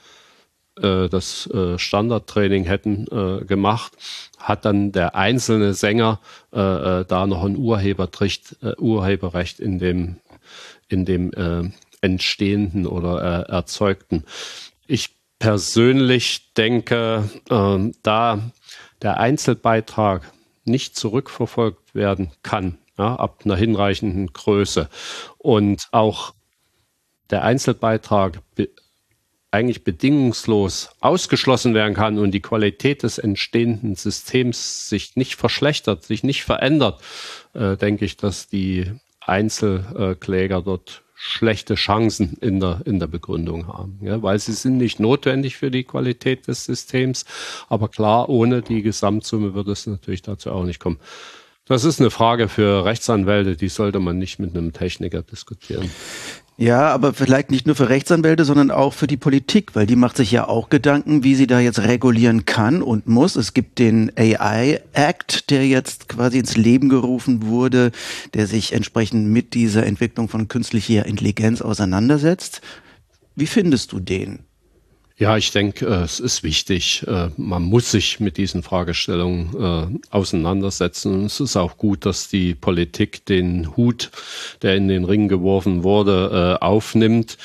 äh, 0.81 1.09
das 1.09 1.47
äh, 1.49 1.79
Standardtraining 1.79 2.65
hätten 2.65 3.07
äh, 3.11 3.45
gemacht, 3.45 3.93
hat 4.39 4.65
dann 4.65 4.93
der 4.93 5.15
einzelne 5.15 5.75
Sänger 5.75 6.21
äh, 6.53 6.61
äh, 6.61 7.05
da 7.05 7.27
noch 7.27 7.45
ein 7.45 7.57
Urheberrecht, 7.57 8.57
Urheberrecht 8.79 9.61
in 9.61 9.79
dem 9.79 10.17
in 10.89 11.05
dem 11.05 11.33
entstehenden 12.01 12.87
oder 12.87 13.21
erzeugten. 13.49 14.25
Ich 14.87 15.17
persönlich 15.39 16.53
denke, 16.55 17.29
äh, 17.51 17.93
da 18.03 18.51
der 19.03 19.21
Einzelbeitrag 19.21 20.33
nicht 20.65 20.97
zurückverfolgt 20.97 21.95
werden 21.95 22.33
kann, 22.43 22.79
ja, 22.99 23.17
ab 23.17 23.43
einer 23.45 23.57
hinreichenden 23.57 24.33
Größe 24.33 24.89
und 25.39 25.89
auch 25.93 26.35
der 27.31 27.43
Einzelbeitrag 27.43 28.41
be 28.55 28.69
eigentlich 29.57 29.85
bedingungslos 29.85 30.91
ausgeschlossen 31.01 31.73
werden 31.73 31.95
kann 31.95 32.19
und 32.19 32.33
die 32.33 32.43
Qualität 32.43 33.03
des 33.03 33.17
entstehenden 33.17 33.95
Systems 33.95 34.89
sich 34.89 35.17
nicht 35.17 35.37
verschlechtert, 35.37 36.05
sich 36.05 36.23
nicht 36.23 36.45
verändert, 36.45 37.01
äh, 37.55 37.77
denke 37.77 38.05
ich, 38.05 38.19
dass 38.19 38.49
die 38.49 38.93
Einzelkläger 39.21 40.61
dort 40.61 41.03
schlechte 41.15 41.75
Chancen 41.75 42.37
in 42.43 42.61
der, 42.61 42.83
in 42.85 43.01
der 43.01 43.07
Begründung 43.07 43.67
haben, 43.69 43.99
ja, 44.03 44.23
weil 44.23 44.39
sie 44.39 44.53
sind 44.53 44.77
nicht 44.77 45.01
notwendig 45.01 45.57
für 45.57 45.71
die 45.71 45.85
Qualität 45.85 46.47
des 46.47 46.67
Systems. 46.67 47.25
Aber 47.71 47.89
klar, 47.89 48.29
ohne 48.29 48.61
die 48.61 48.83
Gesamtsumme 48.83 49.55
wird 49.55 49.69
es 49.69 49.87
natürlich 49.87 50.21
dazu 50.21 50.53
auch 50.53 50.65
nicht 50.65 50.79
kommen. 50.79 50.99
Das 51.65 51.85
ist 51.85 51.99
eine 51.99 52.11
Frage 52.11 52.49
für 52.49 52.85
Rechtsanwälte, 52.85 53.57
die 53.57 53.69
sollte 53.69 53.99
man 53.99 54.19
nicht 54.19 54.39
mit 54.39 54.55
einem 54.55 54.75
Techniker 54.75 55.23
diskutieren. 55.23 55.91
Ja, 56.59 56.89
aber 56.89 57.13
vielleicht 57.13 57.51
nicht 57.51 57.67
nur 57.67 57.77
für 57.77 57.91
Rechtsanwälte, 57.91 58.47
sondern 58.47 58.71
auch 58.71 58.95
für 58.95 59.07
die 59.07 59.19
Politik, 59.19 59.75
weil 59.75 59.87
die 59.87 59.95
macht 59.95 60.17
sich 60.17 60.31
ja 60.31 60.49
auch 60.49 60.71
Gedanken, 60.71 61.23
wie 61.23 61.35
sie 61.35 61.47
da 61.47 61.61
jetzt 61.61 61.81
regulieren 61.81 62.47
kann 62.47 62.81
und 62.81 63.07
muss. 63.07 63.37
Es 63.37 63.53
gibt 63.53 63.79
den 63.79 64.11
AI 64.17 64.81
Act, 64.95 65.51
der 65.51 65.67
jetzt 65.67 66.09
quasi 66.09 66.39
ins 66.39 66.57
Leben 66.57 66.89
gerufen 66.89 67.47
wurde, 67.47 67.93
der 68.33 68.47
sich 68.47 68.73
entsprechend 68.73 69.29
mit 69.29 69.53
dieser 69.53 69.85
Entwicklung 69.85 70.31
von 70.31 70.49
künstlicher 70.49 71.05
Intelligenz 71.05 71.61
auseinandersetzt. 71.61 72.63
Wie 73.35 73.47
findest 73.47 73.93
du 73.93 74.01
den? 74.01 74.39
Ja, 75.19 75.39
ich 75.39 75.51
denke, 75.51 75.87
äh, 75.87 76.03
es 76.03 76.21
ist 76.21 76.43
wichtig. 76.43 77.03
Äh, 77.07 77.31
man 77.39 77.63
muss 77.63 77.91
sich 77.91 78.21
mit 78.21 78.37
diesen 78.37 78.63
Fragestellungen 78.63 80.01
äh, 80.05 80.11
auseinandersetzen. 80.11 81.25
Es 81.25 81.41
ist 81.41 81.57
auch 81.57 81.79
gut, 81.79 82.05
dass 82.05 82.29
die 82.29 82.55
Politik 82.55 83.25
den 83.25 83.77
Hut, 83.79 84.11
der 84.61 84.77
in 84.77 84.89
den 84.89 85.05
Ring 85.05 85.29
geworfen 85.29 85.83
wurde, 85.85 86.59
aufnimmt 86.61 87.39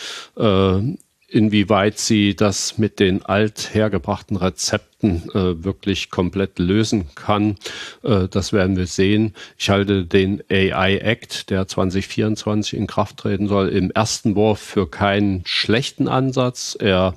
inwieweit 1.32 1.98
sie 1.98 2.36
das 2.36 2.78
mit 2.78 3.00
den 3.00 3.26
althergebrachten 3.26 4.36
Rezepten 4.36 5.30
äh, 5.34 5.64
wirklich 5.64 6.10
komplett 6.12 6.60
lösen 6.60 7.06
kann, 7.16 7.56
äh, 8.04 8.28
das 8.28 8.52
werden 8.52 8.76
wir 8.76 8.86
sehen. 8.86 9.34
Ich 9.58 9.70
halte 9.70 10.04
den 10.06 10.44
AI 10.52 10.98
Act, 10.98 11.50
der 11.50 11.68
2024 11.68 12.78
in 12.78 12.86
Kraft 12.86 13.18
treten 13.18 13.48
soll, 13.48 13.70
im 13.70 13.92
ersten 13.92 14.36
Wurf 14.36 14.60
für 14.60 14.90
keinen 14.90 15.44
schlechten 15.46 16.10
Ansatz. 16.10 16.78
Er 16.80 17.16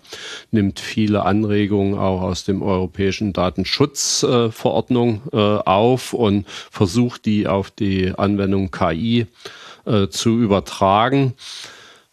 nimmt 0.52 0.78
viele 0.78 1.24
Anregungen 1.24 1.98
auch 1.98 2.22
aus 2.22 2.44
dem 2.44 2.62
europäischen 2.62 3.32
Datenschutzverordnung 3.32 5.22
äh, 5.32 5.36
auf 5.36 6.12
und 6.12 6.46
versucht 6.70 7.26
die 7.26 7.48
auf 7.48 7.72
die 7.72 8.12
Anwendung 8.16 8.70
KI 8.70 9.26
äh, 9.86 10.06
zu 10.06 10.38
übertragen. 10.38 11.34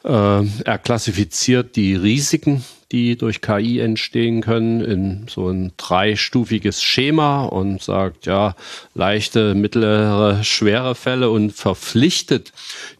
Äh, 0.03 0.45
er 0.65 0.77
klassifiziert 0.77 1.75
die 1.75 1.95
Risiken, 1.95 2.63
die 2.91 3.17
durch 3.17 3.41
KI 3.41 3.79
entstehen 3.79 4.41
können, 4.41 4.81
in 4.81 5.25
so 5.29 5.49
ein 5.49 5.71
dreistufiges 5.77 6.83
Schema 6.83 7.45
und 7.45 7.81
sagt, 7.81 8.25
ja, 8.25 8.55
leichte, 8.93 9.55
mittlere, 9.55 10.43
schwere 10.43 10.95
Fälle 10.95 11.29
und 11.29 11.53
verpflichtet 11.53 12.51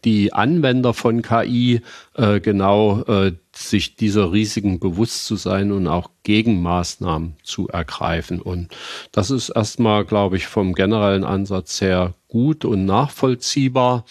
die 0.04 0.32
Anwender 0.32 0.94
von 0.94 1.20
KI 1.22 1.82
äh, 2.14 2.40
genau 2.40 3.02
äh, 3.02 3.32
sich 3.54 3.96
dieser 3.96 4.32
Risiken 4.32 4.80
bewusst 4.80 5.26
zu 5.26 5.36
sein 5.36 5.72
und 5.72 5.86
auch 5.86 6.10
Gegenmaßnahmen 6.22 7.36
zu 7.42 7.68
ergreifen. 7.68 8.40
Und 8.40 8.68
das 9.12 9.30
ist 9.30 9.50
erstmal, 9.50 10.06
glaube 10.06 10.36
ich, 10.36 10.46
vom 10.46 10.72
generellen 10.72 11.24
Ansatz 11.24 11.80
her 11.82 12.14
gut 12.28 12.64
und 12.64 12.86
nachvollziehbar. 12.86 14.06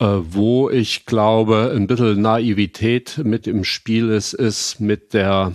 Äh, 0.00 0.06
wo 0.06 0.70
ich 0.70 1.06
glaube, 1.06 1.72
ein 1.74 1.86
bisschen 1.86 2.20
Naivität 2.20 3.20
mit 3.22 3.46
im 3.46 3.64
Spiel 3.64 4.10
ist, 4.10 4.32
ist 4.32 4.80
mit 4.80 5.14
der, 5.14 5.52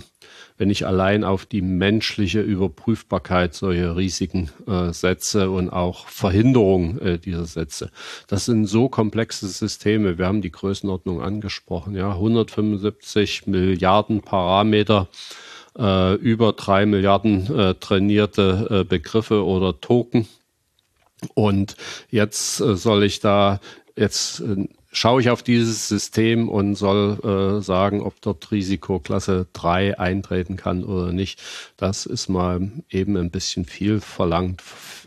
wenn 0.56 0.70
ich 0.70 0.86
allein 0.86 1.24
auf 1.24 1.44
die 1.44 1.60
menschliche 1.60 2.40
Überprüfbarkeit 2.40 3.54
solcher 3.54 3.96
Risiken 3.96 4.50
äh, 4.66 4.92
setze 4.92 5.50
und 5.50 5.68
auch 5.70 6.06
Verhinderung 6.08 6.98
äh, 7.00 7.18
dieser 7.18 7.44
Sätze. 7.44 7.90
Das 8.28 8.46
sind 8.46 8.66
so 8.66 8.88
komplexe 8.88 9.46
Systeme. 9.48 10.16
Wir 10.16 10.26
haben 10.26 10.42
die 10.42 10.52
Größenordnung 10.52 11.20
angesprochen, 11.20 11.94
ja, 11.94 12.12
175 12.12 13.46
Milliarden 13.46 14.22
Parameter. 14.22 15.08
Äh, 15.78 16.14
über 16.14 16.52
drei 16.52 16.84
Milliarden 16.84 17.46
äh, 17.56 17.74
trainierte 17.74 18.66
äh, 18.70 18.84
Begriffe 18.84 19.44
oder 19.44 19.80
Token. 19.80 20.26
Und 21.34 21.76
jetzt 22.08 22.56
soll 22.56 23.04
ich 23.04 23.20
da 23.20 23.60
Jetzt 24.00 24.40
äh, 24.40 24.66
schaue 24.92 25.20
ich 25.20 25.28
auf 25.28 25.42
dieses 25.42 25.86
System 25.86 26.48
und 26.48 26.74
soll 26.74 27.20
äh, 27.22 27.62
sagen, 27.62 28.00
ob 28.00 28.18
dort 28.22 28.50
Risikoklasse 28.50 29.46
3 29.52 29.98
eintreten 29.98 30.56
kann 30.56 30.84
oder 30.84 31.12
nicht. 31.12 31.42
Das 31.76 32.06
ist 32.06 32.30
mal 32.30 32.72
eben 32.88 33.18
ein 33.18 33.30
bisschen 33.30 33.66
viel 33.66 34.00
verlangt 34.00 34.62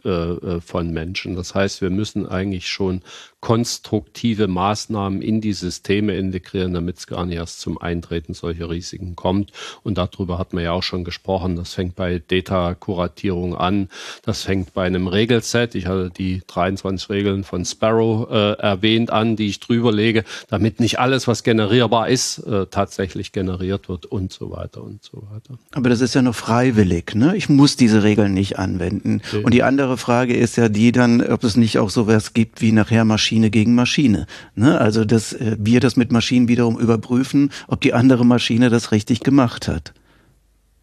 äh, 0.05 0.09
äh, 0.09 0.61
von 0.61 0.91
Menschen. 0.91 1.35
Das 1.35 1.55
heißt, 1.55 1.81
wir 1.81 1.89
müssen 1.89 2.27
eigentlich 2.27 2.67
schon 2.67 3.01
konstruktive 3.43 4.47
Maßnahmen 4.47 5.21
in 5.21 5.41
die 5.41 5.51
Systeme 5.51 6.15
integrieren, 6.15 6.73
damit 6.73 6.97
es 6.97 7.07
gar 7.07 7.25
nicht 7.25 7.35
erst 7.35 7.59
zum 7.59 7.77
Eintreten 7.77 8.33
solcher 8.33 8.69
Risiken 8.69 9.17
kommt. 9.17 9.51
Und 9.83 9.97
darüber 9.97 10.37
hat 10.39 10.53
man 10.53 10.63
ja 10.63 10.71
auch 10.71 10.81
schon 10.81 11.03
gesprochen. 11.03 11.57
Das 11.57 11.73
fängt 11.73 11.97
bei 11.97 12.21
Data-Kuratierung 12.25 13.57
an. 13.57 13.89
Das 14.23 14.43
fängt 14.43 14.73
bei 14.73 14.85
einem 14.85 15.07
Regelset. 15.07 15.75
Ich 15.75 15.87
hatte 15.87 16.09
die 16.09 16.41
23 16.47 17.09
Regeln 17.09 17.43
von 17.43 17.65
Sparrow 17.65 18.29
äh, 18.31 18.53
erwähnt 18.61 19.09
an, 19.09 19.35
die 19.35 19.47
ich 19.47 19.59
drüber 19.59 19.91
lege, 19.91 20.23
damit 20.47 20.79
nicht 20.79 20.99
alles, 20.99 21.27
was 21.27 21.43
generierbar 21.43 22.07
ist, 22.07 22.37
äh, 22.39 22.67
tatsächlich 22.67 23.33
generiert 23.33 23.89
wird 23.89 24.05
und 24.05 24.31
so 24.31 24.51
weiter 24.51 24.81
und 24.81 25.03
so 25.03 25.23
weiter. 25.31 25.59
Aber 25.73 25.89
das 25.89 25.99
ist 25.99 26.15
ja 26.15 26.21
nur 26.21 26.33
freiwillig. 26.33 27.13
Ne? 27.13 27.35
Ich 27.35 27.49
muss 27.49 27.75
diese 27.75 28.03
Regeln 28.03 28.33
nicht 28.33 28.57
anwenden. 28.57 29.21
Okay. 29.27 29.43
Und 29.43 29.53
die 29.53 29.63
andere 29.63 29.92
Frage 29.97 30.35
ist 30.35 30.55
ja 30.55 30.69
die 30.69 30.91
dann, 30.91 31.21
ob 31.21 31.43
es 31.43 31.55
nicht 31.55 31.79
auch 31.79 31.89
sowas 31.89 32.33
gibt 32.33 32.61
wie 32.61 32.71
nachher 32.71 33.05
Maschine 33.05 33.49
gegen 33.49 33.75
Maschine. 33.75 34.27
Ne? 34.55 34.79
Also 34.79 35.05
dass 35.05 35.33
äh, 35.33 35.57
wir 35.59 35.79
das 35.79 35.95
mit 35.95 36.11
Maschinen 36.11 36.47
wiederum 36.47 36.79
überprüfen, 36.79 37.51
ob 37.67 37.81
die 37.81 37.93
andere 37.93 38.25
Maschine 38.25 38.69
das 38.69 38.91
richtig 38.91 39.21
gemacht 39.21 39.67
hat. 39.67 39.93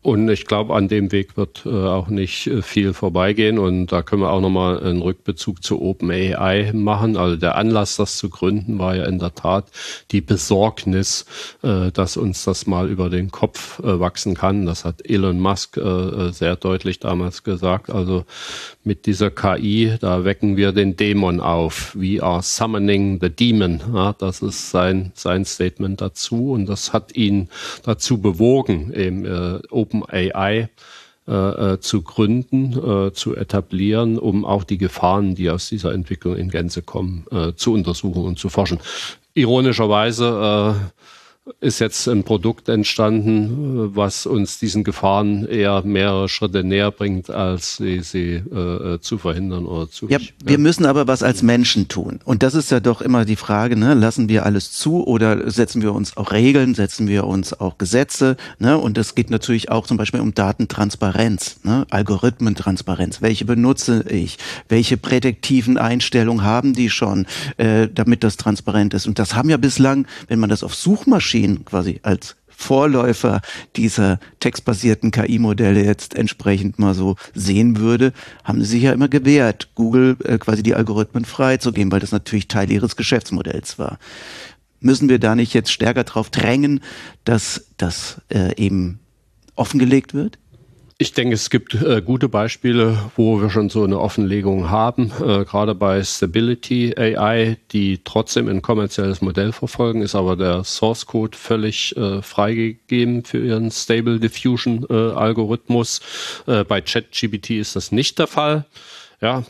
Und 0.03 0.30
ich 0.30 0.46
glaube, 0.46 0.74
an 0.74 0.88
dem 0.88 1.12
Weg 1.12 1.36
wird 1.36 1.66
äh, 1.66 1.68
auch 1.68 2.09
nicht 2.09 2.46
äh, 2.46 2.62
viel 2.62 2.94
vorbeigehen. 2.94 3.59
Und 3.59 3.88
da 3.88 4.01
können 4.01 4.22
wir 4.22 4.30
auch 4.30 4.40
nochmal 4.40 4.82
einen 4.82 5.03
Rückbezug 5.03 5.62
zu 5.62 5.82
OpenAI 5.82 6.72
machen. 6.72 7.18
Also 7.18 7.36
der 7.36 7.57
Anlass, 7.57 7.96
das 7.96 8.16
zu 8.16 8.30
gründen, 8.30 8.78
war 8.78 8.96
ja 8.96 9.05
in 9.05 9.18
der 9.18 9.34
Tat 9.34 9.66
die 10.11 10.22
Besorgnis, 10.22 11.26
äh, 11.62 11.90
dass 11.92 12.16
uns 12.16 12.44
das 12.44 12.66
mal 12.66 12.88
über 12.88 13.11
den 13.11 13.30
Kopf 13.30 13.78
äh, 13.80 14.01
wachsen 14.01 14.34
kann. 14.34 14.64
Das 14.64 14.86
hat 14.86 15.07
Elon 15.07 15.38
Musk 15.38 15.76
äh, 15.76 15.80
äh, 15.80 16.32
sehr 16.32 16.57
deutlich 16.57 16.98
damals 17.01 17.42
gesagt. 17.42 17.90
Also 17.90 18.24
mit 18.84 19.05
dieser 19.05 19.30
KI, 19.30 19.96
da 20.01 20.24
wecken 20.24 20.57
wir 20.57 20.72
den 20.72 20.96
Dämon 20.96 21.40
auf. 21.40 21.94
We 21.94 22.22
are 22.22 22.42
summoning 22.42 23.18
the 23.20 23.28
demon. 23.28 23.82
Ja, 23.92 24.14
das 24.14 24.40
ist 24.40 24.70
sein, 24.70 25.12
sein 25.14 25.44
Statement 25.44 26.01
dazu. 26.01 26.53
Und 26.53 26.64
das 26.70 26.94
hat 26.94 27.14
ihn 27.14 27.51
dazu 27.84 28.18
bewogen, 28.18 28.94
eben 28.94 29.26
OpenAI 29.91 30.68
äh, 31.28 31.32
äh, 31.32 31.80
zu 31.80 32.03
gründen, 32.03 32.72
äh, 32.72 33.12
zu 33.12 33.36
etablieren, 33.36 34.18
um 34.18 34.45
auch 34.45 34.64
die 34.64 34.78
Gefahren, 34.78 35.34
die 35.34 35.51
aus 35.51 35.68
dieser 35.68 35.93
Entwicklung 35.93 36.36
in 36.36 36.51
Gänze 36.51 36.82
kommen, 36.82 37.26
äh, 37.30 37.53
zu 37.55 37.72
untersuchen 37.72 38.24
und 38.24 38.38
zu 38.38 38.49
forschen. 38.49 38.80
Ironischerweise 39.34 40.74
äh, 40.76 40.99
ist 41.61 41.78
jetzt 41.78 42.07
ein 42.07 42.22
Produkt 42.22 42.68
entstanden, 42.68 43.97
was 43.97 44.26
uns 44.26 44.59
diesen 44.59 44.84
Gefahren 44.84 45.47
eher 45.47 45.82
mehrere 45.82 46.28
Schritte 46.28 46.62
näher 46.62 46.91
bringt, 46.91 47.30
als 47.30 47.78
sie, 47.78 48.01
sie 48.01 48.34
äh, 48.34 49.01
zu 49.01 49.16
verhindern 49.16 49.64
oder 49.64 49.91
zu. 49.91 50.09
Ja, 50.09 50.18
wir 50.45 50.59
müssen 50.59 50.84
aber 50.84 51.07
was 51.07 51.22
als 51.22 51.43
Menschen 51.43 51.88
tun. 51.88 52.20
Und 52.24 52.43
das 52.43 52.55
ist 52.55 52.70
ja 52.70 52.80
doch 52.80 53.01
immer 53.01 53.24
die 53.24 53.36
Frage, 53.36 53.76
ne? 53.76 53.95
lassen 53.95 54.28
wir 54.28 54.45
alles 54.45 54.72
zu 54.72 55.07
oder 55.07 55.51
setzen 55.51 55.80
wir 55.80 55.95
uns 55.95 56.16
auch 56.16 56.30
Regeln, 56.32 56.74
setzen 56.74 57.09
wir 57.09 57.26
uns 57.26 57.59
auch 57.59 57.78
Gesetze? 57.78 58.36
Ne? 58.59 58.76
Und 58.76 58.99
es 58.99 59.14
geht 59.14 59.30
natürlich 59.30 59.70
auch 59.70 59.86
zum 59.86 59.97
Beispiel 59.97 60.20
um 60.20 60.34
Datentransparenz, 60.34 61.61
ne? 61.64 61.86
Algorithmentransparenz. 61.91 63.22
Welche 63.22 63.47
benutze 63.47 64.05
ich? 64.09 64.38
Welche 64.68 64.97
prädiktiven 64.99 65.78
Einstellungen 65.78 66.45
haben 66.45 66.74
die 66.74 66.91
schon, 66.91 67.26
äh, 67.57 67.88
damit 67.93 68.24
das 68.24 68.36
transparent 68.36 68.95
ist? 68.95 69.07
Und 69.07 69.18
das 69.18 69.34
haben 69.34 69.49
ja 69.49 69.57
bislang, 69.57 70.07
wenn 70.28 70.38
man 70.38 70.51
das 70.51 70.62
auf 70.62 70.74
Suchmaschinen 70.74 71.29
Machine 71.30 71.60
quasi 71.64 72.00
als 72.02 72.36
Vorläufer 72.48 73.40
dieser 73.76 74.18
textbasierten 74.40 75.12
KI-Modelle 75.12 75.82
jetzt 75.82 76.14
entsprechend 76.14 76.78
mal 76.78 76.92
so 76.92 77.16
sehen 77.34 77.78
würde, 77.78 78.12
haben 78.44 78.60
sie 78.60 78.66
sich 78.66 78.82
ja 78.82 78.92
immer 78.92 79.08
gewehrt, 79.08 79.70
Google 79.74 80.16
äh, 80.24 80.36
quasi 80.36 80.62
die 80.62 80.74
Algorithmen 80.74 81.24
freizugeben, 81.24 81.90
weil 81.90 82.00
das 82.00 82.12
natürlich 82.12 82.48
Teil 82.48 82.70
ihres 82.70 82.96
Geschäftsmodells 82.96 83.78
war. 83.78 83.98
Müssen 84.80 85.08
wir 85.08 85.18
da 85.18 85.34
nicht 85.34 85.54
jetzt 85.54 85.72
stärker 85.72 86.04
darauf 86.04 86.28
drängen, 86.28 86.80
dass 87.24 87.66
das 87.78 88.20
äh, 88.28 88.54
eben 88.56 88.98
offengelegt 89.54 90.12
wird? 90.12 90.38
Ich 91.03 91.14
denke, 91.14 91.34
es 91.34 91.48
gibt 91.48 91.72
äh, 91.72 92.03
gute 92.03 92.28
Beispiele, 92.28 93.11
wo 93.16 93.40
wir 93.40 93.48
schon 93.48 93.70
so 93.70 93.84
eine 93.84 93.98
Offenlegung 93.98 94.68
haben. 94.68 95.11
Äh, 95.18 95.46
gerade 95.46 95.74
bei 95.74 96.05
Stability 96.05 96.94
AI, 96.94 97.57
die 97.72 98.05
trotzdem 98.05 98.48
ein 98.48 98.61
kommerzielles 98.61 99.22
Modell 99.22 99.53
verfolgen, 99.53 100.03
ist 100.03 100.14
aber 100.14 100.36
der 100.36 100.62
Source 100.62 101.07
Code 101.07 101.38
völlig 101.38 101.96
äh, 101.96 102.20
freigegeben 102.20 103.24
für 103.24 103.42
ihren 103.42 103.70
Stable 103.70 104.20
Diffusion 104.20 104.84
äh, 104.90 104.92
Algorithmus. 104.92 106.03
Äh, 106.46 106.64
bei 106.64 106.82
ChatGPT 106.82 107.53
ist 107.53 107.76
das 107.76 107.92
nicht 107.92 108.18
der 108.18 108.26
Fall. 108.26 108.66
Ja, 109.22 109.44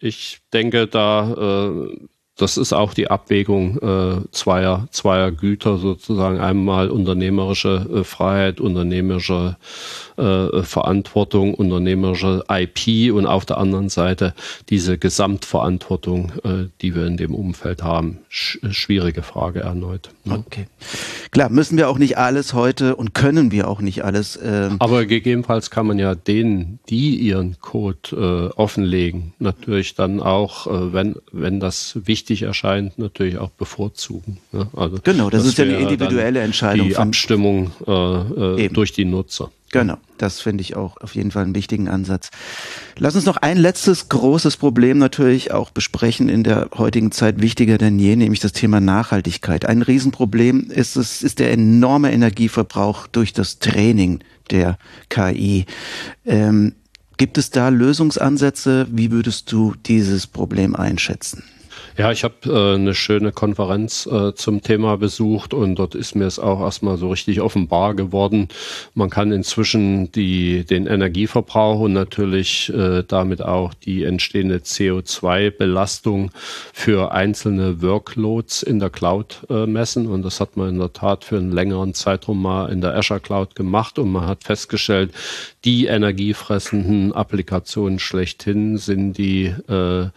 ich 0.00 0.40
denke, 0.52 0.88
da 0.88 1.70
äh, 1.70 1.96
das 2.36 2.58
ist 2.58 2.74
auch 2.74 2.92
die 2.92 3.10
Abwägung 3.10 3.78
äh, 3.78 4.30
zweier, 4.30 4.88
zweier 4.90 5.32
Güter 5.32 5.78
sozusagen. 5.78 6.38
Einmal 6.38 6.90
unternehmerische 6.90 7.86
äh, 7.92 8.04
Freiheit, 8.04 8.60
unternehmerische 8.60 9.56
äh, 10.18 10.62
Verantwortung, 10.62 11.54
unternehmerische 11.54 12.44
IP 12.50 13.12
und 13.12 13.26
auf 13.26 13.46
der 13.46 13.56
anderen 13.56 13.88
Seite 13.88 14.34
diese 14.68 14.98
Gesamtverantwortung, 14.98 16.32
äh, 16.44 16.68
die 16.82 16.94
wir 16.94 17.06
in 17.06 17.16
dem 17.16 17.34
Umfeld 17.34 17.82
haben. 17.82 18.18
Sch 18.28 18.58
schwierige 18.70 19.22
Frage 19.22 19.60
erneut. 19.60 20.10
Ne? 20.24 20.42
Okay. 20.46 20.66
Klar, 21.30 21.48
müssen 21.48 21.78
wir 21.78 21.88
auch 21.88 21.98
nicht 21.98 22.18
alles 22.18 22.52
heute 22.52 22.96
und 22.96 23.14
können 23.14 23.50
wir 23.50 23.68
auch 23.68 23.80
nicht 23.80 24.04
alles. 24.04 24.36
Äh 24.36 24.70
Aber 24.78 25.06
gegebenenfalls 25.06 25.70
kann 25.70 25.86
man 25.86 25.98
ja 25.98 26.14
denen, 26.14 26.80
die 26.88 27.16
ihren 27.16 27.58
Code 27.60 28.52
äh, 28.52 28.56
offenlegen, 28.56 29.32
natürlich 29.38 29.94
dann 29.94 30.20
auch, 30.20 30.66
äh, 30.66 30.92
wenn, 30.92 31.16
wenn 31.32 31.60
das 31.60 31.98
wichtig 32.04 32.25
erscheint, 32.42 32.98
natürlich 32.98 33.38
auch 33.38 33.50
bevorzugen. 33.50 34.38
Ne? 34.52 34.68
Also 34.76 34.98
genau, 35.02 35.30
das, 35.30 35.42
das 35.42 35.52
ist 35.52 35.58
ja 35.58 35.64
eine 35.64 35.78
individuelle 35.78 36.40
Entscheidung. 36.40 36.88
Die 36.88 36.96
Abstimmung 36.96 37.70
äh, 37.86 38.64
äh, 38.64 38.68
durch 38.68 38.92
die 38.92 39.04
Nutzer. 39.04 39.50
Genau, 39.72 39.98
das 40.16 40.40
finde 40.40 40.62
ich 40.62 40.76
auch 40.76 40.96
auf 40.98 41.14
jeden 41.14 41.32
Fall 41.32 41.42
einen 41.42 41.54
wichtigen 41.54 41.88
Ansatz. 41.88 42.30
Lass 42.96 43.16
uns 43.16 43.26
noch 43.26 43.36
ein 43.36 43.56
letztes 43.56 44.08
großes 44.08 44.56
Problem 44.56 44.96
natürlich 44.98 45.52
auch 45.52 45.70
besprechen 45.70 46.28
in 46.28 46.44
der 46.44 46.70
heutigen 46.78 47.10
Zeit 47.10 47.42
wichtiger 47.42 47.76
denn 47.76 47.98
je, 47.98 48.16
nämlich 48.16 48.40
das 48.40 48.52
Thema 48.52 48.80
Nachhaltigkeit. 48.80 49.66
Ein 49.66 49.82
Riesenproblem 49.82 50.70
ist 50.70 50.96
es 50.96 51.22
ist 51.22 51.40
der 51.40 51.52
enorme 51.52 52.12
Energieverbrauch 52.12 53.06
durch 53.08 53.32
das 53.32 53.58
Training 53.58 54.20
der 54.50 54.78
KI. 55.08 55.66
Ähm, 56.24 56.74
gibt 57.16 57.36
es 57.36 57.50
da 57.50 57.68
Lösungsansätze? 57.68 58.86
Wie 58.90 59.10
würdest 59.10 59.50
du 59.50 59.74
dieses 59.84 60.26
Problem 60.26 60.76
einschätzen? 60.76 61.42
Ja, 61.98 62.12
ich 62.12 62.24
habe 62.24 62.34
äh, 62.44 62.74
eine 62.74 62.94
schöne 62.94 63.32
Konferenz 63.32 64.04
äh, 64.04 64.34
zum 64.34 64.60
Thema 64.60 64.98
besucht 64.98 65.54
und 65.54 65.76
dort 65.76 65.94
ist 65.94 66.14
mir 66.14 66.26
es 66.26 66.38
auch 66.38 66.60
erstmal 66.60 66.98
so 66.98 67.08
richtig 67.08 67.40
offenbar 67.40 67.94
geworden. 67.94 68.48
Man 68.92 69.08
kann 69.08 69.32
inzwischen 69.32 70.12
die, 70.12 70.66
den 70.66 70.86
Energieverbrauch 70.86 71.80
und 71.80 71.94
natürlich 71.94 72.70
äh, 72.70 73.02
damit 73.02 73.40
auch 73.40 73.72
die 73.72 74.04
entstehende 74.04 74.58
CO2-Belastung 74.58 76.32
für 76.74 77.12
einzelne 77.12 77.80
Workloads 77.80 78.62
in 78.62 78.78
der 78.78 78.90
Cloud 78.90 79.46
äh, 79.48 79.64
messen. 79.64 80.06
Und 80.06 80.22
das 80.22 80.38
hat 80.38 80.58
man 80.58 80.68
in 80.68 80.78
der 80.78 80.92
Tat 80.92 81.24
für 81.24 81.38
einen 81.38 81.52
längeren 81.52 81.94
Zeitraum 81.94 82.42
mal 82.42 82.70
in 82.70 82.82
der 82.82 82.94
Azure 82.94 83.20
Cloud 83.20 83.54
gemacht 83.54 83.98
und 83.98 84.12
man 84.12 84.26
hat 84.26 84.44
festgestellt, 84.44 85.12
die 85.64 85.86
energiefressenden 85.86 87.14
Applikationen 87.14 87.98
schlechthin 87.98 88.76
sind 88.76 89.14
die 89.16 89.46
äh, 89.46 90.10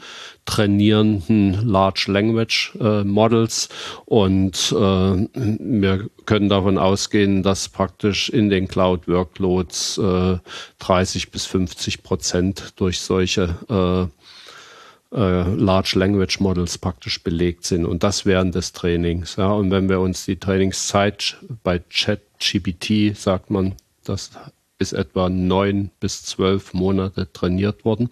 trainierenden 0.49 1.68
Large 1.69 2.05
Language 2.07 2.73
äh, 2.79 3.03
Models 3.03 3.69
und 4.05 4.71
äh, 4.71 4.75
wir 4.75 6.09
können 6.25 6.49
davon 6.49 6.77
ausgehen, 6.77 7.43
dass 7.43 7.69
praktisch 7.69 8.29
in 8.29 8.49
den 8.49 8.67
Cloud 8.67 9.07
Workloads 9.07 9.97
äh, 9.97 10.37
30 10.79 11.31
bis 11.31 11.45
50 11.45 12.03
Prozent 12.03 12.73
durch 12.77 12.99
solche 12.99 13.55
äh, 13.69 15.15
äh, 15.15 15.55
Large 15.55 15.97
Language 15.97 16.39
Models 16.39 16.77
praktisch 16.77 17.23
belegt 17.23 17.65
sind 17.65 17.85
und 17.85 18.03
das 18.03 18.25
während 18.25 18.55
des 18.55 18.73
Trainings. 18.73 19.37
Ja. 19.37 19.51
Und 19.51 19.71
wenn 19.71 19.89
wir 19.89 19.99
uns 19.99 20.25
die 20.25 20.37
Trainingszeit 20.37 21.37
bei 21.63 21.79
ChatGPT 21.79 23.15
sagt 23.17 23.49
man, 23.49 23.75
das 24.03 24.31
ist 24.79 24.93
etwa 24.93 25.29
neun 25.29 25.91
bis 25.99 26.23
zwölf 26.23 26.73
Monate 26.73 27.31
trainiert 27.31 27.85
worden. 27.85 28.09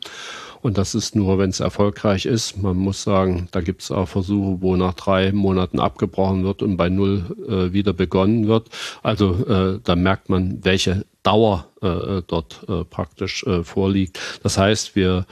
Und 0.61 0.77
das 0.77 0.95
ist 0.95 1.15
nur, 1.15 1.37
wenn 1.37 1.49
es 1.49 1.59
erfolgreich 1.59 2.25
ist. 2.25 2.57
Man 2.61 2.77
muss 2.77 3.03
sagen, 3.03 3.47
da 3.51 3.61
gibt 3.61 3.81
es 3.81 3.91
auch 3.91 4.07
Versuche, 4.07 4.61
wo 4.61 4.75
nach 4.75 4.93
drei 4.93 5.31
Monaten 5.31 5.79
abgebrochen 5.79 6.43
wird 6.43 6.61
und 6.61 6.77
bei 6.77 6.89
null 6.89 7.23
äh, 7.47 7.73
wieder 7.73 7.93
begonnen 7.93 8.47
wird. 8.47 8.69
Also 9.03 9.45
äh, 9.47 9.79
da 9.83 9.95
merkt 9.95 10.29
man, 10.29 10.63
welche 10.63 11.05
Dauer 11.23 11.67
äh, 11.81 12.21
dort 12.25 12.65
äh, 12.69 12.83
praktisch 12.83 13.43
äh, 13.43 13.63
vorliegt. 13.63 14.19
Das 14.43 14.57
heißt, 14.57 14.95
wir 14.95 15.25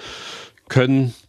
können 0.68 1.08
äh, 1.08 1.25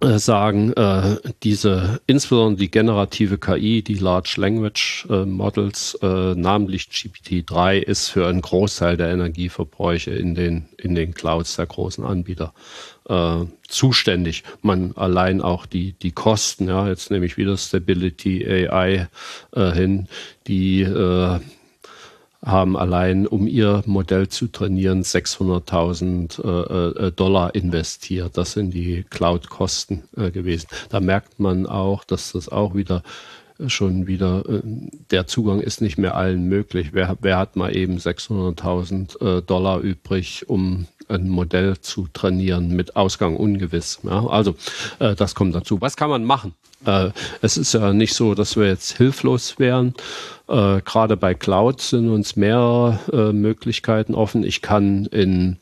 sagen, 0.00 0.72
äh, 0.74 1.16
diese 1.42 2.00
insbesondere 2.06 2.60
die 2.60 2.70
generative 2.70 3.38
KI, 3.38 3.82
die 3.82 3.94
Large 3.94 4.34
Language 4.36 5.06
äh, 5.10 5.24
Models, 5.24 5.98
äh, 6.02 6.34
namentlich 6.34 6.84
GPT-3, 6.84 7.78
ist 7.78 8.08
für 8.08 8.28
einen 8.28 8.40
Großteil 8.40 8.96
der 8.96 9.10
Energieverbräuche 9.10 10.12
in 10.12 10.34
den 10.34 10.68
in 10.76 10.94
den 10.94 11.14
Clouds 11.14 11.56
der 11.56 11.66
großen 11.66 12.04
Anbieter 12.04 12.54
äh, 13.08 13.44
zuständig. 13.66 14.44
Man 14.62 14.96
allein 14.96 15.40
auch 15.40 15.66
die 15.66 15.94
die 15.94 16.12
Kosten, 16.12 16.68
ja, 16.68 16.88
jetzt 16.88 17.10
nehme 17.10 17.26
ich 17.26 17.36
wieder 17.36 17.56
Stability 17.56 18.46
AI 18.46 19.08
äh, 19.52 19.72
hin, 19.72 20.06
die 20.46 20.82
äh, 20.82 21.40
haben 22.44 22.76
allein, 22.76 23.26
um 23.26 23.46
ihr 23.46 23.82
Modell 23.86 24.28
zu 24.28 24.46
trainieren, 24.48 25.02
600.000 25.02 26.42
äh, 26.44 27.06
äh, 27.06 27.12
Dollar 27.12 27.54
investiert. 27.54 28.36
Das 28.36 28.52
sind 28.52 28.72
die 28.72 29.04
Cloud-Kosten 29.10 30.04
äh, 30.16 30.30
gewesen. 30.30 30.68
Da 30.88 31.00
merkt 31.00 31.40
man 31.40 31.66
auch, 31.66 32.04
dass 32.04 32.32
das 32.32 32.48
auch 32.48 32.74
wieder 32.74 33.02
schon 33.66 34.06
wieder, 34.06 34.44
äh, 34.48 34.60
der 35.10 35.26
Zugang 35.26 35.60
ist 35.60 35.80
nicht 35.80 35.98
mehr 35.98 36.16
allen 36.16 36.44
möglich. 36.44 36.90
Wer, 36.92 37.16
wer 37.20 37.38
hat 37.38 37.56
mal 37.56 37.74
eben 37.74 37.98
600.000 37.98 39.38
äh, 39.38 39.42
Dollar 39.42 39.80
übrig, 39.80 40.48
um 40.48 40.86
ein 41.08 41.28
Modell 41.28 41.78
zu 41.80 42.06
trainieren 42.12 42.76
mit 42.76 42.94
Ausgang 42.94 43.36
ungewiss. 43.36 44.00
Ja, 44.02 44.26
also 44.26 44.54
äh, 44.98 45.14
das 45.14 45.34
kommt 45.34 45.54
dazu. 45.54 45.80
Was 45.80 45.96
kann 45.96 46.10
man 46.10 46.24
machen? 46.24 46.54
Es 47.42 47.56
ist 47.56 47.74
ja 47.74 47.92
nicht 47.92 48.14
so, 48.14 48.34
dass 48.34 48.56
wir 48.56 48.68
jetzt 48.68 48.98
hilflos 48.98 49.58
wären. 49.58 49.94
Gerade 50.46 51.16
bei 51.16 51.34
Cloud 51.34 51.80
sind 51.80 52.08
uns 52.08 52.36
mehrere 52.36 53.32
Möglichkeiten 53.32 54.14
offen. 54.14 54.44
Ich 54.44 54.62
kann 54.62 55.06
in 55.06 55.56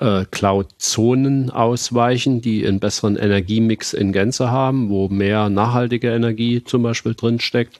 äh, 0.00 0.24
Cloud-Zonen 0.30 1.50
ausweichen, 1.50 2.40
die 2.40 2.66
einen 2.66 2.80
besseren 2.80 3.16
Energiemix 3.16 3.92
in 3.92 4.12
Gänze 4.12 4.50
haben, 4.50 4.88
wo 4.88 5.08
mehr 5.08 5.50
nachhaltige 5.50 6.10
Energie 6.10 6.64
zum 6.64 6.82
Beispiel 6.82 7.14
drinsteckt. 7.14 7.78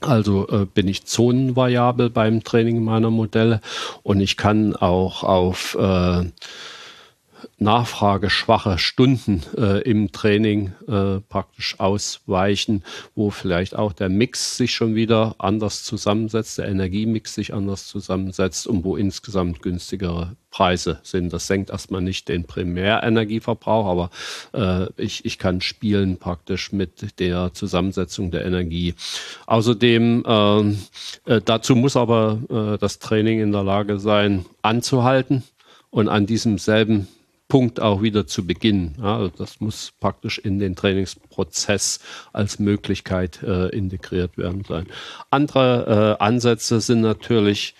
Also 0.00 0.48
äh, 0.48 0.66
bin 0.66 0.88
ich 0.88 1.04
zonenvariabel 1.04 2.10
beim 2.10 2.42
Training 2.44 2.82
meiner 2.82 3.10
Modelle 3.10 3.60
und 4.02 4.20
ich 4.20 4.36
kann 4.36 4.76
auch 4.76 5.22
auf 5.22 5.76
äh, 5.80 6.24
nachfrageschwache 7.58 8.78
Stunden 8.78 9.42
äh, 9.56 9.80
im 9.82 10.12
Training 10.12 10.72
äh, 10.88 11.20
praktisch 11.28 11.78
ausweichen, 11.78 12.82
wo 13.14 13.30
vielleicht 13.30 13.76
auch 13.76 13.92
der 13.92 14.08
Mix 14.08 14.56
sich 14.56 14.74
schon 14.74 14.94
wieder 14.94 15.36
anders 15.38 15.84
zusammensetzt, 15.84 16.58
der 16.58 16.68
Energiemix 16.68 17.34
sich 17.34 17.54
anders 17.54 17.86
zusammensetzt 17.86 18.66
und 18.66 18.84
wo 18.84 18.96
insgesamt 18.96 19.62
günstigere 19.62 20.36
Preise 20.50 21.00
sind. 21.02 21.32
Das 21.32 21.48
senkt 21.48 21.70
erstmal 21.70 22.00
nicht 22.00 22.28
den 22.28 22.44
Primärenergieverbrauch, 22.44 23.86
aber 23.86 24.10
äh, 24.52 25.02
ich, 25.02 25.24
ich 25.24 25.38
kann 25.38 25.60
spielen 25.60 26.18
praktisch 26.18 26.72
mit 26.72 27.18
der 27.18 27.52
Zusammensetzung 27.54 28.30
der 28.30 28.44
Energie. 28.44 28.94
Außerdem 29.46 30.22
ähm, 30.26 30.78
äh, 31.24 31.40
dazu 31.44 31.74
muss 31.74 31.96
aber 31.96 32.38
äh, 32.48 32.78
das 32.78 33.00
Training 33.00 33.40
in 33.40 33.50
der 33.50 33.64
Lage 33.64 33.98
sein, 33.98 34.46
anzuhalten 34.62 35.42
und 35.90 36.08
an 36.08 36.26
diesem 36.26 36.58
selben 36.58 37.08
Punkt 37.48 37.80
auch 37.80 38.02
wieder 38.02 38.26
zu 38.26 38.46
beginnen. 38.46 38.96
Ja, 38.98 39.18
also 39.18 39.32
das 39.36 39.60
muss 39.60 39.92
praktisch 40.00 40.38
in 40.38 40.58
den 40.58 40.76
Trainingsprozess 40.76 42.00
als 42.32 42.58
Möglichkeit 42.58 43.42
äh, 43.42 43.68
integriert 43.68 44.38
werden 44.38 44.64
sein. 44.66 44.86
Andere 45.30 46.16
äh, 46.18 46.22
Ansätze 46.24 46.80
sind 46.80 47.02
natürlich 47.02 47.74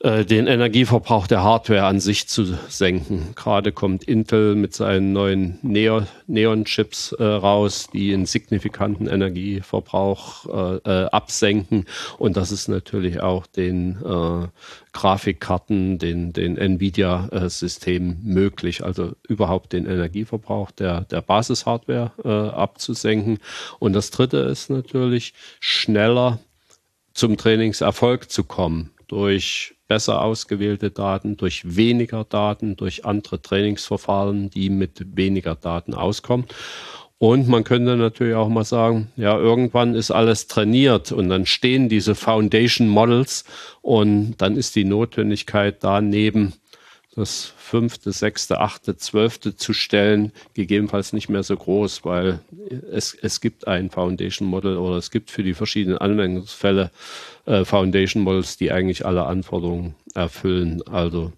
den 0.00 0.46
Energieverbrauch 0.46 1.26
der 1.26 1.42
Hardware 1.42 1.84
an 1.84 1.98
sich 1.98 2.28
zu 2.28 2.44
senken. 2.68 3.32
Gerade 3.34 3.72
kommt 3.72 4.04
Intel 4.04 4.54
mit 4.54 4.72
seinen 4.72 5.12
neuen 5.12 5.58
Neon-Chips 5.62 7.12
äh, 7.12 7.24
raus, 7.24 7.88
die 7.92 8.14
einen 8.14 8.26
signifikanten 8.26 9.08
Energieverbrauch 9.08 10.46
äh, 10.46 10.76
äh, 10.88 11.06
absenken. 11.06 11.86
Und 12.16 12.36
das 12.36 12.52
ist 12.52 12.68
natürlich 12.68 13.20
auch 13.20 13.46
den 13.46 13.98
äh, 14.04 14.46
Grafikkarten, 14.92 15.98
den, 15.98 16.32
den 16.32 16.56
Nvidia-Systemen 16.56 18.20
möglich, 18.22 18.84
also 18.84 19.12
überhaupt 19.28 19.72
den 19.72 19.86
Energieverbrauch 19.86 20.70
der, 20.70 21.02
der 21.02 21.22
Basishardware 21.22 22.12
äh, 22.24 22.28
abzusenken. 22.28 23.38
Und 23.80 23.94
das 23.94 24.10
dritte 24.10 24.38
ist 24.38 24.70
natürlich 24.70 25.34
schneller 25.58 26.38
zum 27.14 27.36
Trainingserfolg 27.36 28.30
zu 28.30 28.44
kommen 28.44 28.92
durch 29.08 29.74
besser 29.88 30.22
ausgewählte 30.22 30.90
Daten, 30.90 31.36
durch 31.36 31.76
weniger 31.76 32.24
Daten, 32.24 32.76
durch 32.76 33.04
andere 33.04 33.42
Trainingsverfahren, 33.42 34.50
die 34.50 34.70
mit 34.70 35.16
weniger 35.16 35.54
Daten 35.54 35.94
auskommen. 35.94 36.46
Und 37.20 37.48
man 37.48 37.64
könnte 37.64 37.96
natürlich 37.96 38.36
auch 38.36 38.48
mal 38.48 38.64
sagen, 38.64 39.10
ja, 39.16 39.36
irgendwann 39.36 39.96
ist 39.96 40.12
alles 40.12 40.46
trainiert 40.46 41.10
und 41.10 41.28
dann 41.28 41.46
stehen 41.46 41.88
diese 41.88 42.14
Foundation 42.14 42.86
Models 42.86 43.44
und 43.82 44.36
dann 44.38 44.56
ist 44.56 44.76
die 44.76 44.84
Notwendigkeit 44.84 45.78
daneben 45.82 46.52
das 47.14 47.52
fünfte, 47.56 48.12
sechste, 48.12 48.60
achte, 48.60 48.96
zwölfte 48.96 49.56
zu 49.56 49.72
stellen, 49.72 50.32
gegebenenfalls 50.54 51.12
nicht 51.12 51.28
mehr 51.28 51.42
so 51.42 51.56
groß, 51.56 52.04
weil 52.04 52.40
es, 52.90 53.14
es 53.14 53.40
gibt 53.40 53.66
ein 53.66 53.90
Foundation 53.90 54.46
Model 54.46 54.76
oder 54.76 54.96
es 54.96 55.10
gibt 55.10 55.30
für 55.30 55.42
die 55.42 55.54
verschiedenen 55.54 55.98
Anwendungsfälle 55.98 56.90
äh, 57.46 57.64
Foundation 57.64 58.22
Models, 58.22 58.56
die 58.56 58.70
eigentlich 58.70 59.04
alle 59.04 59.24
Anforderungen 59.26 59.94
erfüllen. 60.14 60.82
Also 60.86 61.32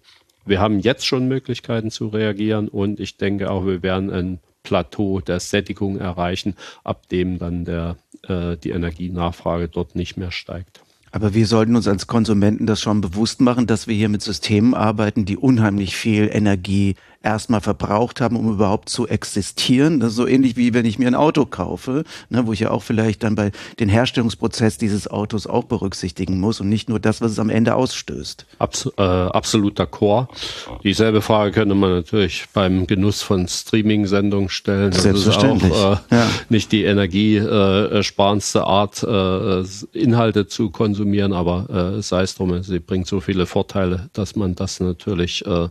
wir 0.45 0.59
haben 0.59 0.79
jetzt 0.79 1.05
schon 1.05 1.27
Möglichkeiten 1.27 1.91
zu 1.91 2.09
reagieren 2.09 2.67
und 2.67 2.99
ich 2.99 3.17
denke 3.17 3.49
auch, 3.49 3.65
wir 3.65 3.81
werden 3.81 4.11
ein 4.11 4.39
Plateau 4.63 5.21
der 5.21 5.39
Sättigung 5.39 5.97
erreichen, 5.97 6.55
ab 6.83 7.07
dem 7.09 7.39
dann 7.39 7.65
der, 7.65 7.97
äh, 8.27 8.57
die 8.57 8.69
Energienachfrage 8.71 9.67
dort 9.67 9.95
nicht 9.95 10.17
mehr 10.17 10.31
steigt. 10.31 10.81
Aber 11.11 11.33
wir 11.33 11.45
sollten 11.45 11.75
uns 11.75 11.87
als 11.87 12.07
Konsumenten 12.07 12.65
das 12.65 12.81
schon 12.81 13.01
bewusst 13.01 13.41
machen, 13.41 13.67
dass 13.67 13.87
wir 13.87 13.95
hier 13.95 14.09
mit 14.09 14.21
Systemen 14.21 14.73
arbeiten, 14.73 15.25
die 15.25 15.37
unheimlich 15.37 15.95
viel 15.95 16.29
Energie 16.31 16.95
erstmal 17.23 17.61
verbraucht 17.61 18.19
haben, 18.21 18.35
um 18.35 18.51
überhaupt 18.51 18.89
zu 18.89 19.07
existieren. 19.07 19.99
Das 19.99 20.09
ist 20.09 20.15
so 20.15 20.27
ähnlich 20.27 20.55
wie 20.57 20.73
wenn 20.73 20.85
ich 20.85 20.97
mir 20.97 21.07
ein 21.07 21.15
Auto 21.15 21.45
kaufe, 21.45 22.03
ne, 22.29 22.47
wo 22.47 22.53
ich 22.53 22.61
ja 22.61 22.71
auch 22.71 22.83
vielleicht 22.83 23.23
dann 23.23 23.35
bei 23.35 23.51
den 23.79 23.89
Herstellungsprozess 23.89 24.77
dieses 24.77 25.07
Autos 25.07 25.45
auch 25.45 25.65
berücksichtigen 25.65 26.39
muss 26.39 26.59
und 26.59 26.69
nicht 26.69 26.89
nur 26.89 26.99
das, 26.99 27.21
was 27.21 27.31
es 27.33 27.39
am 27.39 27.49
Ende 27.49 27.75
ausstößt. 27.75 28.45
Abs 28.57 28.89
äh, 28.97 29.01
absoluter 29.01 29.85
Chor. 29.85 30.29
Dieselbe 30.83 31.21
Frage 31.21 31.51
könnte 31.51 31.75
man 31.75 31.91
natürlich 31.91 32.45
beim 32.53 32.87
Genuss 32.87 33.21
von 33.21 33.47
Streaming-Sendungen 33.47 34.49
stellen. 34.49 34.91
Das 34.91 35.03
Selbstverständlich. 35.03 35.71
Ist 35.71 35.77
auch, 35.77 35.99
äh, 36.09 36.15
ja. 36.15 36.27
nicht 36.49 36.71
die 36.71 36.83
energiesparendste 36.83 38.63
Art, 38.63 39.03
äh, 39.03 39.63
Inhalte 39.93 40.47
zu 40.47 40.71
konsumieren, 40.71 41.33
aber 41.33 41.97
äh, 41.97 42.01
sei 42.01 42.23
es 42.23 42.35
drum, 42.35 42.63
sie 42.63 42.79
bringt 42.79 43.07
so 43.07 43.19
viele 43.19 43.45
Vorteile, 43.45 44.09
dass 44.13 44.35
man 44.35 44.55
das 44.55 44.79
natürlich 44.79 45.45
äh, 45.45 45.67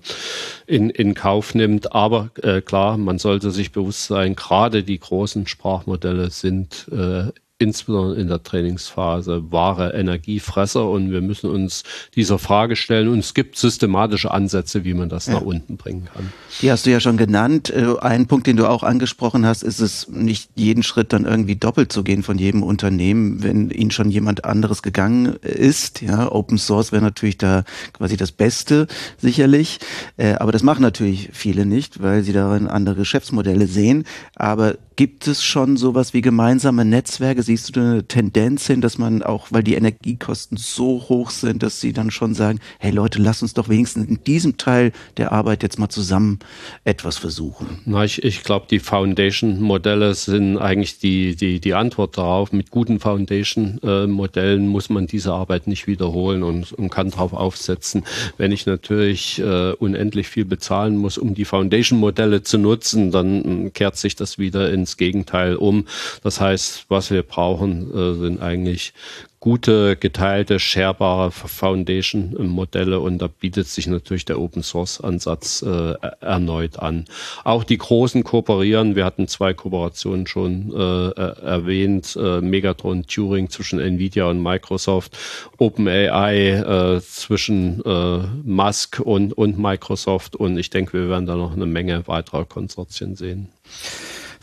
in, 0.66 0.90
in 0.90 1.14
Kauf 1.14 1.39
aufnimmt. 1.40 1.92
Aber 1.92 2.30
äh, 2.42 2.60
klar, 2.60 2.98
man 2.98 3.18
sollte 3.18 3.50
sich 3.50 3.72
bewusst 3.72 4.04
sein, 4.04 4.36
gerade 4.36 4.82
die 4.82 5.00
großen 5.00 5.46
Sprachmodelle 5.46 6.30
sind 6.30 6.86
äh, 6.92 7.32
insbesondere 7.60 8.18
in 8.18 8.28
der 8.28 8.42
Trainingsphase 8.42 9.52
wahre 9.52 9.92
Energiefresser 9.92 10.88
und 10.88 11.12
wir 11.12 11.20
müssen 11.20 11.50
uns 11.50 11.84
dieser 12.16 12.38
Frage 12.38 12.74
stellen 12.74 13.08
und 13.08 13.18
es 13.18 13.34
gibt 13.34 13.58
systematische 13.58 14.30
Ansätze, 14.30 14.82
wie 14.84 14.94
man 14.94 15.10
das 15.10 15.26
ja. 15.26 15.34
nach 15.34 15.42
unten 15.42 15.76
bringen 15.76 16.08
kann. 16.12 16.32
Die 16.62 16.72
hast 16.72 16.86
du 16.86 16.90
ja 16.90 17.00
schon 17.00 17.18
genannt. 17.18 17.68
Äh, 17.68 17.98
ein 18.00 18.26
Punkt, 18.26 18.46
den 18.46 18.56
du 18.56 18.66
auch 18.66 18.82
angesprochen 18.82 19.44
hast, 19.44 19.62
ist 19.62 19.78
es 19.78 20.08
nicht 20.08 20.50
jeden 20.54 20.82
Schritt 20.82 21.12
dann 21.12 21.26
irgendwie 21.26 21.54
doppelt 21.54 21.92
zu 21.92 22.02
gehen 22.02 22.22
von 22.22 22.38
jedem 22.38 22.62
Unternehmen, 22.62 23.42
wenn 23.42 23.68
ihnen 23.68 23.90
schon 23.90 24.10
jemand 24.10 24.46
anderes 24.46 24.80
gegangen 24.80 25.36
ist. 25.42 26.00
Ja, 26.00 26.32
Open 26.32 26.56
Source 26.56 26.92
wäre 26.92 27.02
natürlich 27.02 27.36
da 27.36 27.64
quasi 27.92 28.16
das 28.16 28.32
Beste, 28.32 28.86
sicherlich. 29.18 29.80
Äh, 30.16 30.32
aber 30.32 30.50
das 30.50 30.62
machen 30.62 30.80
natürlich 30.80 31.28
viele 31.34 31.66
nicht, 31.66 32.02
weil 32.02 32.22
sie 32.22 32.32
darin 32.32 32.68
andere 32.68 32.94
Geschäftsmodelle 32.94 33.66
sehen. 33.66 34.04
Aber 34.34 34.76
Gibt 35.00 35.26
es 35.28 35.42
schon 35.42 35.78
sowas 35.78 36.12
wie 36.12 36.20
gemeinsame 36.20 36.84
Netzwerke? 36.84 37.42
Siehst 37.42 37.74
du 37.74 37.80
eine 37.80 38.06
Tendenz 38.06 38.66
hin, 38.66 38.82
dass 38.82 38.98
man 38.98 39.22
auch, 39.22 39.46
weil 39.48 39.62
die 39.62 39.72
Energiekosten 39.72 40.58
so 40.58 41.06
hoch 41.08 41.30
sind, 41.30 41.62
dass 41.62 41.80
sie 41.80 41.94
dann 41.94 42.10
schon 42.10 42.34
sagen, 42.34 42.58
hey 42.78 42.90
Leute, 42.90 43.18
lass 43.18 43.40
uns 43.40 43.54
doch 43.54 43.70
wenigstens 43.70 44.08
in 44.08 44.22
diesem 44.24 44.58
Teil 44.58 44.92
der 45.16 45.32
Arbeit 45.32 45.62
jetzt 45.62 45.78
mal 45.78 45.88
zusammen 45.88 46.38
etwas 46.84 47.16
versuchen? 47.16 47.78
Na, 47.86 48.04
ich, 48.04 48.22
ich 48.22 48.42
glaube, 48.42 48.66
die 48.70 48.78
Foundation-Modelle 48.78 50.12
sind 50.12 50.58
eigentlich 50.58 50.98
die, 50.98 51.34
die, 51.34 51.60
die 51.60 51.72
Antwort 51.72 52.18
darauf. 52.18 52.52
Mit 52.52 52.70
guten 52.70 53.00
Foundation-Modellen 53.00 54.68
muss 54.68 54.90
man 54.90 55.06
diese 55.06 55.32
Arbeit 55.32 55.66
nicht 55.66 55.86
wiederholen 55.86 56.42
und, 56.42 56.74
und 56.74 56.90
kann 56.90 57.08
darauf 57.08 57.32
aufsetzen. 57.32 58.04
Wenn 58.36 58.52
ich 58.52 58.66
natürlich 58.66 59.38
äh, 59.38 59.72
unendlich 59.72 60.28
viel 60.28 60.44
bezahlen 60.44 60.98
muss, 60.98 61.16
um 61.16 61.32
die 61.32 61.46
Foundation-Modelle 61.46 62.42
zu 62.42 62.58
nutzen, 62.58 63.10
dann 63.10 63.68
äh, 63.68 63.70
kehrt 63.70 63.96
sich 63.96 64.14
das 64.14 64.36
wieder 64.36 64.70
ins 64.70 64.89
ins 64.90 64.96
Gegenteil 64.96 65.56
um. 65.56 65.86
Das 66.22 66.40
heißt, 66.40 66.86
was 66.88 67.10
wir 67.10 67.22
brauchen, 67.22 67.90
äh, 67.94 68.14
sind 68.14 68.42
eigentlich 68.42 68.92
gute, 69.40 69.96
geteilte, 69.96 70.58
sharebare 70.58 71.30
Foundation-Modelle 71.30 73.00
und 73.00 73.18
da 73.18 73.26
bietet 73.26 73.68
sich 73.68 73.86
natürlich 73.86 74.26
der 74.26 74.38
Open-Source-Ansatz 74.38 75.62
äh, 75.62 75.94
erneut 76.20 76.78
an. 76.78 77.06
Auch 77.42 77.64
die 77.64 77.78
Großen 77.78 78.22
kooperieren. 78.22 78.96
Wir 78.96 79.06
hatten 79.06 79.28
zwei 79.28 79.54
Kooperationen 79.54 80.26
schon 80.26 80.72
äh, 80.74 81.10
erwähnt. 81.40 82.18
Äh, 82.20 82.42
Megatron 82.42 83.06
Turing 83.06 83.48
zwischen 83.48 83.80
Nvidia 83.80 84.26
und 84.26 84.42
Microsoft, 84.42 85.16
OpenAI 85.56 86.96
äh, 86.96 87.00
zwischen 87.00 87.82
äh, 87.82 88.18
Musk 88.44 89.00
und, 89.00 89.32
und 89.32 89.58
Microsoft 89.58 90.36
und 90.36 90.58
ich 90.58 90.68
denke, 90.68 90.92
wir 90.92 91.08
werden 91.08 91.24
da 91.24 91.36
noch 91.36 91.54
eine 91.54 91.66
Menge 91.66 92.06
weiterer 92.06 92.44
Konsortien 92.44 93.16
sehen. 93.16 93.48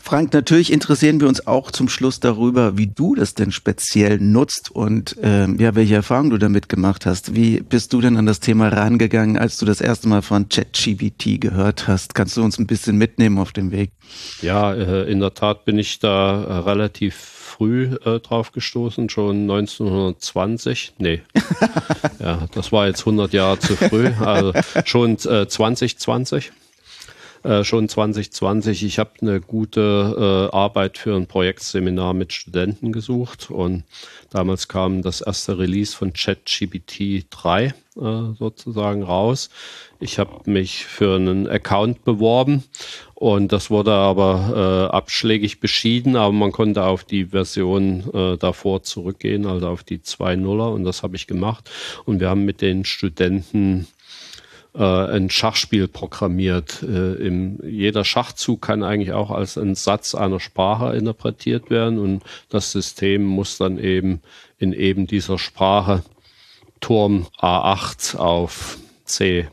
Frank, 0.08 0.32
natürlich 0.32 0.72
interessieren 0.72 1.20
wir 1.20 1.28
uns 1.28 1.46
auch 1.46 1.70
zum 1.70 1.90
Schluss 1.90 2.18
darüber, 2.18 2.78
wie 2.78 2.86
du 2.86 3.14
das 3.14 3.34
denn 3.34 3.52
speziell 3.52 4.16
nutzt 4.18 4.70
und 4.70 5.16
ähm, 5.22 5.58
ja, 5.60 5.74
welche 5.74 5.96
Erfahrungen 5.96 6.30
du 6.30 6.38
damit 6.38 6.70
gemacht 6.70 7.04
hast. 7.04 7.34
Wie 7.34 7.60
bist 7.60 7.92
du 7.92 8.00
denn 8.00 8.16
an 8.16 8.24
das 8.24 8.40
Thema 8.40 8.68
rangegangen, 8.68 9.36
als 9.36 9.58
du 9.58 9.66
das 9.66 9.82
erste 9.82 10.08
Mal 10.08 10.22
von 10.22 10.48
ChatGPT 10.48 11.38
gehört 11.38 11.88
hast? 11.88 12.14
Kannst 12.14 12.38
du 12.38 12.42
uns 12.42 12.58
ein 12.58 12.66
bisschen 12.66 12.96
mitnehmen 12.96 13.36
auf 13.36 13.52
dem 13.52 13.70
Weg? 13.70 13.90
Ja, 14.40 14.72
äh, 14.72 15.02
in 15.12 15.20
der 15.20 15.34
Tat 15.34 15.66
bin 15.66 15.78
ich 15.78 15.98
da 15.98 16.42
äh, 16.42 16.52
relativ 16.60 17.14
früh 17.14 17.94
äh, 18.06 18.18
drauf 18.20 18.52
gestoßen, 18.52 19.10
schon 19.10 19.42
1920. 19.42 20.94
Nee, 20.96 21.20
ja, 22.18 22.46
das 22.54 22.72
war 22.72 22.86
jetzt 22.86 23.00
100 23.00 23.34
Jahre 23.34 23.58
zu 23.58 23.76
früh. 23.76 24.08
Also 24.20 24.54
schon 24.86 25.18
äh, 25.26 25.46
2020. 25.46 26.50
Äh, 27.44 27.62
schon 27.62 27.88
2020. 27.88 28.82
Ich 28.82 28.98
habe 28.98 29.10
eine 29.20 29.40
gute 29.40 30.50
äh, 30.52 30.56
Arbeit 30.56 30.98
für 30.98 31.14
ein 31.14 31.26
Projektseminar 31.26 32.12
mit 32.12 32.32
Studenten 32.32 32.90
gesucht 32.90 33.50
und 33.50 33.84
damals 34.30 34.66
kam 34.66 35.02
das 35.02 35.20
erste 35.20 35.58
Release 35.58 35.96
von 35.96 36.12
ChatGPT 36.12 37.26
3 37.30 37.66
äh, 37.66 37.72
sozusagen 38.38 39.04
raus. 39.04 39.50
Ich 40.00 40.18
habe 40.18 40.50
mich 40.50 40.84
für 40.84 41.14
einen 41.14 41.48
Account 41.48 42.04
beworben 42.04 42.64
und 43.14 43.52
das 43.52 43.70
wurde 43.70 43.92
aber 43.92 44.88
äh, 44.90 44.96
abschlägig 44.96 45.60
beschieden, 45.60 46.16
aber 46.16 46.32
man 46.32 46.50
konnte 46.50 46.84
auf 46.84 47.04
die 47.04 47.26
Version 47.26 48.04
äh, 48.12 48.36
davor 48.36 48.82
zurückgehen, 48.82 49.46
also 49.46 49.68
auf 49.68 49.84
die 49.84 49.98
2.0er 49.98 50.72
und 50.72 50.82
das 50.82 51.04
habe 51.04 51.14
ich 51.14 51.28
gemacht. 51.28 51.70
Und 52.04 52.18
wir 52.18 52.30
haben 52.30 52.44
mit 52.44 52.62
den 52.62 52.84
Studenten 52.84 53.86
äh, 54.74 54.82
ein 54.82 55.30
Schachspiel 55.30 55.88
programmiert. 55.88 56.82
Äh, 56.82 57.14
im, 57.14 57.58
jeder 57.62 58.04
Schachzug 58.04 58.62
kann 58.62 58.82
eigentlich 58.82 59.12
auch 59.12 59.30
als 59.30 59.56
ein 59.58 59.74
Satz 59.74 60.14
einer 60.14 60.40
Sprache 60.40 60.96
interpretiert 60.96 61.70
werden 61.70 61.98
und 61.98 62.22
das 62.48 62.72
System 62.72 63.24
muss 63.24 63.58
dann 63.58 63.78
eben 63.78 64.20
in 64.58 64.72
eben 64.72 65.06
dieser 65.06 65.38
Sprache 65.38 66.02
Turm 66.80 67.26
A8 67.40 68.16
auf 68.16 68.78
C 69.04 69.48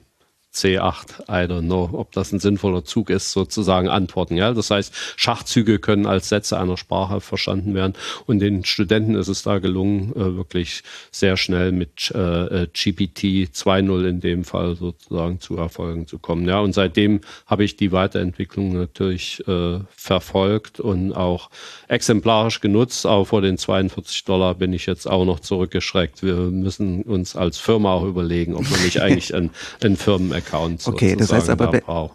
C8, 0.55 1.23
I 1.29 1.51
don't 1.51 1.63
know, 1.63 1.89
ob 1.91 2.11
das 2.13 2.31
ein 2.31 2.39
sinnvoller 2.39 2.85
Zug 2.85 3.09
ist, 3.09 3.31
sozusagen 3.31 3.89
antworten. 3.89 4.37
Ja, 4.37 4.53
das 4.53 4.71
heißt, 4.71 4.93
Schachzüge 5.17 5.79
können 5.79 6.05
als 6.05 6.29
Sätze 6.29 6.57
einer 6.57 6.77
Sprache 6.77 7.21
verstanden 7.21 7.73
werden 7.75 7.93
und 8.25 8.39
den 8.39 8.63
Studenten 8.65 9.15
ist 9.15 9.27
es 9.27 9.43
da 9.43 9.59
gelungen, 9.59 10.11
äh, 10.15 10.35
wirklich 10.35 10.83
sehr 11.11 11.37
schnell 11.37 11.71
mit 11.71 12.11
äh, 12.15 12.63
äh 12.63 12.67
GPT 12.67 13.51
2.0 13.53 14.07
in 14.07 14.19
dem 14.21 14.43
Fall 14.43 14.75
sozusagen 14.75 15.39
zu 15.39 15.57
Erfolgen 15.57 16.07
zu 16.07 16.19
kommen. 16.19 16.47
Ja, 16.47 16.59
und 16.59 16.73
seitdem 16.73 17.21
habe 17.45 17.63
ich 17.63 17.77
die 17.77 17.91
Weiterentwicklung 17.91 18.73
natürlich 18.73 19.45
äh, 19.47 19.79
verfolgt 19.95 20.79
und 20.79 21.13
auch 21.13 21.49
exemplarisch 21.87 22.61
genutzt. 22.61 23.05
Aber 23.05 23.25
vor 23.25 23.41
den 23.41 23.57
42 23.57 24.23
Dollar 24.23 24.55
bin 24.55 24.73
ich 24.73 24.85
jetzt 24.85 25.09
auch 25.09 25.25
noch 25.25 25.39
zurückgeschreckt. 25.39 26.23
Wir 26.23 26.35
müssen 26.35 27.03
uns 27.03 27.35
als 27.35 27.57
Firma 27.57 27.93
auch 27.93 28.05
überlegen, 28.05 28.55
ob 28.55 28.69
wir 28.69 28.77
nicht 28.83 29.01
eigentlich 29.01 29.33
ein, 29.33 29.49
ein 29.83 29.97
Firmen 29.97 30.31
Account 30.45 30.87
okay, 30.87 31.15
das 31.15 31.31
heißt 31.31 31.49
aber, 31.49 31.67
da 31.67 32.09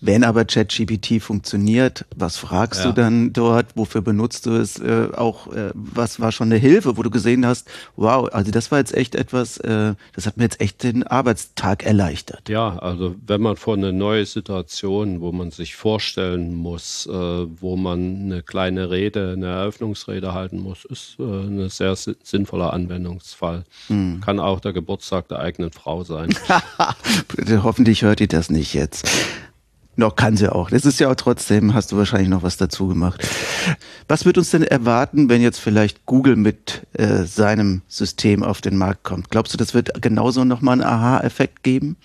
wenn 0.00 0.24
aber 0.24 0.44
ChatGPT 0.44 1.20
funktioniert, 1.20 2.04
was 2.14 2.36
fragst 2.36 2.80
ja. 2.80 2.86
du 2.86 2.92
dann 2.92 3.32
dort? 3.32 3.66
Wofür 3.74 4.02
benutzt 4.02 4.46
du 4.46 4.52
es? 4.52 4.78
Äh, 4.78 5.08
auch 5.16 5.52
äh, 5.52 5.70
was 5.74 6.20
war 6.20 6.32
schon 6.32 6.48
eine 6.48 6.60
Hilfe, 6.60 6.96
wo 6.96 7.02
du 7.02 7.10
gesehen 7.10 7.46
hast, 7.46 7.68
wow, 7.96 8.28
also 8.32 8.50
das 8.50 8.70
war 8.70 8.78
jetzt 8.78 8.94
echt 8.94 9.14
etwas, 9.14 9.58
äh, 9.58 9.94
das 10.14 10.26
hat 10.26 10.36
mir 10.36 10.44
jetzt 10.44 10.60
echt 10.60 10.82
den 10.82 11.02
Arbeitstag 11.04 11.84
erleichtert. 11.84 12.48
Ja, 12.48 12.78
also 12.78 13.14
wenn 13.26 13.40
man 13.40 13.56
vor 13.56 13.74
eine 13.74 13.92
neue 13.92 14.26
Situation, 14.26 15.20
wo 15.20 15.32
man 15.32 15.50
sich 15.50 15.76
vorstellen 15.76 16.54
muss, 16.54 17.06
äh, 17.06 17.12
wo 17.12 17.76
man 17.76 18.22
eine 18.22 18.42
kleine 18.42 18.90
Rede, 18.90 19.32
eine 19.32 19.46
Eröffnungsrede 19.46 20.34
halten 20.34 20.58
muss, 20.58 20.84
ist 20.84 21.16
äh, 21.18 21.22
ein 21.22 21.68
sehr 21.68 21.96
sinnvoller 21.96 22.72
Anwendungsfall. 22.72 23.64
Hm. 23.88 24.20
Kann 24.24 24.40
auch 24.40 24.60
der 24.60 24.72
Geburtstag 24.72 25.28
der 25.28 25.40
eigenen 25.40 25.72
Frau 25.72 26.04
sein. 26.04 26.34
Hoffentlich 27.76 28.00
hört 28.00 28.22
ihr 28.22 28.26
das 28.26 28.48
nicht 28.48 28.72
jetzt. 28.72 29.06
Noch 29.96 30.16
kann 30.16 30.34
sie 30.34 30.50
auch. 30.50 30.70
Das 30.70 30.86
ist 30.86 30.98
ja 30.98 31.10
auch 31.10 31.14
trotzdem, 31.14 31.74
hast 31.74 31.92
du 31.92 31.98
wahrscheinlich 31.98 32.30
noch 32.30 32.42
was 32.42 32.56
dazu 32.56 32.88
gemacht. 32.88 33.20
Was 34.08 34.24
wird 34.24 34.38
uns 34.38 34.48
denn 34.48 34.62
erwarten, 34.62 35.28
wenn 35.28 35.42
jetzt 35.42 35.58
vielleicht 35.58 36.06
Google 36.06 36.36
mit 36.36 36.86
äh, 36.94 37.24
seinem 37.24 37.82
System 37.86 38.42
auf 38.42 38.62
den 38.62 38.78
Markt 38.78 39.02
kommt? 39.02 39.28
Glaubst 39.28 39.52
du, 39.52 39.58
das 39.58 39.74
wird 39.74 40.00
genauso 40.00 40.44
nochmal 40.44 40.80
einen 40.80 40.90
Aha-Effekt 40.90 41.62
geben? 41.62 41.98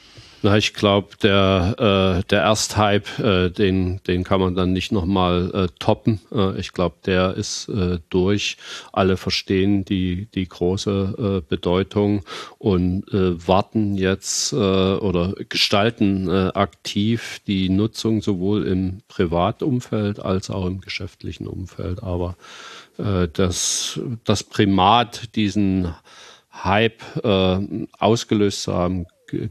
Na, 0.43 0.57
ich 0.57 0.73
glaube, 0.73 1.09
der, 1.21 1.75
äh, 2.21 2.27
der 2.29 2.41
Ersthype, 2.41 3.23
äh, 3.23 3.51
den, 3.51 4.01
den 4.07 4.23
kann 4.23 4.39
man 4.39 4.55
dann 4.55 4.73
nicht 4.73 4.91
nochmal 4.91 5.51
äh, 5.53 5.67
toppen. 5.77 6.19
Äh, 6.31 6.59
ich 6.59 6.71
glaube, 6.71 6.95
der 7.05 7.35
ist 7.35 7.69
äh, 7.69 7.99
durch. 8.09 8.57
Alle 8.91 9.17
verstehen 9.17 9.85
die, 9.85 10.27
die 10.33 10.47
große 10.47 11.41
äh, 11.43 11.47
Bedeutung 11.47 12.23
und 12.57 13.07
äh, 13.13 13.47
warten 13.47 13.95
jetzt 13.95 14.51
äh, 14.53 14.55
oder 14.55 15.35
gestalten 15.47 16.27
äh, 16.27 16.51
aktiv 16.55 17.39
die 17.45 17.69
Nutzung 17.69 18.23
sowohl 18.23 18.65
im 18.65 19.03
Privatumfeld 19.09 20.19
als 20.19 20.49
auch 20.49 20.65
im 20.65 20.81
geschäftlichen 20.81 21.45
Umfeld. 21.45 22.01
Aber 22.01 22.35
äh, 22.97 23.27
das, 23.31 23.99
das 24.23 24.43
Primat, 24.43 25.35
diesen 25.35 25.93
Hype 26.51 27.03
äh, 27.23 27.85
ausgelöst 27.99 28.63
zu 28.63 28.73
haben, 28.73 29.05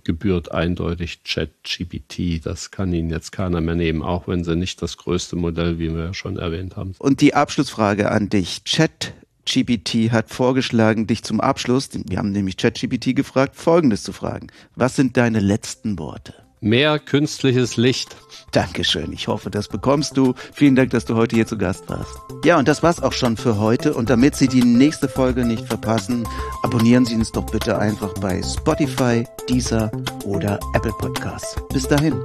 gebührt 0.05 0.53
eindeutig 0.53 1.23
ChatGPT. 1.25 2.45
Das 2.45 2.71
kann 2.71 2.93
Ihnen 2.93 3.11
jetzt 3.11 3.33
keiner 3.33 3.61
mehr 3.61 3.75
nehmen, 3.75 4.03
auch 4.03 4.29
wenn 4.29 4.45
sie 4.45 4.57
nicht 4.57 4.83
das 4.83 4.97
größte 4.97 5.37
Modell, 5.37 5.79
wie 5.79 5.95
wir 5.95 6.05
ja 6.07 6.15
schon 6.15 6.37
erwähnt 6.37 6.77
haben. 6.77 6.95
Und 6.99 7.21
die 7.21 7.35
Abschlussfrage 7.35 8.11
an 8.11 8.29
dich. 8.29 8.63
ChatGPT 8.65 10.13
hat 10.13 10.31
vorgeschlagen, 10.31 11.07
dich 11.07 11.23
zum 11.23 11.41
Abschluss, 11.41 11.91
wir 11.93 12.19
haben 12.19 12.33
nämlich 12.33 12.57
ChatGPT 12.57 13.17
gefragt, 13.17 13.57
Folgendes 13.57 14.03
zu 14.03 14.13
fragen. 14.13 14.49
Was 14.77 14.97
sind 14.97 15.17
deine 15.17 15.41
letzten 15.41 15.99
Worte? 15.99 16.35
Mehr 16.61 16.99
künstliches 16.99 17.77
Licht. 17.79 18.17
Dankeschön. 18.53 19.13
Ich 19.13 19.29
hoffe, 19.29 19.51
das 19.51 19.69
bekommst 19.69 20.17
du. 20.17 20.35
Vielen 20.53 20.77
Dank, 20.77 20.91
dass 20.91 21.07
du 21.07 21.15
heute 21.15 21.35
hier 21.37 21.47
zu 21.47 21.57
Gast 21.57 21.89
warst. 21.89 22.15
Ja, 22.45 22.59
und 22.59 22.69
das 22.69 22.83
war's 22.83 23.03
auch 23.03 23.13
schon 23.13 23.39
für 23.39 23.59
heute. 23.59 23.95
Und 23.95 24.11
damit 24.11 24.37
Sie 24.37 24.49
die 24.49 24.63
nächste 24.63 25.09
Folge 25.09 25.47
nicht 25.47 25.67
verpassen, 25.67 26.29
abonnieren 26.63 27.07
Sie 27.07 27.15
uns 27.15 27.33
doch 27.33 27.47
bitte 27.47 27.79
einfach 27.79 28.13
bei 28.15 28.43
Spotify, 28.43 29.25
Deezer 29.49 29.91
oder 30.25 30.61
Apple 30.75 30.93
Podcasts. 30.99 31.57
Bis 31.73 31.89
dahin. 31.89 32.23